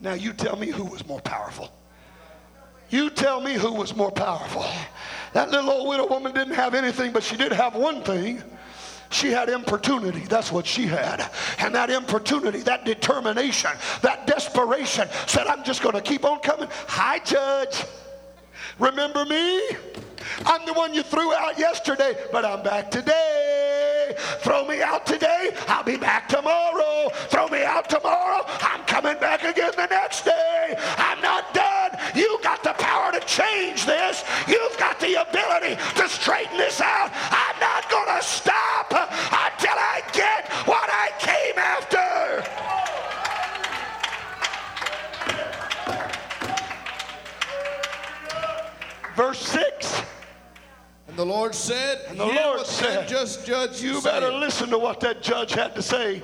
Now 0.00 0.14
you 0.14 0.32
tell 0.32 0.56
me 0.56 0.68
who 0.68 0.84
was 0.84 1.04
more 1.06 1.20
powerful. 1.20 1.70
You 2.90 3.08
tell 3.08 3.40
me 3.40 3.54
who 3.54 3.72
was 3.72 3.94
more 3.94 4.10
powerful. 4.10 4.66
That 5.32 5.50
little 5.50 5.70
old 5.70 5.88
widow 5.88 6.08
woman 6.08 6.34
didn't 6.34 6.54
have 6.54 6.74
anything, 6.74 7.12
but 7.12 7.22
she 7.22 7.36
did 7.36 7.52
have 7.52 7.76
one 7.76 8.02
thing. 8.02 8.42
She 9.10 9.30
had 9.30 9.48
importunity. 9.48 10.20
That's 10.20 10.52
what 10.52 10.66
she 10.66 10.86
had. 10.86 11.30
And 11.58 11.74
that 11.74 11.90
importunity, 11.90 12.60
that 12.60 12.84
determination, 12.84 13.70
that 14.02 14.26
desperation 14.26 15.08
said, 15.26 15.46
I'm 15.46 15.64
just 15.64 15.82
going 15.82 15.94
to 15.94 16.00
keep 16.00 16.24
on 16.24 16.40
coming. 16.40 16.68
Hi, 16.88 17.20
Judge. 17.20 17.84
Remember 18.78 19.24
me? 19.24 19.60
I'm 20.46 20.64
the 20.66 20.72
one 20.72 20.94
you 20.94 21.02
threw 21.02 21.32
out 21.34 21.58
yesterday, 21.58 22.16
but 22.32 22.44
I'm 22.44 22.62
back 22.62 22.90
today. 22.90 24.14
Throw 24.40 24.66
me 24.66 24.82
out 24.82 25.06
today, 25.06 25.50
I'll 25.68 25.84
be 25.84 25.96
back 25.96 26.28
tomorrow. 26.28 27.10
Throw 27.28 27.48
me 27.48 27.62
out 27.62 27.88
tomorrow, 27.88 28.44
I'm 28.60 28.84
coming 28.84 29.18
back 29.18 29.44
again 29.44 29.72
the 29.76 29.86
next 29.86 30.24
day. 30.24 30.74
I'm 30.98 31.20
not 31.20 31.54
done. 31.54 31.69
You 32.20 32.38
got 32.42 32.62
the 32.62 32.74
power 32.74 33.12
to 33.12 33.20
change 33.20 33.86
this. 33.86 34.22
You've 34.46 34.76
got 34.78 35.00
the 35.00 35.22
ability 35.22 35.80
to 35.96 36.06
straighten 36.06 36.58
this 36.58 36.78
out. 36.82 37.10
I'm 37.14 37.58
not 37.58 37.90
going 37.90 38.14
to 38.14 38.22
stop 38.22 38.92
until 38.92 39.78
I 39.78 40.02
get 40.12 40.52
what 40.66 40.90
I 40.92 41.12
came 41.18 41.58
after. 41.58 42.44
Verse 49.16 49.40
6. 49.40 50.02
And 51.08 51.16
the 51.16 51.24
Lord 51.24 51.54
said, 51.54 52.04
And 52.08 52.20
the 52.20 52.26
Lord 52.26 52.66
said, 52.66 53.08
just 53.08 53.46
judge 53.46 53.80
You 53.80 54.02
better 54.02 54.30
listen 54.30 54.68
to 54.68 54.78
what 54.78 55.00
that 55.00 55.22
judge 55.22 55.54
had 55.54 55.74
to 55.74 55.82
say. 55.82 56.22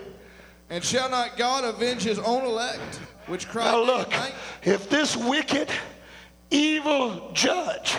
And 0.69 0.85
shall 0.85 1.09
not 1.09 1.39
God 1.39 1.65
avenge 1.65 2.03
his 2.03 2.19
own 2.19 2.45
elect, 2.45 3.01
which 3.27 3.49
cry 3.49 3.73
Now 3.73 3.85
look, 3.85 4.13
if 4.63 4.89
this 4.89 5.17
wicked, 5.17 5.69
evil 6.51 7.31
judge 7.33 7.97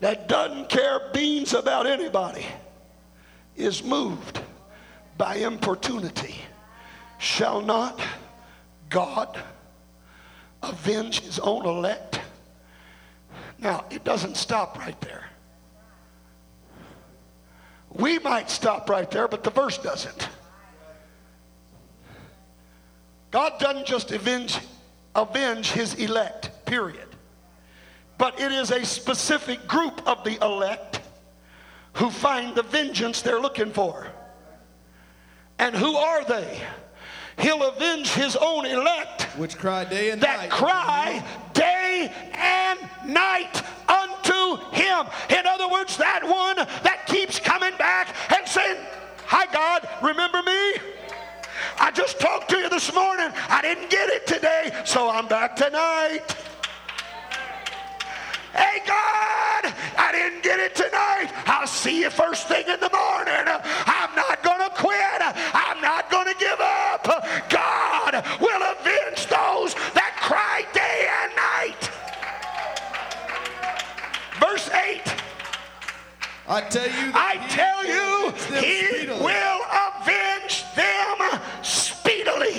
that 0.00 0.28
doesn't 0.28 0.68
care 0.68 1.10
beans 1.12 1.54
about 1.54 1.86
anybody 1.86 2.44
is 3.56 3.84
moved 3.84 4.40
by 5.16 5.36
importunity, 5.36 6.34
shall 7.18 7.60
not 7.60 8.00
God 8.88 9.40
avenge 10.62 11.20
his 11.20 11.38
own 11.38 11.64
elect? 11.64 12.20
Now, 13.58 13.84
it 13.90 14.04
doesn't 14.04 14.36
stop 14.36 14.78
right 14.78 15.00
there. 15.00 15.24
We 17.90 18.18
might 18.18 18.50
stop 18.50 18.90
right 18.90 19.08
there, 19.10 19.28
but 19.28 19.44
the 19.44 19.50
verse 19.50 19.78
doesn't. 19.78 20.28
God 23.34 23.58
doesn't 23.58 23.84
just 23.84 24.12
avenge, 24.12 24.60
avenge 25.16 25.72
his 25.72 25.94
elect, 25.94 26.52
period. 26.66 27.08
But 28.16 28.38
it 28.38 28.52
is 28.52 28.70
a 28.70 28.84
specific 28.86 29.66
group 29.66 30.06
of 30.06 30.22
the 30.22 30.38
elect 30.40 31.00
who 31.94 32.10
find 32.10 32.54
the 32.54 32.62
vengeance 32.62 33.22
they're 33.22 33.40
looking 33.40 33.72
for. 33.72 34.06
And 35.58 35.74
who 35.74 35.96
are 35.96 36.24
they? 36.24 36.62
He'll 37.36 37.64
avenge 37.64 38.12
his 38.12 38.36
own 38.36 38.66
elect 38.66 39.22
Which 39.36 39.58
cry 39.58 39.82
day 39.82 40.10
and 40.10 40.22
that 40.22 40.42
night. 40.42 40.50
cry 40.50 41.24
day 41.54 42.12
and 42.34 42.78
night 43.04 43.60
unto 43.88 44.58
him. 44.76 45.06
In 45.36 45.44
other 45.44 45.68
words, 45.68 45.96
that 45.96 46.22
one 46.22 46.64
that 46.84 47.06
keeps 47.06 47.40
coming 47.40 47.76
back 47.78 48.14
and 48.32 48.46
saying, 48.46 48.76
Hi, 49.26 49.52
God, 49.52 49.88
remember 50.00 50.40
me? 50.44 50.93
I 51.78 51.90
just 51.90 52.20
talked 52.20 52.50
to 52.50 52.56
you 52.56 52.68
this 52.68 52.92
morning. 52.94 53.30
I 53.48 53.60
didn't 53.62 53.90
get 53.90 54.08
it 54.10 54.26
today, 54.26 54.70
so 54.84 55.08
I'm 55.08 55.26
back 55.28 55.56
tonight. 55.56 56.22
Hey, 58.54 58.80
God, 58.86 59.74
I 59.98 60.10
didn't 60.12 60.42
get 60.42 60.60
it 60.60 60.76
tonight. 60.76 61.32
I'll 61.46 61.66
see 61.66 62.02
you 62.02 62.10
first 62.10 62.46
thing 62.46 62.64
in 62.68 62.78
the 62.78 62.90
morning. 62.90 63.44
I'm 63.86 64.14
not 64.14 64.42
going 64.44 64.60
to 64.60 64.70
quit. 64.76 65.20
I'm 65.20 65.80
not 65.80 66.10
going 66.10 66.28
to 66.28 66.36
give 66.38 66.60
up. 66.60 67.04
God 67.50 68.24
will 68.40 68.62
avenge 68.62 69.26
those 69.26 69.74
that 69.94 70.14
cry 70.20 70.64
day 70.72 71.08
and 71.22 71.34
night. 71.34 71.90
Verse 74.38 74.70
8 74.70 75.02
I 76.46 76.60
tell 76.60 76.86
you 76.86 77.12
I 77.14 77.36
tell 77.48 77.82
will 77.82 77.88
you, 77.88 78.60
he 78.60 79.06
will 79.08 79.60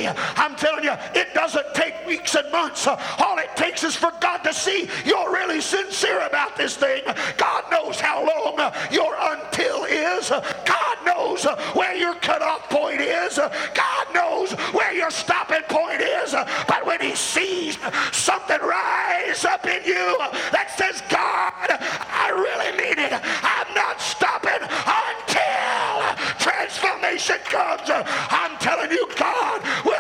I'm 0.07 0.55
telling 0.55 0.83
you, 0.83 0.93
it 1.13 1.33
doesn't 1.33 1.73
take 1.73 2.05
weeks 2.05 2.35
and 2.35 2.51
months. 2.51 2.87
All 2.87 3.37
it 3.37 3.55
takes 3.55 3.83
is 3.83 3.95
for 3.95 4.11
God 4.19 4.39
to 4.39 4.53
see 4.53 4.89
you're 5.05 5.31
really 5.31 5.61
sincere 5.61 6.25
about 6.25 6.55
this 6.55 6.75
thing. 6.77 7.01
God 7.37 7.63
knows 7.71 7.99
how 7.99 8.19
long 8.25 8.71
your 8.91 9.15
until 9.19 9.85
is. 9.85 10.29
God 10.29 10.97
knows 11.05 11.45
where 11.73 11.95
your 11.95 12.15
cutoff 12.15 12.69
point 12.69 13.01
is. 13.01 13.37
God 13.37 14.07
knows 14.13 14.51
where 14.73 14.93
your 14.93 15.11
stopping 15.11 15.63
point 15.69 16.01
is. 16.01 16.33
But 16.67 16.85
when 16.85 17.01
he 17.01 17.15
sees 17.15 17.77
something 18.11 18.59
rise 18.61 19.45
up 19.45 19.65
in 19.65 19.83
you 19.85 20.17
that 20.51 20.73
says, 20.77 21.01
God, 21.09 21.67
I 21.69 22.29
really 22.31 22.71
mean 22.77 22.99
it. 22.99 23.13
I'm 23.13 23.73
not 23.75 24.01
stopping 24.01 24.61
until 24.61 26.15
transformation 26.39 27.37
comes. 27.45 27.89
I'm 27.89 28.57
telling 28.59 28.91
you, 28.91 29.07
God 29.17 29.61
will 29.85 29.94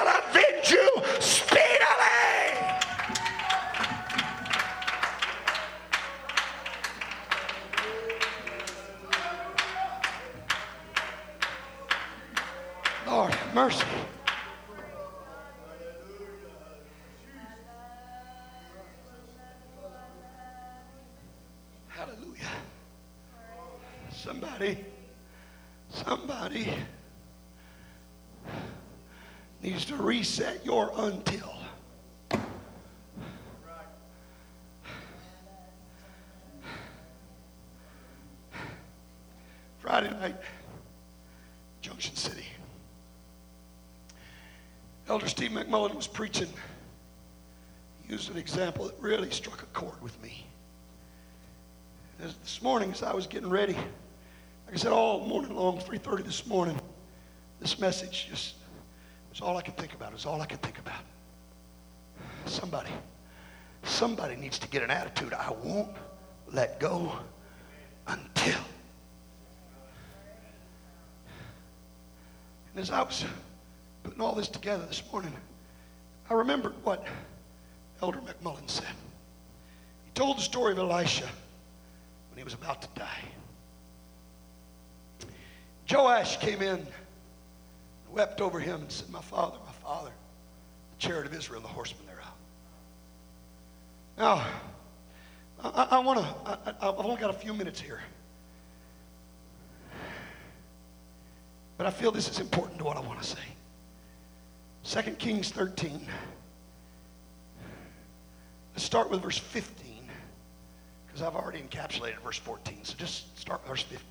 mercy. 13.55 13.85
Hallelujah. 21.87 22.41
Somebody, 24.11 24.83
somebody 25.87 26.73
needs 29.63 29.85
to 29.85 29.95
reset 29.95 30.65
your 30.65 30.91
until. 30.93 31.53
Friday 39.79 40.11
night, 40.11 40.35
Junction 41.79 42.17
City. 42.17 42.44
Elder 45.07 45.27
Steve 45.27 45.51
McMullen 45.51 45.93
was 45.95 46.07
preaching 46.07 46.49
Used 48.07 48.29
an 48.29 48.37
example 48.37 48.85
that 48.85 48.95
really 48.99 49.31
struck 49.31 49.63
a 49.63 49.65
chord 49.67 49.99
with 50.01 50.21
me. 50.21 50.45
As 52.21 52.35
this 52.35 52.61
morning, 52.61 52.91
as 52.91 53.01
I 53.01 53.13
was 53.13 53.25
getting 53.25 53.49
ready, 53.49 53.73
like 53.73 54.73
I 54.73 54.75
said, 54.75 54.91
all 54.91 55.25
morning 55.25 55.55
long, 55.55 55.79
3:30 55.79 56.23
this 56.23 56.45
morning, 56.45 56.79
this 57.59 57.79
message 57.79 58.27
just 58.29 58.55
was 59.31 59.41
all 59.41 59.57
I 59.57 59.61
could 59.61 59.75
think 59.75 59.93
about. 59.93 60.11
It 60.11 60.15
was 60.15 60.25
all 60.25 60.39
I 60.39 60.45
could 60.45 60.61
think 60.61 60.77
about. 60.77 61.01
Somebody, 62.45 62.91
somebody 63.83 64.35
needs 64.35 64.59
to 64.59 64.67
get 64.67 64.83
an 64.83 64.91
attitude. 64.91 65.33
I 65.33 65.49
won't 65.51 65.95
let 66.51 66.79
go 66.79 67.11
until. 68.05 68.59
And 72.71 72.81
as 72.81 72.91
I 72.91 73.01
was 73.01 73.25
putting 74.05 74.21
all 74.21 74.35
this 74.35 74.47
together 74.47 74.85
this 74.85 75.01
morning, 75.11 75.33
I 76.29 76.35
remembered 76.35 76.73
what 76.83 77.07
Elder 78.03 78.19
McMullen 78.19 78.69
said. 78.69 78.85
He 80.05 80.11
told 80.13 80.37
the 80.37 80.41
story 80.41 80.73
of 80.73 80.77
Elisha 80.77 81.25
when 82.29 82.37
he 82.37 82.43
was 82.43 82.53
about 82.53 82.83
to 82.83 82.87
die. 82.95 83.23
Joash 85.91 86.37
came 86.37 86.61
in, 86.61 86.85
wept 88.11 88.41
over 88.41 88.59
him, 88.59 88.81
and 88.81 88.91
said, 88.91 89.09
My 89.09 89.21
father, 89.21 89.57
my 89.65 89.71
father, 89.71 90.11
the 90.99 91.07
chariot 91.07 91.25
of 91.25 91.33
Israel, 91.33 91.61
the 91.61 91.67
horsemen 91.67 92.05
thereof. 92.05 92.25
Now, 94.19 94.45
I, 95.63 95.87
I 95.91 95.99
want 95.99 96.19
to, 96.19 96.75
I've 96.79 96.99
only 96.99 97.19
got 97.19 97.31
a 97.31 97.37
few 97.37 97.55
minutes 97.55 97.81
here. 97.81 98.01
But 101.77 101.87
I 101.87 101.89
feel 101.89 102.11
this 102.11 102.29
is 102.29 102.39
important 102.39 102.77
to 102.77 102.85
what 102.85 102.97
I 102.97 103.01
want 103.01 103.19
to 103.19 103.27
say. 103.27 103.54
2 104.87 105.01
Kings 105.13 105.49
13. 105.49 105.99
Let's 108.73 108.83
start 108.83 109.09
with 109.09 109.21
verse 109.21 109.37
15, 109.37 110.09
because 111.07 111.21
I've 111.23 111.35
already 111.35 111.59
encapsulated 111.59 112.19
verse 112.19 112.37
14. 112.37 112.83
So 112.83 112.93
just 112.97 113.37
start 113.39 113.61
with 113.63 113.69
verse 113.69 113.81
15. 113.83 114.05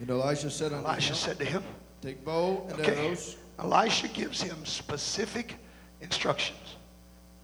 And 0.00 0.10
Elisha 0.10 0.50
said 0.50 0.72
unto 0.72 0.86
Elisha 0.86 1.08
him, 1.08 1.14
said 1.16 1.38
to 1.38 1.44
him, 1.44 1.62
Take 2.02 2.24
bow 2.24 2.64
and 2.70 2.80
okay, 2.80 3.06
arrows. 3.06 3.36
Elisha 3.58 4.08
gives 4.08 4.40
him 4.40 4.64
specific 4.64 5.56
instructions. 6.00 6.76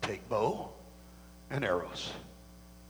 Take 0.00 0.28
bow 0.28 0.70
and 1.50 1.64
arrows. 1.64 2.12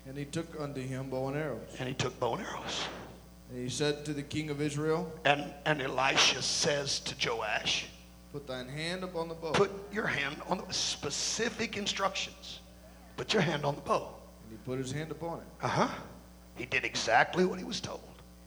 And 0.06 0.18
he 0.18 0.26
took 0.26 0.60
unto 0.60 0.80
him 0.80 1.08
bow 1.08 1.28
and 1.28 1.36
arrows. 1.36 1.68
And 1.78 1.88
he 1.88 1.94
took 1.94 2.18
bow 2.20 2.34
and 2.34 2.46
arrows. 2.46 2.84
And 3.50 3.62
he 3.62 3.70
said 3.70 4.04
to 4.04 4.12
the 4.12 4.22
king 4.22 4.50
of 4.50 4.60
Israel, 4.60 5.10
And, 5.24 5.52
and 5.64 5.80
Elisha 5.80 6.42
says 6.42 7.00
to 7.00 7.30
Joash, 7.30 7.86
Put 8.32 8.46
thine 8.46 8.68
hand 8.68 9.04
upon 9.04 9.28
the 9.28 9.34
bow. 9.34 9.52
put 9.52 9.70
your 9.92 10.06
hand 10.06 10.36
on 10.48 10.58
the 10.58 10.72
specific 10.72 11.76
instructions. 11.76 12.60
Put 13.16 13.32
your 13.32 13.42
hand 13.42 13.64
on 13.64 13.74
the 13.74 13.80
bow. 13.80 14.14
And 14.44 14.52
he 14.58 14.64
put 14.64 14.78
his 14.78 14.92
hand 14.92 15.10
upon 15.10 15.38
it. 15.38 15.44
Uh-huh. 15.62 15.88
He 16.56 16.66
did 16.66 16.84
exactly 16.84 17.44
what 17.44 17.58
he 17.58 17.64
was 17.64 17.80
told. 17.80 18.00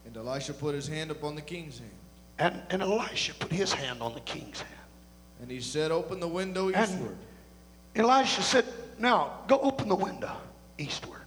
And 0.06 0.16
Elisha 0.16 0.52
put 0.54 0.74
his 0.74 0.86
hand 0.86 1.10
upon 1.10 1.34
the 1.34 1.42
king's 1.42 1.78
hand. 1.78 1.90
And, 2.38 2.62
and 2.70 2.82
Elisha 2.82 3.34
put 3.34 3.52
his 3.52 3.72
hand 3.72 4.02
on 4.02 4.14
the 4.14 4.20
king's 4.20 4.60
hand. 4.60 4.74
And 5.40 5.50
he 5.50 5.60
said, 5.60 5.90
Open 5.90 6.20
the 6.20 6.28
window 6.28 6.68
And- 6.68 6.76
eastward. 6.76 7.16
Elisha 7.94 8.42
said, 8.42 8.64
Now, 8.98 9.40
go 9.48 9.58
open 9.60 9.88
the 9.88 9.94
window 9.96 10.36
eastward. 10.78 11.18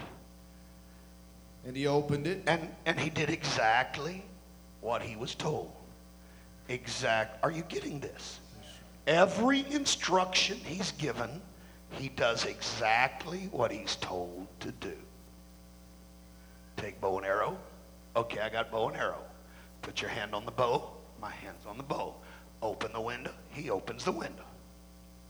And 1.65 1.75
he 1.75 1.87
opened 1.87 2.25
it. 2.27 2.41
And, 2.47 2.69
and 2.85 2.99
he 2.99 3.09
did 3.09 3.29
exactly 3.29 4.23
what 4.81 5.01
he 5.01 5.15
was 5.15 5.35
told. 5.35 5.71
Exact. 6.69 7.43
Are 7.43 7.51
you 7.51 7.63
getting 7.63 7.99
this? 7.99 8.39
Every 9.07 9.65
instruction 9.71 10.57
he's 10.57 10.91
given, 10.93 11.41
he 11.91 12.09
does 12.09 12.45
exactly 12.45 13.49
what 13.51 13.71
he's 13.71 13.95
told 13.97 14.47
to 14.61 14.71
do. 14.71 14.93
Take 16.77 16.99
bow 16.99 17.17
and 17.17 17.25
arrow. 17.25 17.57
Okay, 18.15 18.39
I 18.39 18.49
got 18.49 18.71
bow 18.71 18.89
and 18.89 18.97
arrow. 18.97 19.21
Put 19.81 20.01
your 20.01 20.09
hand 20.09 20.33
on 20.33 20.45
the 20.45 20.51
bow. 20.51 20.89
My 21.21 21.31
hand's 21.31 21.65
on 21.65 21.77
the 21.77 21.83
bow. 21.83 22.15
Open 22.61 22.91
the 22.93 23.01
window. 23.01 23.31
He 23.49 23.69
opens 23.69 24.03
the 24.03 24.11
window. 24.11 24.43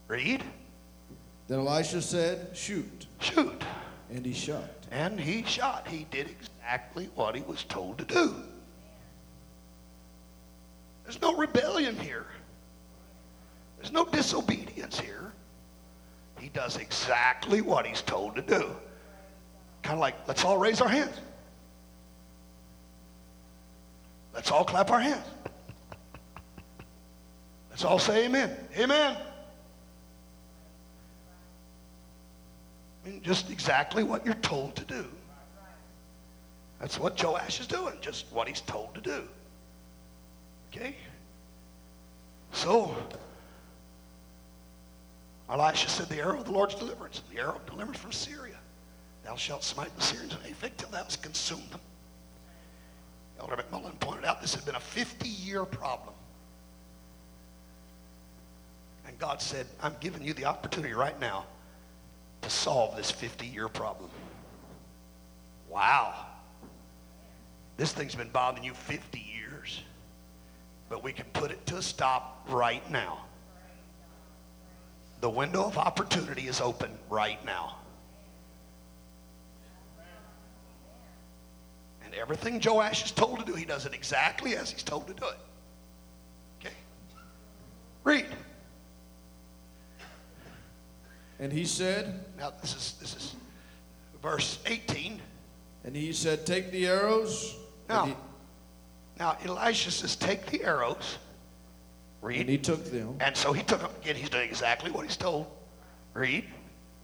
Read. 0.07 0.43
Then 1.47 1.59
Elisha 1.59 2.01
said, 2.01 2.55
Shoot. 2.55 3.07
Shoot. 3.19 3.63
And 4.11 4.25
he 4.25 4.33
shot. 4.33 4.69
And 4.91 5.19
he 5.19 5.43
shot. 5.43 5.87
He 5.87 6.05
did 6.11 6.29
exactly 6.29 7.09
what 7.15 7.35
he 7.35 7.41
was 7.41 7.63
told 7.63 7.97
to 7.97 8.05
do. 8.05 8.35
There's 11.03 11.21
no 11.21 11.35
rebellion 11.35 11.97
here. 11.99 12.25
There's 13.77 13.91
no 13.91 14.05
disobedience 14.05 14.99
here. 14.99 15.33
He 16.39 16.49
does 16.49 16.77
exactly 16.77 17.61
what 17.61 17.85
he's 17.85 18.01
told 18.01 18.35
to 18.35 18.41
do. 18.41 18.75
Kind 19.83 19.95
of 19.95 19.99
like, 19.99 20.15
let's 20.27 20.43
all 20.43 20.57
raise 20.57 20.81
our 20.81 20.87
hands. 20.89 21.15
Let's 24.33 24.51
all 24.51 24.65
clap 24.65 24.91
our 24.91 24.99
hands. 24.99 25.25
Let's 27.69 27.83
all 27.83 27.99
say 27.99 28.25
amen. 28.25 28.55
Amen. 28.77 29.17
I 33.05 33.09
mean, 33.09 33.21
just 33.21 33.51
exactly 33.51 34.03
what 34.03 34.25
you're 34.25 34.33
told 34.35 34.75
to 34.75 34.83
do. 34.85 35.05
That's 36.79 36.99
what 36.99 37.21
Joash 37.21 37.59
is 37.59 37.67
doing, 37.67 37.95
just 38.01 38.25
what 38.31 38.47
he's 38.47 38.61
told 38.61 38.93
to 38.95 39.01
do. 39.01 39.23
Okay? 40.71 40.95
So, 42.51 42.95
Elisha 45.49 45.89
said, 45.89 46.09
The 46.09 46.19
arrow 46.19 46.39
of 46.39 46.45
the 46.45 46.51
Lord's 46.51 46.75
deliverance, 46.75 47.21
the 47.31 47.39
arrow 47.39 47.55
of 47.55 47.65
deliverance 47.65 47.99
from 47.99 48.11
Syria. 48.11 48.55
Thou 49.23 49.35
shalt 49.35 49.63
smite 49.63 49.95
the 49.95 50.01
Syrians 50.01 50.33
in 50.33 50.53
Aphek 50.53 50.77
till 50.77 50.89
thou 50.89 51.03
hast 51.03 51.23
consumed 51.23 51.69
them. 51.71 51.79
Elder 53.39 53.57
McMullen 53.57 53.99
pointed 53.99 54.25
out 54.25 54.41
this 54.41 54.55
had 54.55 54.65
been 54.65 54.75
a 54.75 54.79
50 54.79 55.27
year 55.27 55.65
problem. 55.65 56.13
And 59.07 59.17
God 59.19 59.41
said, 59.41 59.67
I'm 59.81 59.95
giving 59.99 60.23
you 60.23 60.33
the 60.33 60.45
opportunity 60.45 60.93
right 60.93 61.19
now 61.19 61.45
to 62.41 62.49
solve 62.49 62.95
this 62.95 63.11
50 63.11 63.45
year 63.45 63.67
problem. 63.67 64.09
Wow. 65.69 66.25
This 67.77 67.91
thing's 67.91 68.15
been 68.15 68.29
bothering 68.29 68.63
you 68.63 68.73
50 68.73 69.19
years. 69.19 69.83
But 70.87 71.03
we 71.03 71.11
can 71.11 71.25
put 71.33 71.51
it 71.51 71.65
to 71.67 71.77
a 71.77 71.81
stop 71.81 72.45
right 72.49 72.89
now. 72.89 73.25
The 75.25 75.29
window 75.31 75.63
of 75.63 75.79
opportunity 75.79 76.47
is 76.47 76.61
open 76.61 76.91
right 77.09 77.43
now. 77.43 77.77
And 82.03 82.13
everything 82.13 82.61
Joash 82.63 83.05
is 83.05 83.11
told 83.11 83.39
to 83.39 83.45
do, 83.45 83.55
he 83.55 83.65
does 83.65 83.87
it 83.87 83.95
exactly 83.95 84.55
as 84.55 84.69
he's 84.69 84.83
told 84.83 85.07
to 85.07 85.15
do 85.15 85.25
it. 85.25 85.37
Okay? 86.59 86.75
Read. 88.03 88.27
And 91.39 91.51
he 91.51 91.65
said, 91.65 92.23
Now 92.37 92.53
this 92.61 92.75
is 92.75 92.93
this 93.01 93.15
is 93.15 93.35
verse 94.21 94.59
18. 94.67 95.19
And 95.85 95.95
he 95.95 96.13
said, 96.13 96.45
Take 96.45 96.69
the 96.69 96.85
arrows. 96.85 97.55
Now, 97.89 98.05
he, 98.05 98.15
now 99.17 99.37
Elisha 99.43 99.89
says, 99.89 100.15
take 100.15 100.45
the 100.51 100.63
arrows. 100.63 101.17
Read. 102.25 102.41
and 102.41 102.49
he 102.49 102.57
took 102.57 102.83
them. 102.85 103.17
And 103.19 103.37
so 103.37 103.53
he 103.53 103.61
took 103.61 103.81
them. 103.81 103.91
Again, 104.01 104.15
he's 104.15 104.29
doing 104.29 104.49
exactly 104.49 104.89
what 104.89 105.05
he's 105.05 105.15
told. 105.15 105.45
Read. 106.15 106.45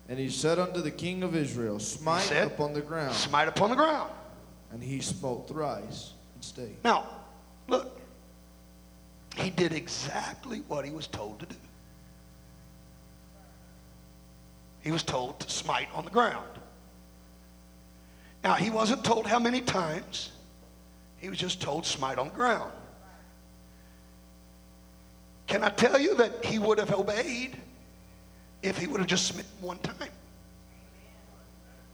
And 0.09 0.17
he 0.17 0.29
said 0.29 0.57
unto 0.57 0.81
the 0.81 0.89
king 0.89 1.21
of 1.21 1.35
Israel, 1.35 1.79
Smite 1.79 2.23
said, 2.23 2.47
upon 2.47 2.73
the 2.73 2.81
ground. 2.81 3.13
Smite 3.13 3.47
upon 3.47 3.69
the 3.69 3.75
ground. 3.75 4.11
And 4.71 4.81
he 4.81 4.99
smote 4.99 5.47
thrice 5.47 6.13
and 6.33 6.43
stayed. 6.43 6.75
Now, 6.83 7.07
look. 7.67 7.99
He 9.35 9.51
did 9.51 9.73
exactly 9.73 10.63
what 10.67 10.85
he 10.85 10.91
was 10.91 11.05
told 11.05 11.39
to 11.39 11.45
do. 11.45 11.55
He 14.81 14.91
was 14.91 15.03
told 15.03 15.39
to 15.41 15.49
smite 15.49 15.87
on 15.93 16.03
the 16.03 16.11
ground. 16.11 16.49
Now, 18.43 18.55
he 18.55 18.71
wasn't 18.71 19.05
told 19.05 19.27
how 19.27 19.37
many 19.37 19.61
times. 19.61 20.31
He 21.17 21.29
was 21.29 21.37
just 21.37 21.61
told 21.61 21.85
smite 21.85 22.17
on 22.17 22.29
the 22.29 22.33
ground. 22.33 22.71
Can 25.51 25.65
I 25.65 25.69
tell 25.69 25.99
you 25.99 26.15
that 26.15 26.45
he 26.45 26.59
would 26.59 26.77
have 26.77 26.93
obeyed 26.93 27.57
if 28.63 28.77
he 28.77 28.87
would 28.87 29.01
have 29.01 29.09
just 29.09 29.27
smitten 29.27 29.51
one 29.59 29.77
time? 29.79 30.07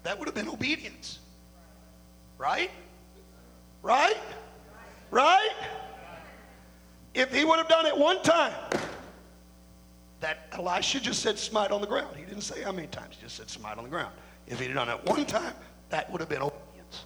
That 0.04 0.20
would 0.20 0.28
have 0.28 0.36
been 0.36 0.48
obedience. 0.48 1.18
Right? 2.38 2.70
Right? 3.82 4.20
Right? 5.10 5.56
If 7.16 7.34
he 7.34 7.46
would 7.46 7.58
have 7.58 7.68
done 7.68 7.88
it 7.88 7.98
one 7.98 8.22
time, 8.22 8.54
that 10.20 10.38
Elisha 10.52 11.00
just 11.00 11.24
said 11.24 11.40
smite 11.40 11.72
on 11.72 11.82
the 11.82 11.88
ground. 11.88 12.16
He 12.16 12.26
didn't 12.26 12.42
say 12.42 12.62
how 12.62 12.72
many 12.72 12.86
times, 12.86 13.16
he 13.16 13.24
just 13.24 13.38
said 13.38 13.50
smite 13.50 13.80
on 13.80 13.86
the 13.86 13.90
ground. 13.90 14.14
If 14.46 14.60
he'd 14.60 14.72
done 14.72 14.88
it 14.88 15.04
one 15.04 15.26
time, 15.26 15.56
that 15.90 16.12
would 16.12 16.22
have 16.22 16.30
been 16.30 16.44
obedience. 16.44 17.06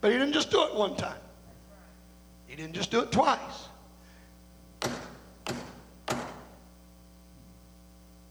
But 0.00 0.12
he 0.12 0.18
didn't 0.18 0.34
just 0.34 0.52
do 0.52 0.62
it 0.66 0.74
one 0.76 0.94
time. 0.94 1.18
He 2.46 2.54
didn't 2.54 2.74
just 2.74 2.92
do 2.92 3.00
it 3.00 3.10
twice. 3.10 3.70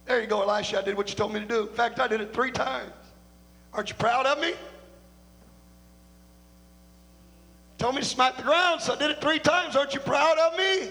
There 0.06 0.22
you 0.22 0.28
go, 0.28 0.42
Elisha. 0.42 0.80
I 0.80 0.82
did 0.84 0.96
what 0.96 1.10
you 1.10 1.16
told 1.16 1.34
me 1.34 1.40
to 1.40 1.46
do. 1.46 1.62
In 1.62 1.68
fact, 1.68 2.00
I 2.00 2.08
did 2.08 2.22
it 2.22 2.34
three 2.34 2.52
times. 2.52 2.92
Aren't 3.74 3.90
you 3.90 3.96
proud 3.96 4.26
of 4.26 4.40
me? 4.40 4.54
Told 7.78 7.96
me 7.96 8.02
to 8.02 8.08
smite 8.08 8.38
the 8.38 8.44
ground, 8.44 8.82
so 8.82 8.94
I 8.94 8.98
did 8.98 9.12
it 9.12 9.20
three 9.20 9.40
times. 9.40 9.76
Aren't 9.76 9.94
you 9.94 10.00
proud 10.00 10.38
of 10.38 10.58
me? 10.58 10.90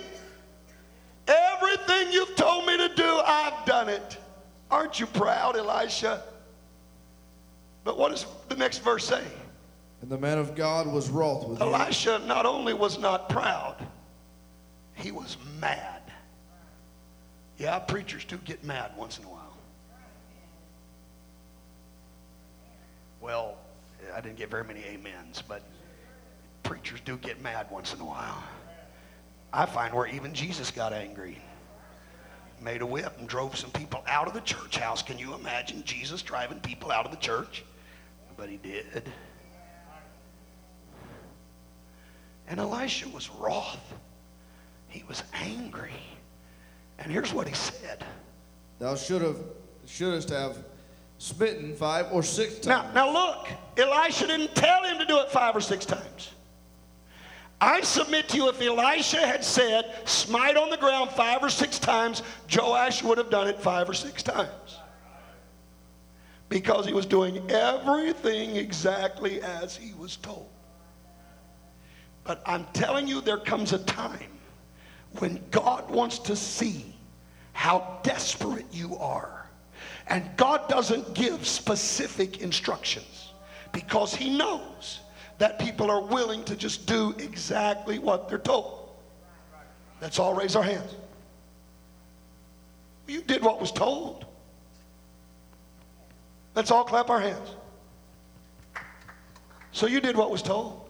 Everything 1.26 2.12
you've 2.12 2.36
told 2.36 2.66
me 2.66 2.76
to 2.76 2.94
do, 2.94 3.20
I've 3.24 3.64
done 3.64 3.88
it. 3.88 4.18
Aren't 4.70 5.00
you 5.00 5.06
proud, 5.06 5.56
Elisha? 5.56 6.22
But 7.84 7.96
what 7.96 8.10
does 8.10 8.26
the 8.48 8.56
next 8.56 8.78
verse 8.78 9.04
say? 9.06 9.22
And 10.02 10.10
the 10.10 10.18
man 10.18 10.38
of 10.38 10.54
God 10.54 10.86
was 10.86 11.08
wroth 11.08 11.48
with 11.48 11.60
him. 11.60 11.68
Elisha 11.68 12.20
not 12.26 12.44
only 12.44 12.74
was 12.74 12.98
not 12.98 13.30
proud, 13.30 13.76
he 14.94 15.10
was 15.10 15.38
mad. 15.60 15.93
Yeah, 17.58 17.78
preachers 17.78 18.24
do 18.24 18.36
get 18.38 18.64
mad 18.64 18.92
once 18.96 19.18
in 19.18 19.24
a 19.24 19.28
while. 19.28 19.56
Well, 23.20 23.56
I 24.14 24.20
didn't 24.20 24.36
get 24.36 24.50
very 24.50 24.64
many 24.64 24.84
amens, 24.86 25.42
but 25.46 25.62
preachers 26.62 27.00
do 27.04 27.16
get 27.16 27.40
mad 27.40 27.68
once 27.70 27.94
in 27.94 28.00
a 28.00 28.04
while. 28.04 28.42
I 29.52 29.66
find 29.66 29.94
where 29.94 30.06
even 30.08 30.34
Jesus 30.34 30.70
got 30.70 30.92
angry. 30.92 31.38
Made 32.60 32.82
a 32.82 32.86
whip 32.86 33.18
and 33.18 33.28
drove 33.28 33.56
some 33.56 33.70
people 33.70 34.02
out 34.06 34.26
of 34.26 34.34
the 34.34 34.40
church 34.40 34.78
house. 34.78 35.02
Can 35.02 35.18
you 35.18 35.34
imagine 35.34 35.84
Jesus 35.84 36.22
driving 36.22 36.60
people 36.60 36.90
out 36.90 37.04
of 37.04 37.12
the 37.12 37.18
church? 37.18 37.64
But 38.36 38.48
he 38.48 38.56
did. 38.56 39.08
And 42.48 42.58
Elisha 42.58 43.08
was 43.08 43.30
wroth. 43.30 43.94
He 44.88 45.04
was 45.08 45.22
angry. 45.32 45.92
And 46.98 47.10
here's 47.10 47.32
what 47.32 47.48
he 47.48 47.54
said. 47.54 48.04
Thou 48.78 48.96
should 48.96 49.22
have 49.22 49.38
shouldest 49.86 50.30
have 50.30 50.58
smitten 51.18 51.74
five 51.74 52.06
or 52.12 52.22
six 52.22 52.54
times. 52.58 52.94
Now, 52.94 53.06
now 53.06 53.12
look, 53.12 53.48
Elisha 53.76 54.26
didn't 54.26 54.54
tell 54.54 54.84
him 54.84 54.98
to 54.98 55.06
do 55.06 55.18
it 55.18 55.30
five 55.30 55.54
or 55.54 55.60
six 55.60 55.84
times. 55.84 56.30
I 57.60 57.80
submit 57.80 58.28
to 58.30 58.36
you, 58.36 58.48
if 58.48 58.60
Elisha 58.60 59.26
had 59.26 59.44
said, 59.44 59.94
smite 60.04 60.56
on 60.56 60.70
the 60.70 60.76
ground 60.76 61.10
five 61.10 61.42
or 61.42 61.48
six 61.48 61.78
times, 61.78 62.22
Joash 62.52 63.02
would 63.02 63.16
have 63.16 63.30
done 63.30 63.48
it 63.48 63.58
five 63.58 63.88
or 63.88 63.94
six 63.94 64.22
times. 64.22 64.78
Because 66.48 66.84
he 66.84 66.92
was 66.92 67.06
doing 67.06 67.50
everything 67.50 68.56
exactly 68.56 69.40
as 69.40 69.76
he 69.76 69.94
was 69.94 70.16
told. 70.16 70.48
But 72.24 72.42
I'm 72.44 72.66
telling 72.72 73.08
you, 73.08 73.20
there 73.20 73.38
comes 73.38 73.72
a 73.72 73.78
time 73.78 74.33
when 75.18 75.42
God 75.50 75.90
wants 75.90 76.18
to 76.20 76.36
see 76.36 76.94
how 77.52 78.00
desperate 78.02 78.66
you 78.72 78.96
are. 78.96 79.46
And 80.08 80.24
God 80.36 80.68
doesn't 80.68 81.14
give 81.14 81.46
specific 81.46 82.42
instructions 82.42 83.32
because 83.72 84.14
He 84.14 84.36
knows 84.36 85.00
that 85.38 85.58
people 85.58 85.90
are 85.90 86.02
willing 86.02 86.44
to 86.44 86.56
just 86.56 86.86
do 86.86 87.14
exactly 87.18 87.98
what 87.98 88.28
they're 88.28 88.38
told. 88.38 88.90
Let's 90.00 90.18
all 90.18 90.34
raise 90.34 90.56
our 90.56 90.62
hands. 90.62 90.94
You 93.06 93.22
did 93.22 93.42
what 93.42 93.60
was 93.60 93.72
told. 93.72 94.24
Let's 96.54 96.70
all 96.70 96.84
clap 96.84 97.10
our 97.10 97.20
hands. 97.20 97.50
So 99.72 99.86
you 99.86 100.00
did 100.00 100.16
what 100.16 100.30
was 100.30 100.42
told. 100.42 100.88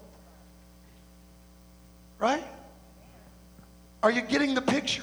Right? 2.19 2.45
Are 4.05 4.11
you 4.11 4.21
getting 4.21 4.55
the 4.55 4.61
picture? 4.61 5.03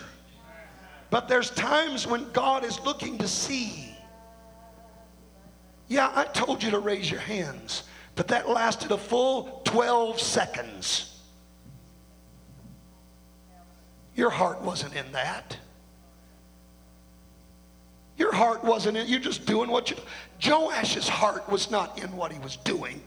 But 1.10 1.28
there's 1.28 1.50
times 1.50 2.06
when 2.06 2.32
God 2.34 2.64
is 2.64 2.80
looking 2.82 3.18
to 3.18 3.28
see. 3.28 3.96
Yeah, 5.88 6.12
I 6.14 6.26
told 6.26 6.62
you 6.62 6.70
to 6.70 6.78
raise 6.78 7.10
your 7.10 7.20
hands, 7.20 7.84
but 8.16 8.28
that 8.28 8.48
lasted 8.48 8.92
a 8.92 9.00
full 9.00 9.64
12 9.66 10.22
seconds. 10.22 11.20
Your 14.14 14.30
heart 14.30 14.62
wasn't 14.62 14.96
in 14.96 15.12
that. 15.14 15.58
Your 18.18 18.36
heart 18.36 18.64
wasn't 18.64 18.98
in, 18.98 19.08
you're 19.08 19.20
just 19.20 19.48
doing 19.48 19.72
what 19.72 19.90
you. 19.90 19.98
Joash's 20.38 21.10
heart 21.10 21.50
was 21.50 21.72
not 21.72 21.98
in 22.04 22.16
what 22.16 22.32
he 22.32 22.38
was 22.38 22.58
doing, 22.58 23.02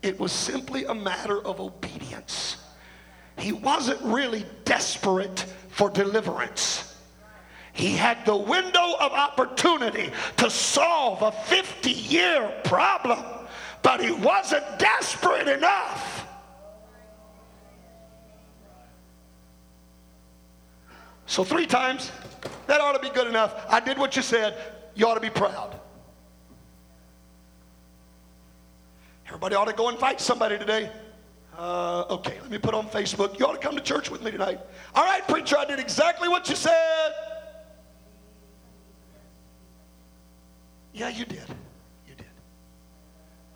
it 0.00 0.18
was 0.18 0.32
simply 0.32 0.86
a 0.86 0.94
matter 0.94 1.38
of 1.46 1.60
obedience. 1.60 2.63
He 3.38 3.52
wasn't 3.52 4.00
really 4.02 4.44
desperate 4.64 5.40
for 5.68 5.90
deliverance. 5.90 6.94
He 7.72 7.90
had 7.90 8.24
the 8.24 8.36
window 8.36 8.94
of 9.00 9.12
opportunity 9.12 10.12
to 10.36 10.48
solve 10.48 11.22
a 11.22 11.32
50 11.32 11.90
year 11.90 12.52
problem, 12.62 13.18
but 13.82 14.00
he 14.00 14.12
wasn't 14.12 14.64
desperate 14.78 15.48
enough. 15.48 16.26
So, 21.26 21.42
three 21.42 21.66
times, 21.66 22.12
that 22.68 22.80
ought 22.80 22.92
to 22.92 23.00
be 23.00 23.10
good 23.10 23.26
enough. 23.26 23.66
I 23.68 23.80
did 23.80 23.98
what 23.98 24.14
you 24.14 24.22
said. 24.22 24.56
You 24.94 25.08
ought 25.08 25.14
to 25.14 25.20
be 25.20 25.30
proud. 25.30 25.74
Everybody 29.26 29.56
ought 29.56 29.64
to 29.64 29.72
go 29.72 29.88
and 29.88 29.98
fight 29.98 30.20
somebody 30.20 30.58
today. 30.58 30.92
Uh, 31.56 32.04
okay, 32.10 32.40
let 32.40 32.50
me 32.50 32.58
put 32.58 32.74
on 32.74 32.88
Facebook. 32.88 33.38
You 33.38 33.46
ought 33.46 33.52
to 33.52 33.58
come 33.58 33.76
to 33.76 33.82
church 33.82 34.10
with 34.10 34.22
me 34.22 34.30
tonight. 34.30 34.60
All 34.94 35.04
right, 35.04 35.26
preacher, 35.28 35.56
I 35.56 35.64
did 35.64 35.78
exactly 35.78 36.28
what 36.28 36.48
you 36.48 36.56
said. 36.56 37.12
Yeah, 40.92 41.08
you 41.08 41.24
did. 41.24 41.46
You 42.08 42.14
did. 42.16 42.26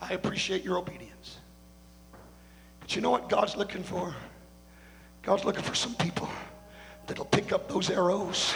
I 0.00 0.12
appreciate 0.12 0.64
your 0.64 0.78
obedience. 0.78 1.38
But 2.80 2.94
you 2.94 3.02
know 3.02 3.10
what 3.10 3.28
God's 3.28 3.56
looking 3.56 3.82
for? 3.82 4.14
God's 5.22 5.44
looking 5.44 5.62
for 5.62 5.74
some 5.74 5.94
people 5.96 6.28
that'll 7.06 7.24
pick 7.24 7.52
up 7.52 7.68
those 7.68 7.90
arrows 7.90 8.54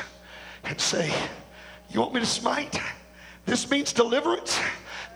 and 0.64 0.80
say, 0.80 1.12
You 1.90 2.00
want 2.00 2.14
me 2.14 2.20
to 2.20 2.26
smite? 2.26 2.80
This 3.44 3.68
means 3.68 3.92
deliverance. 3.92 4.58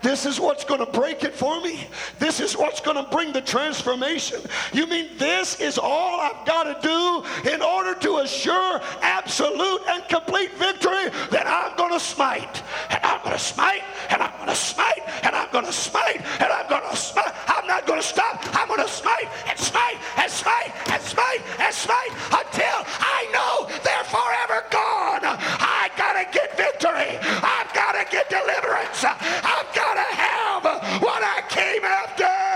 This 0.06 0.24
is 0.24 0.38
what's 0.38 0.62
going 0.62 0.78
to 0.78 0.86
break 0.86 1.24
it 1.24 1.34
for 1.34 1.60
me. 1.60 1.88
This 2.20 2.38
is 2.38 2.56
what's 2.56 2.80
going 2.80 2.96
to 2.96 3.10
bring 3.10 3.32
the 3.32 3.40
transformation. 3.40 4.40
You 4.72 4.86
mean 4.86 5.08
this 5.18 5.60
is 5.60 5.78
all 5.78 6.20
I've 6.20 6.46
got 6.46 6.62
to 6.62 6.76
do 6.80 7.50
in 7.50 7.60
order 7.60 7.92
to 7.98 8.18
assure 8.18 8.80
absolute 9.02 9.80
and 9.88 10.06
complete 10.08 10.52
victory? 10.54 11.10
Then 11.32 11.42
I'm 11.44 11.76
going 11.76 11.92
to 11.92 11.98
smite, 11.98 12.62
and 12.88 13.00
I'm 13.02 13.20
going 13.24 13.34
to 13.34 13.42
smite, 13.42 13.82
and 14.10 14.22
I'm 14.22 14.30
going 14.36 14.46
to 14.48 14.54
smite, 14.54 15.02
and 15.24 15.34
I'm 15.34 15.50
going 15.50 15.66
to 15.66 15.72
smite, 15.72 16.22
and 16.40 16.52
I'm 16.52 16.68
going 16.68 16.88
to 16.88 16.96
smite. 16.96 17.34
I'm 17.48 17.66
not 17.66 17.84
going 17.84 18.00
to 18.00 18.06
stop. 18.06 18.38
I'm 18.54 18.68
going 18.68 18.86
to 18.86 18.88
smite 18.88 19.26
and 19.48 19.58
smite 19.58 19.98
and 20.18 20.30
smite 20.30 20.70
and 20.86 21.02
smite 21.02 21.42
and 21.58 21.74
smite 21.74 22.12
until 22.30 22.78
I 23.02 23.26
know 23.34 23.66
they're 23.82 24.06
forever 24.06 24.62
gone. 24.70 25.26
I 25.26 25.90
got 25.98 26.14
to 26.14 26.30
get 26.30 26.56
victory. 26.56 27.18
I've 27.42 27.74
got 27.74 27.98
to 27.98 28.06
get 28.08 28.30
deliverance. 28.30 29.02
I've 29.02 29.74
got 29.74 29.94
to 29.94 30.08
have 30.14 30.62
what 31.02 31.22
I 31.22 31.42
came 31.48 31.82
after. 32.06 32.46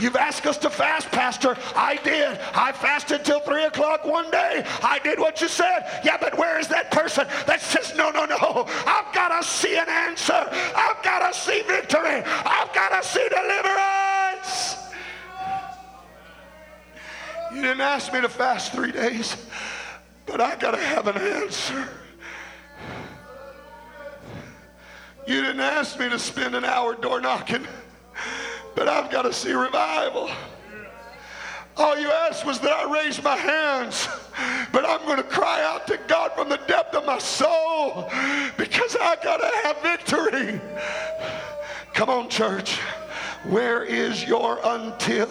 You've 0.00 0.16
asked 0.16 0.44
us 0.46 0.58
to 0.58 0.70
fast, 0.70 1.10
Pastor. 1.10 1.56
I 1.74 1.96
did. 2.02 2.38
I 2.52 2.72
fasted 2.72 3.24
till 3.24 3.40
3 3.40 3.64
o'clock 3.64 4.04
one 4.04 4.30
day. 4.30 4.64
I 4.82 4.98
did 5.02 5.18
what 5.18 5.40
you 5.40 5.48
said. 5.48 5.86
Yeah, 6.04 6.18
but 6.20 6.36
where 6.36 6.58
is 6.58 6.68
that 6.68 6.90
person 6.90 7.26
that 7.46 7.60
says, 7.62 7.94
no, 7.96 8.10
no, 8.10 8.26
no. 8.26 8.66
I've 8.86 9.14
got 9.14 9.40
to 9.40 9.46
see 9.46 9.76
an 9.76 9.88
answer. 9.88 10.46
I've 10.76 11.02
got 11.02 11.32
to 11.32 11.38
see 11.38 11.62
victory. 11.62 12.22
I've 12.26 12.74
got 12.74 13.00
to 13.00 13.08
see 13.08 13.26
deliverance. 13.28 14.76
You 17.54 17.62
didn't 17.62 17.82
ask 17.82 18.12
me 18.12 18.20
to 18.20 18.28
fast 18.28 18.72
three 18.72 18.90
days, 18.90 19.36
but 20.26 20.40
I 20.40 20.56
got 20.56 20.72
to 20.72 20.78
have 20.78 21.06
an 21.06 21.16
answer. 21.16 21.88
You 25.26 25.40
didn't 25.40 25.60
ask 25.60 25.98
me 25.98 26.08
to 26.10 26.18
spend 26.18 26.54
an 26.54 26.64
hour 26.64 26.94
door 26.94 27.20
knocking, 27.20 27.66
but 28.74 28.88
I've 28.88 29.10
got 29.10 29.22
to 29.22 29.32
see 29.32 29.52
revival. 29.52 30.30
All 31.76 31.98
you 31.98 32.10
asked 32.10 32.44
was 32.46 32.60
that 32.60 32.72
I 32.72 32.92
raise 32.92 33.22
my 33.22 33.36
hands, 33.36 34.06
but 34.70 34.88
I'm 34.88 35.00
going 35.06 35.16
to 35.16 35.24
cry 35.24 35.64
out 35.64 35.86
to 35.88 35.98
God 36.06 36.32
from 36.32 36.48
the 36.48 36.60
depth 36.68 36.94
of 36.94 37.04
my 37.04 37.18
soul 37.18 38.08
because 38.56 38.96
I 39.00 39.16
got 39.22 39.38
to 39.38 39.50
have 39.62 39.82
victory. 39.82 40.60
Come 41.94 42.10
on, 42.10 42.28
church. 42.28 42.78
Where 43.48 43.82
is 43.82 44.24
your 44.24 44.60
until? 44.62 45.26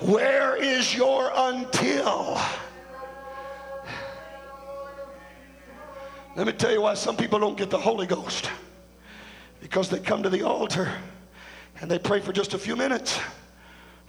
Where 0.00 0.56
is 0.56 0.94
your 0.94 1.32
until? 1.34 2.38
Let 6.36 6.46
me 6.46 6.52
tell 6.52 6.70
you 6.70 6.82
why 6.82 6.92
some 6.92 7.16
people 7.16 7.38
don't 7.38 7.56
get 7.56 7.70
the 7.70 7.78
Holy 7.78 8.06
Ghost. 8.06 8.50
Because 9.58 9.88
they 9.88 9.98
come 9.98 10.22
to 10.22 10.28
the 10.28 10.42
altar 10.42 10.92
and 11.80 11.90
they 11.90 11.98
pray 11.98 12.20
for 12.20 12.30
just 12.30 12.52
a 12.52 12.58
few 12.58 12.76
minutes. 12.76 13.18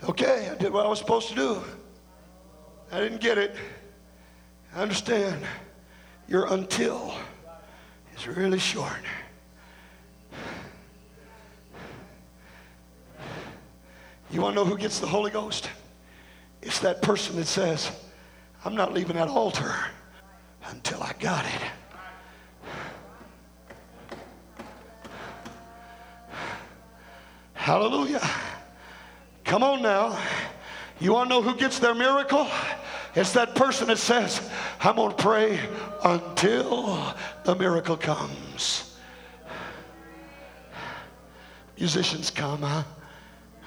Okay, 0.03 0.49
I 0.51 0.55
did 0.55 0.73
what 0.73 0.85
I 0.85 0.89
was 0.89 0.99
supposed 0.99 1.29
to 1.29 1.35
do. 1.35 1.63
I 2.91 2.99
didn't 2.99 3.21
get 3.21 3.37
it. 3.37 3.55
I 4.75 4.81
understand. 4.81 5.41
Your 6.27 6.53
until 6.53 7.15
is 8.17 8.27
really 8.27 8.59
short. 8.59 8.91
You 14.31 14.41
want 14.41 14.57
to 14.57 14.63
know 14.63 14.69
who 14.69 14.77
gets 14.77 14.99
the 14.99 15.07
Holy 15.07 15.31
Ghost? 15.31 15.69
It's 16.61 16.79
that 16.79 17.01
person 17.01 17.37
that 17.37 17.47
says, 17.47 17.89
I'm 18.65 18.75
not 18.75 18.93
leaving 18.93 19.15
that 19.15 19.29
altar 19.29 19.73
until 20.65 21.01
I 21.01 21.13
got 21.17 21.45
it. 21.45 21.61
Hallelujah. 27.67 28.25
Come 29.43 29.61
on 29.61 29.81
now. 29.81 30.17
You 31.01 31.11
want 31.11 31.29
to 31.29 31.35
know 31.35 31.41
who 31.41 31.53
gets 31.53 31.79
their 31.79 31.93
miracle? 31.93 32.47
It's 33.13 33.33
that 33.33 33.55
person 33.55 33.89
that 33.89 33.97
says, 33.97 34.39
I'm 34.79 34.95
going 34.95 35.09
to 35.09 35.21
pray 35.21 35.59
until 36.01 37.13
the 37.43 37.55
miracle 37.55 37.97
comes. 37.97 38.97
Musicians 41.77 42.31
come, 42.31 42.61
huh? 42.61 42.85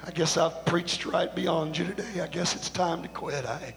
I 0.03 0.09
guess 0.09 0.35
I've 0.35 0.65
preached 0.65 1.05
right 1.05 1.35
beyond 1.35 1.77
you 1.77 1.85
today. 1.85 2.21
I 2.21 2.27
guess 2.27 2.55
it's 2.55 2.71
time 2.71 3.03
to 3.03 3.07
quit. 3.07 3.45
I. 3.45 3.75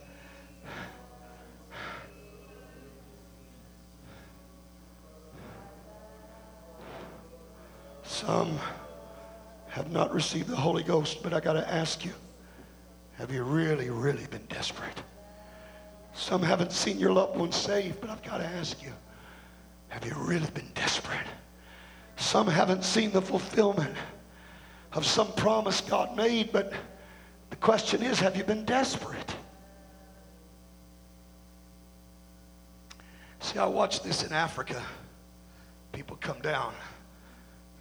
Some 8.04 8.58
have 9.74 9.90
not 9.90 10.14
received 10.14 10.46
the 10.46 10.54
Holy 10.54 10.84
Ghost, 10.84 11.20
but 11.20 11.34
I 11.34 11.40
got 11.40 11.54
to 11.54 11.68
ask 11.68 12.04
you 12.04 12.12
have 13.18 13.32
you 13.32 13.42
really, 13.42 13.90
really 13.90 14.24
been 14.30 14.46
desperate? 14.48 15.02
Some 16.14 16.42
haven't 16.42 16.70
seen 16.70 16.96
your 16.96 17.12
loved 17.12 17.36
ones 17.36 17.56
saved, 17.56 18.00
but 18.00 18.08
I've 18.08 18.22
got 18.22 18.38
to 18.38 18.46
ask 18.46 18.80
you 18.80 18.92
have 19.88 20.06
you 20.06 20.14
really 20.16 20.48
been 20.50 20.70
desperate? 20.76 21.26
Some 22.14 22.46
haven't 22.46 22.84
seen 22.84 23.10
the 23.10 23.20
fulfillment 23.20 23.96
of 24.92 25.04
some 25.04 25.32
promise 25.32 25.80
God 25.80 26.16
made, 26.16 26.52
but 26.52 26.72
the 27.50 27.56
question 27.56 28.00
is 28.00 28.20
have 28.20 28.36
you 28.36 28.44
been 28.44 28.64
desperate? 28.64 29.34
See, 33.40 33.58
I 33.58 33.66
watched 33.66 34.04
this 34.04 34.22
in 34.22 34.32
Africa. 34.32 34.80
People 35.90 36.16
come 36.20 36.40
down, 36.42 36.74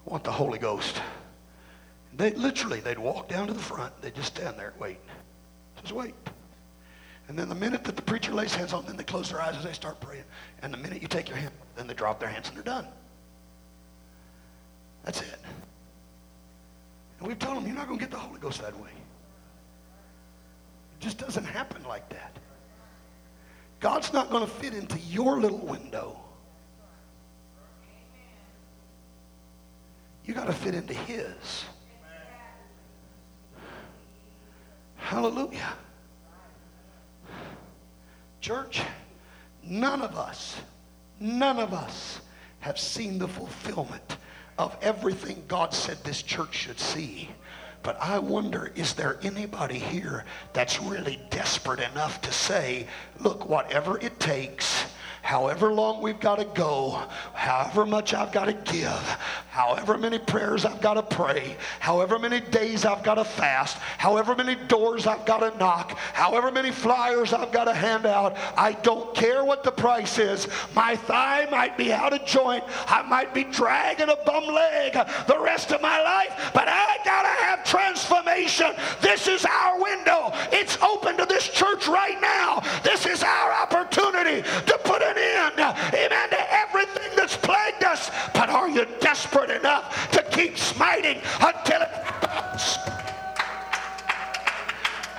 want 0.05 0.23
the 0.23 0.31
Holy 0.31 0.57
Ghost. 0.57 0.99
They 2.15 2.31
literally, 2.31 2.79
they'd 2.79 2.99
walk 2.99 3.27
down 3.27 3.47
to 3.47 3.53
the 3.53 3.59
front. 3.59 3.99
They'd 4.01 4.15
just 4.15 4.35
stand 4.35 4.57
there 4.57 4.69
and 4.69 4.79
wait. 4.79 4.99
Just 5.81 5.93
wait. 5.93 6.13
And 7.27 7.39
then 7.39 7.49
the 7.49 7.55
minute 7.55 7.83
that 7.85 7.95
the 7.95 8.01
preacher 8.01 8.33
lays 8.33 8.53
hands 8.53 8.73
on 8.73 8.85
them, 8.85 8.97
they 8.97 9.03
close 9.03 9.29
their 9.29 9.41
eyes 9.41 9.55
and 9.55 9.63
they 9.63 9.73
start 9.73 9.99
praying. 9.99 10.25
And 10.61 10.73
the 10.73 10.77
minute 10.77 11.01
you 11.01 11.07
take 11.07 11.27
your 11.27 11.37
hand, 11.37 11.53
then 11.75 11.87
they 11.87 11.93
drop 11.93 12.19
their 12.19 12.29
hands 12.29 12.49
and 12.49 12.57
they're 12.57 12.63
done. 12.63 12.87
That's 15.03 15.21
it. 15.21 15.39
And 17.19 17.27
we've 17.27 17.39
told 17.39 17.57
them, 17.57 17.65
you're 17.65 17.75
not 17.75 17.87
going 17.87 17.97
to 17.97 18.03
get 18.03 18.11
the 18.11 18.17
Holy 18.17 18.39
Ghost 18.39 18.61
that 18.61 18.77
way. 18.79 18.89
It 18.89 20.99
just 20.99 21.17
doesn't 21.17 21.45
happen 21.45 21.83
like 21.83 22.07
that. 22.09 22.37
God's 23.79 24.13
not 24.13 24.29
going 24.29 24.45
to 24.45 24.51
fit 24.51 24.73
into 24.73 24.99
your 24.99 25.39
little 25.39 25.57
window. 25.57 26.19
You 30.25 30.33
got 30.33 30.47
to 30.47 30.53
fit 30.53 30.75
into 30.75 30.93
His. 30.93 31.65
Hallelujah. 35.03 35.73
Church, 38.39 38.81
none 39.61 40.01
of 40.01 40.15
us, 40.17 40.55
none 41.19 41.59
of 41.59 41.73
us 41.73 42.21
have 42.61 42.79
seen 42.79 43.19
the 43.19 43.27
fulfillment 43.27 44.17
of 44.57 44.77
everything 44.81 45.43
God 45.49 45.73
said 45.73 46.01
this 46.03 46.21
church 46.21 46.55
should 46.55 46.79
see. 46.79 47.29
But 47.83 47.97
I 48.01 48.17
wonder, 48.17 48.71
is 48.75 48.93
there 48.93 49.19
anybody 49.23 49.77
here 49.77 50.23
that's 50.53 50.81
really 50.81 51.19
desperate 51.29 51.81
enough 51.81 52.21
to 52.21 52.31
say, 52.31 52.87
look, 53.19 53.49
whatever 53.49 53.99
it 53.99 54.21
takes, 54.21 54.85
however 55.23 55.71
long 55.71 56.01
we've 56.01 56.19
got 56.19 56.35
to 56.35 56.45
go, 56.45 57.01
however 57.33 57.85
much 57.85 58.13
I've 58.13 58.31
got 58.33 58.45
to 58.45 58.53
give, 58.53 59.17
however 59.49 59.97
many 59.97 60.19
prayers 60.19 60.65
I've 60.65 60.81
got 60.81 60.95
to 60.95 61.01
pray, 61.01 61.55
however 61.79 62.19
many 62.19 62.41
days 62.41 62.85
I've 62.85 63.03
got 63.03 63.15
to 63.15 63.23
fast, 63.23 63.77
however 63.97 64.35
many 64.35 64.55
doors 64.55 65.07
I've 65.07 65.25
got 65.25 65.39
to 65.39 65.57
knock, 65.57 65.97
however 66.13 66.51
many 66.51 66.71
flyers 66.71 67.31
I've 67.31 67.53
got 67.53 67.65
to 67.65 67.73
hand 67.73 68.05
out, 68.05 68.35
I 68.57 68.73
don't 68.73 69.15
care 69.15 69.45
what 69.45 69.63
the 69.63 69.71
price 69.71 70.19
is. 70.19 70.47
My 70.75 70.97
thigh 70.97 71.47
might 71.49 71.77
be 71.77 71.93
out 71.93 72.11
of 72.11 72.25
joint, 72.25 72.65
I 72.87 73.01
might 73.03 73.33
be 73.33 73.45
dragging 73.45 74.09
a 74.09 74.17
bum 74.25 74.45
leg 74.53 74.93
the 75.27 75.39
rest 75.39 75.71
of 75.71 75.81
my 75.81 76.01
life, 76.01 76.51
but 76.53 76.67
I 76.67 76.97
got 77.05 77.23
to 77.23 77.43
have 77.45 77.63
transformation. 77.63 78.73
This 79.01 79.27
is 79.29 79.45
our 79.45 79.81
window. 79.81 80.33
It's 80.51 80.77
open 80.81 81.15
to 81.17 81.25
this 81.25 81.47
church 81.47 81.87
right 81.87 82.19
now. 82.21 82.61
This 82.83 83.05
is 83.05 83.23
our 83.23 83.51
enough 89.63 90.11
to 90.11 90.21
keep 90.23 90.57
smiting 90.57 91.21
until 91.39 91.81
it 91.81 91.89
happens? 91.89 92.77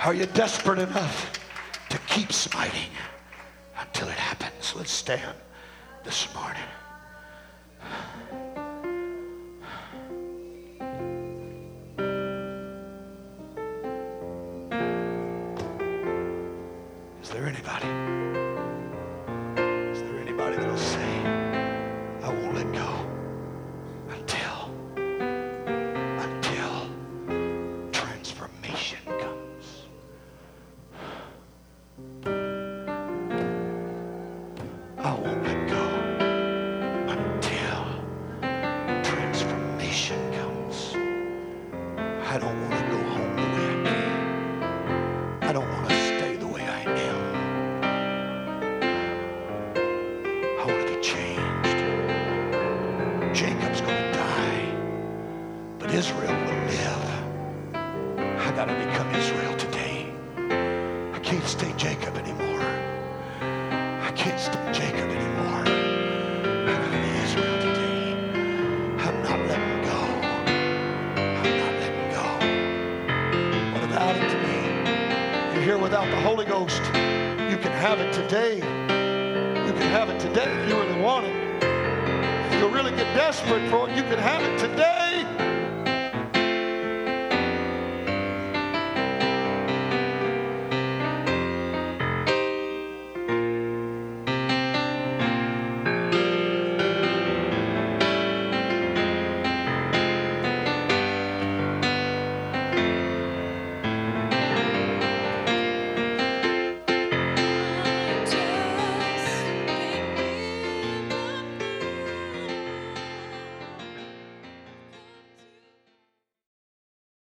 Are 0.05 0.13
you 0.13 0.27
desperate 0.27 0.77
enough 0.77 1.31
to 1.89 1.97
keep 2.07 2.31
smiting 2.31 2.91
until 3.79 4.07
it 4.07 4.19
happens? 4.19 4.75
Let's 4.75 4.91
stand 4.91 5.35
this 6.03 6.31
morning. 6.35 6.61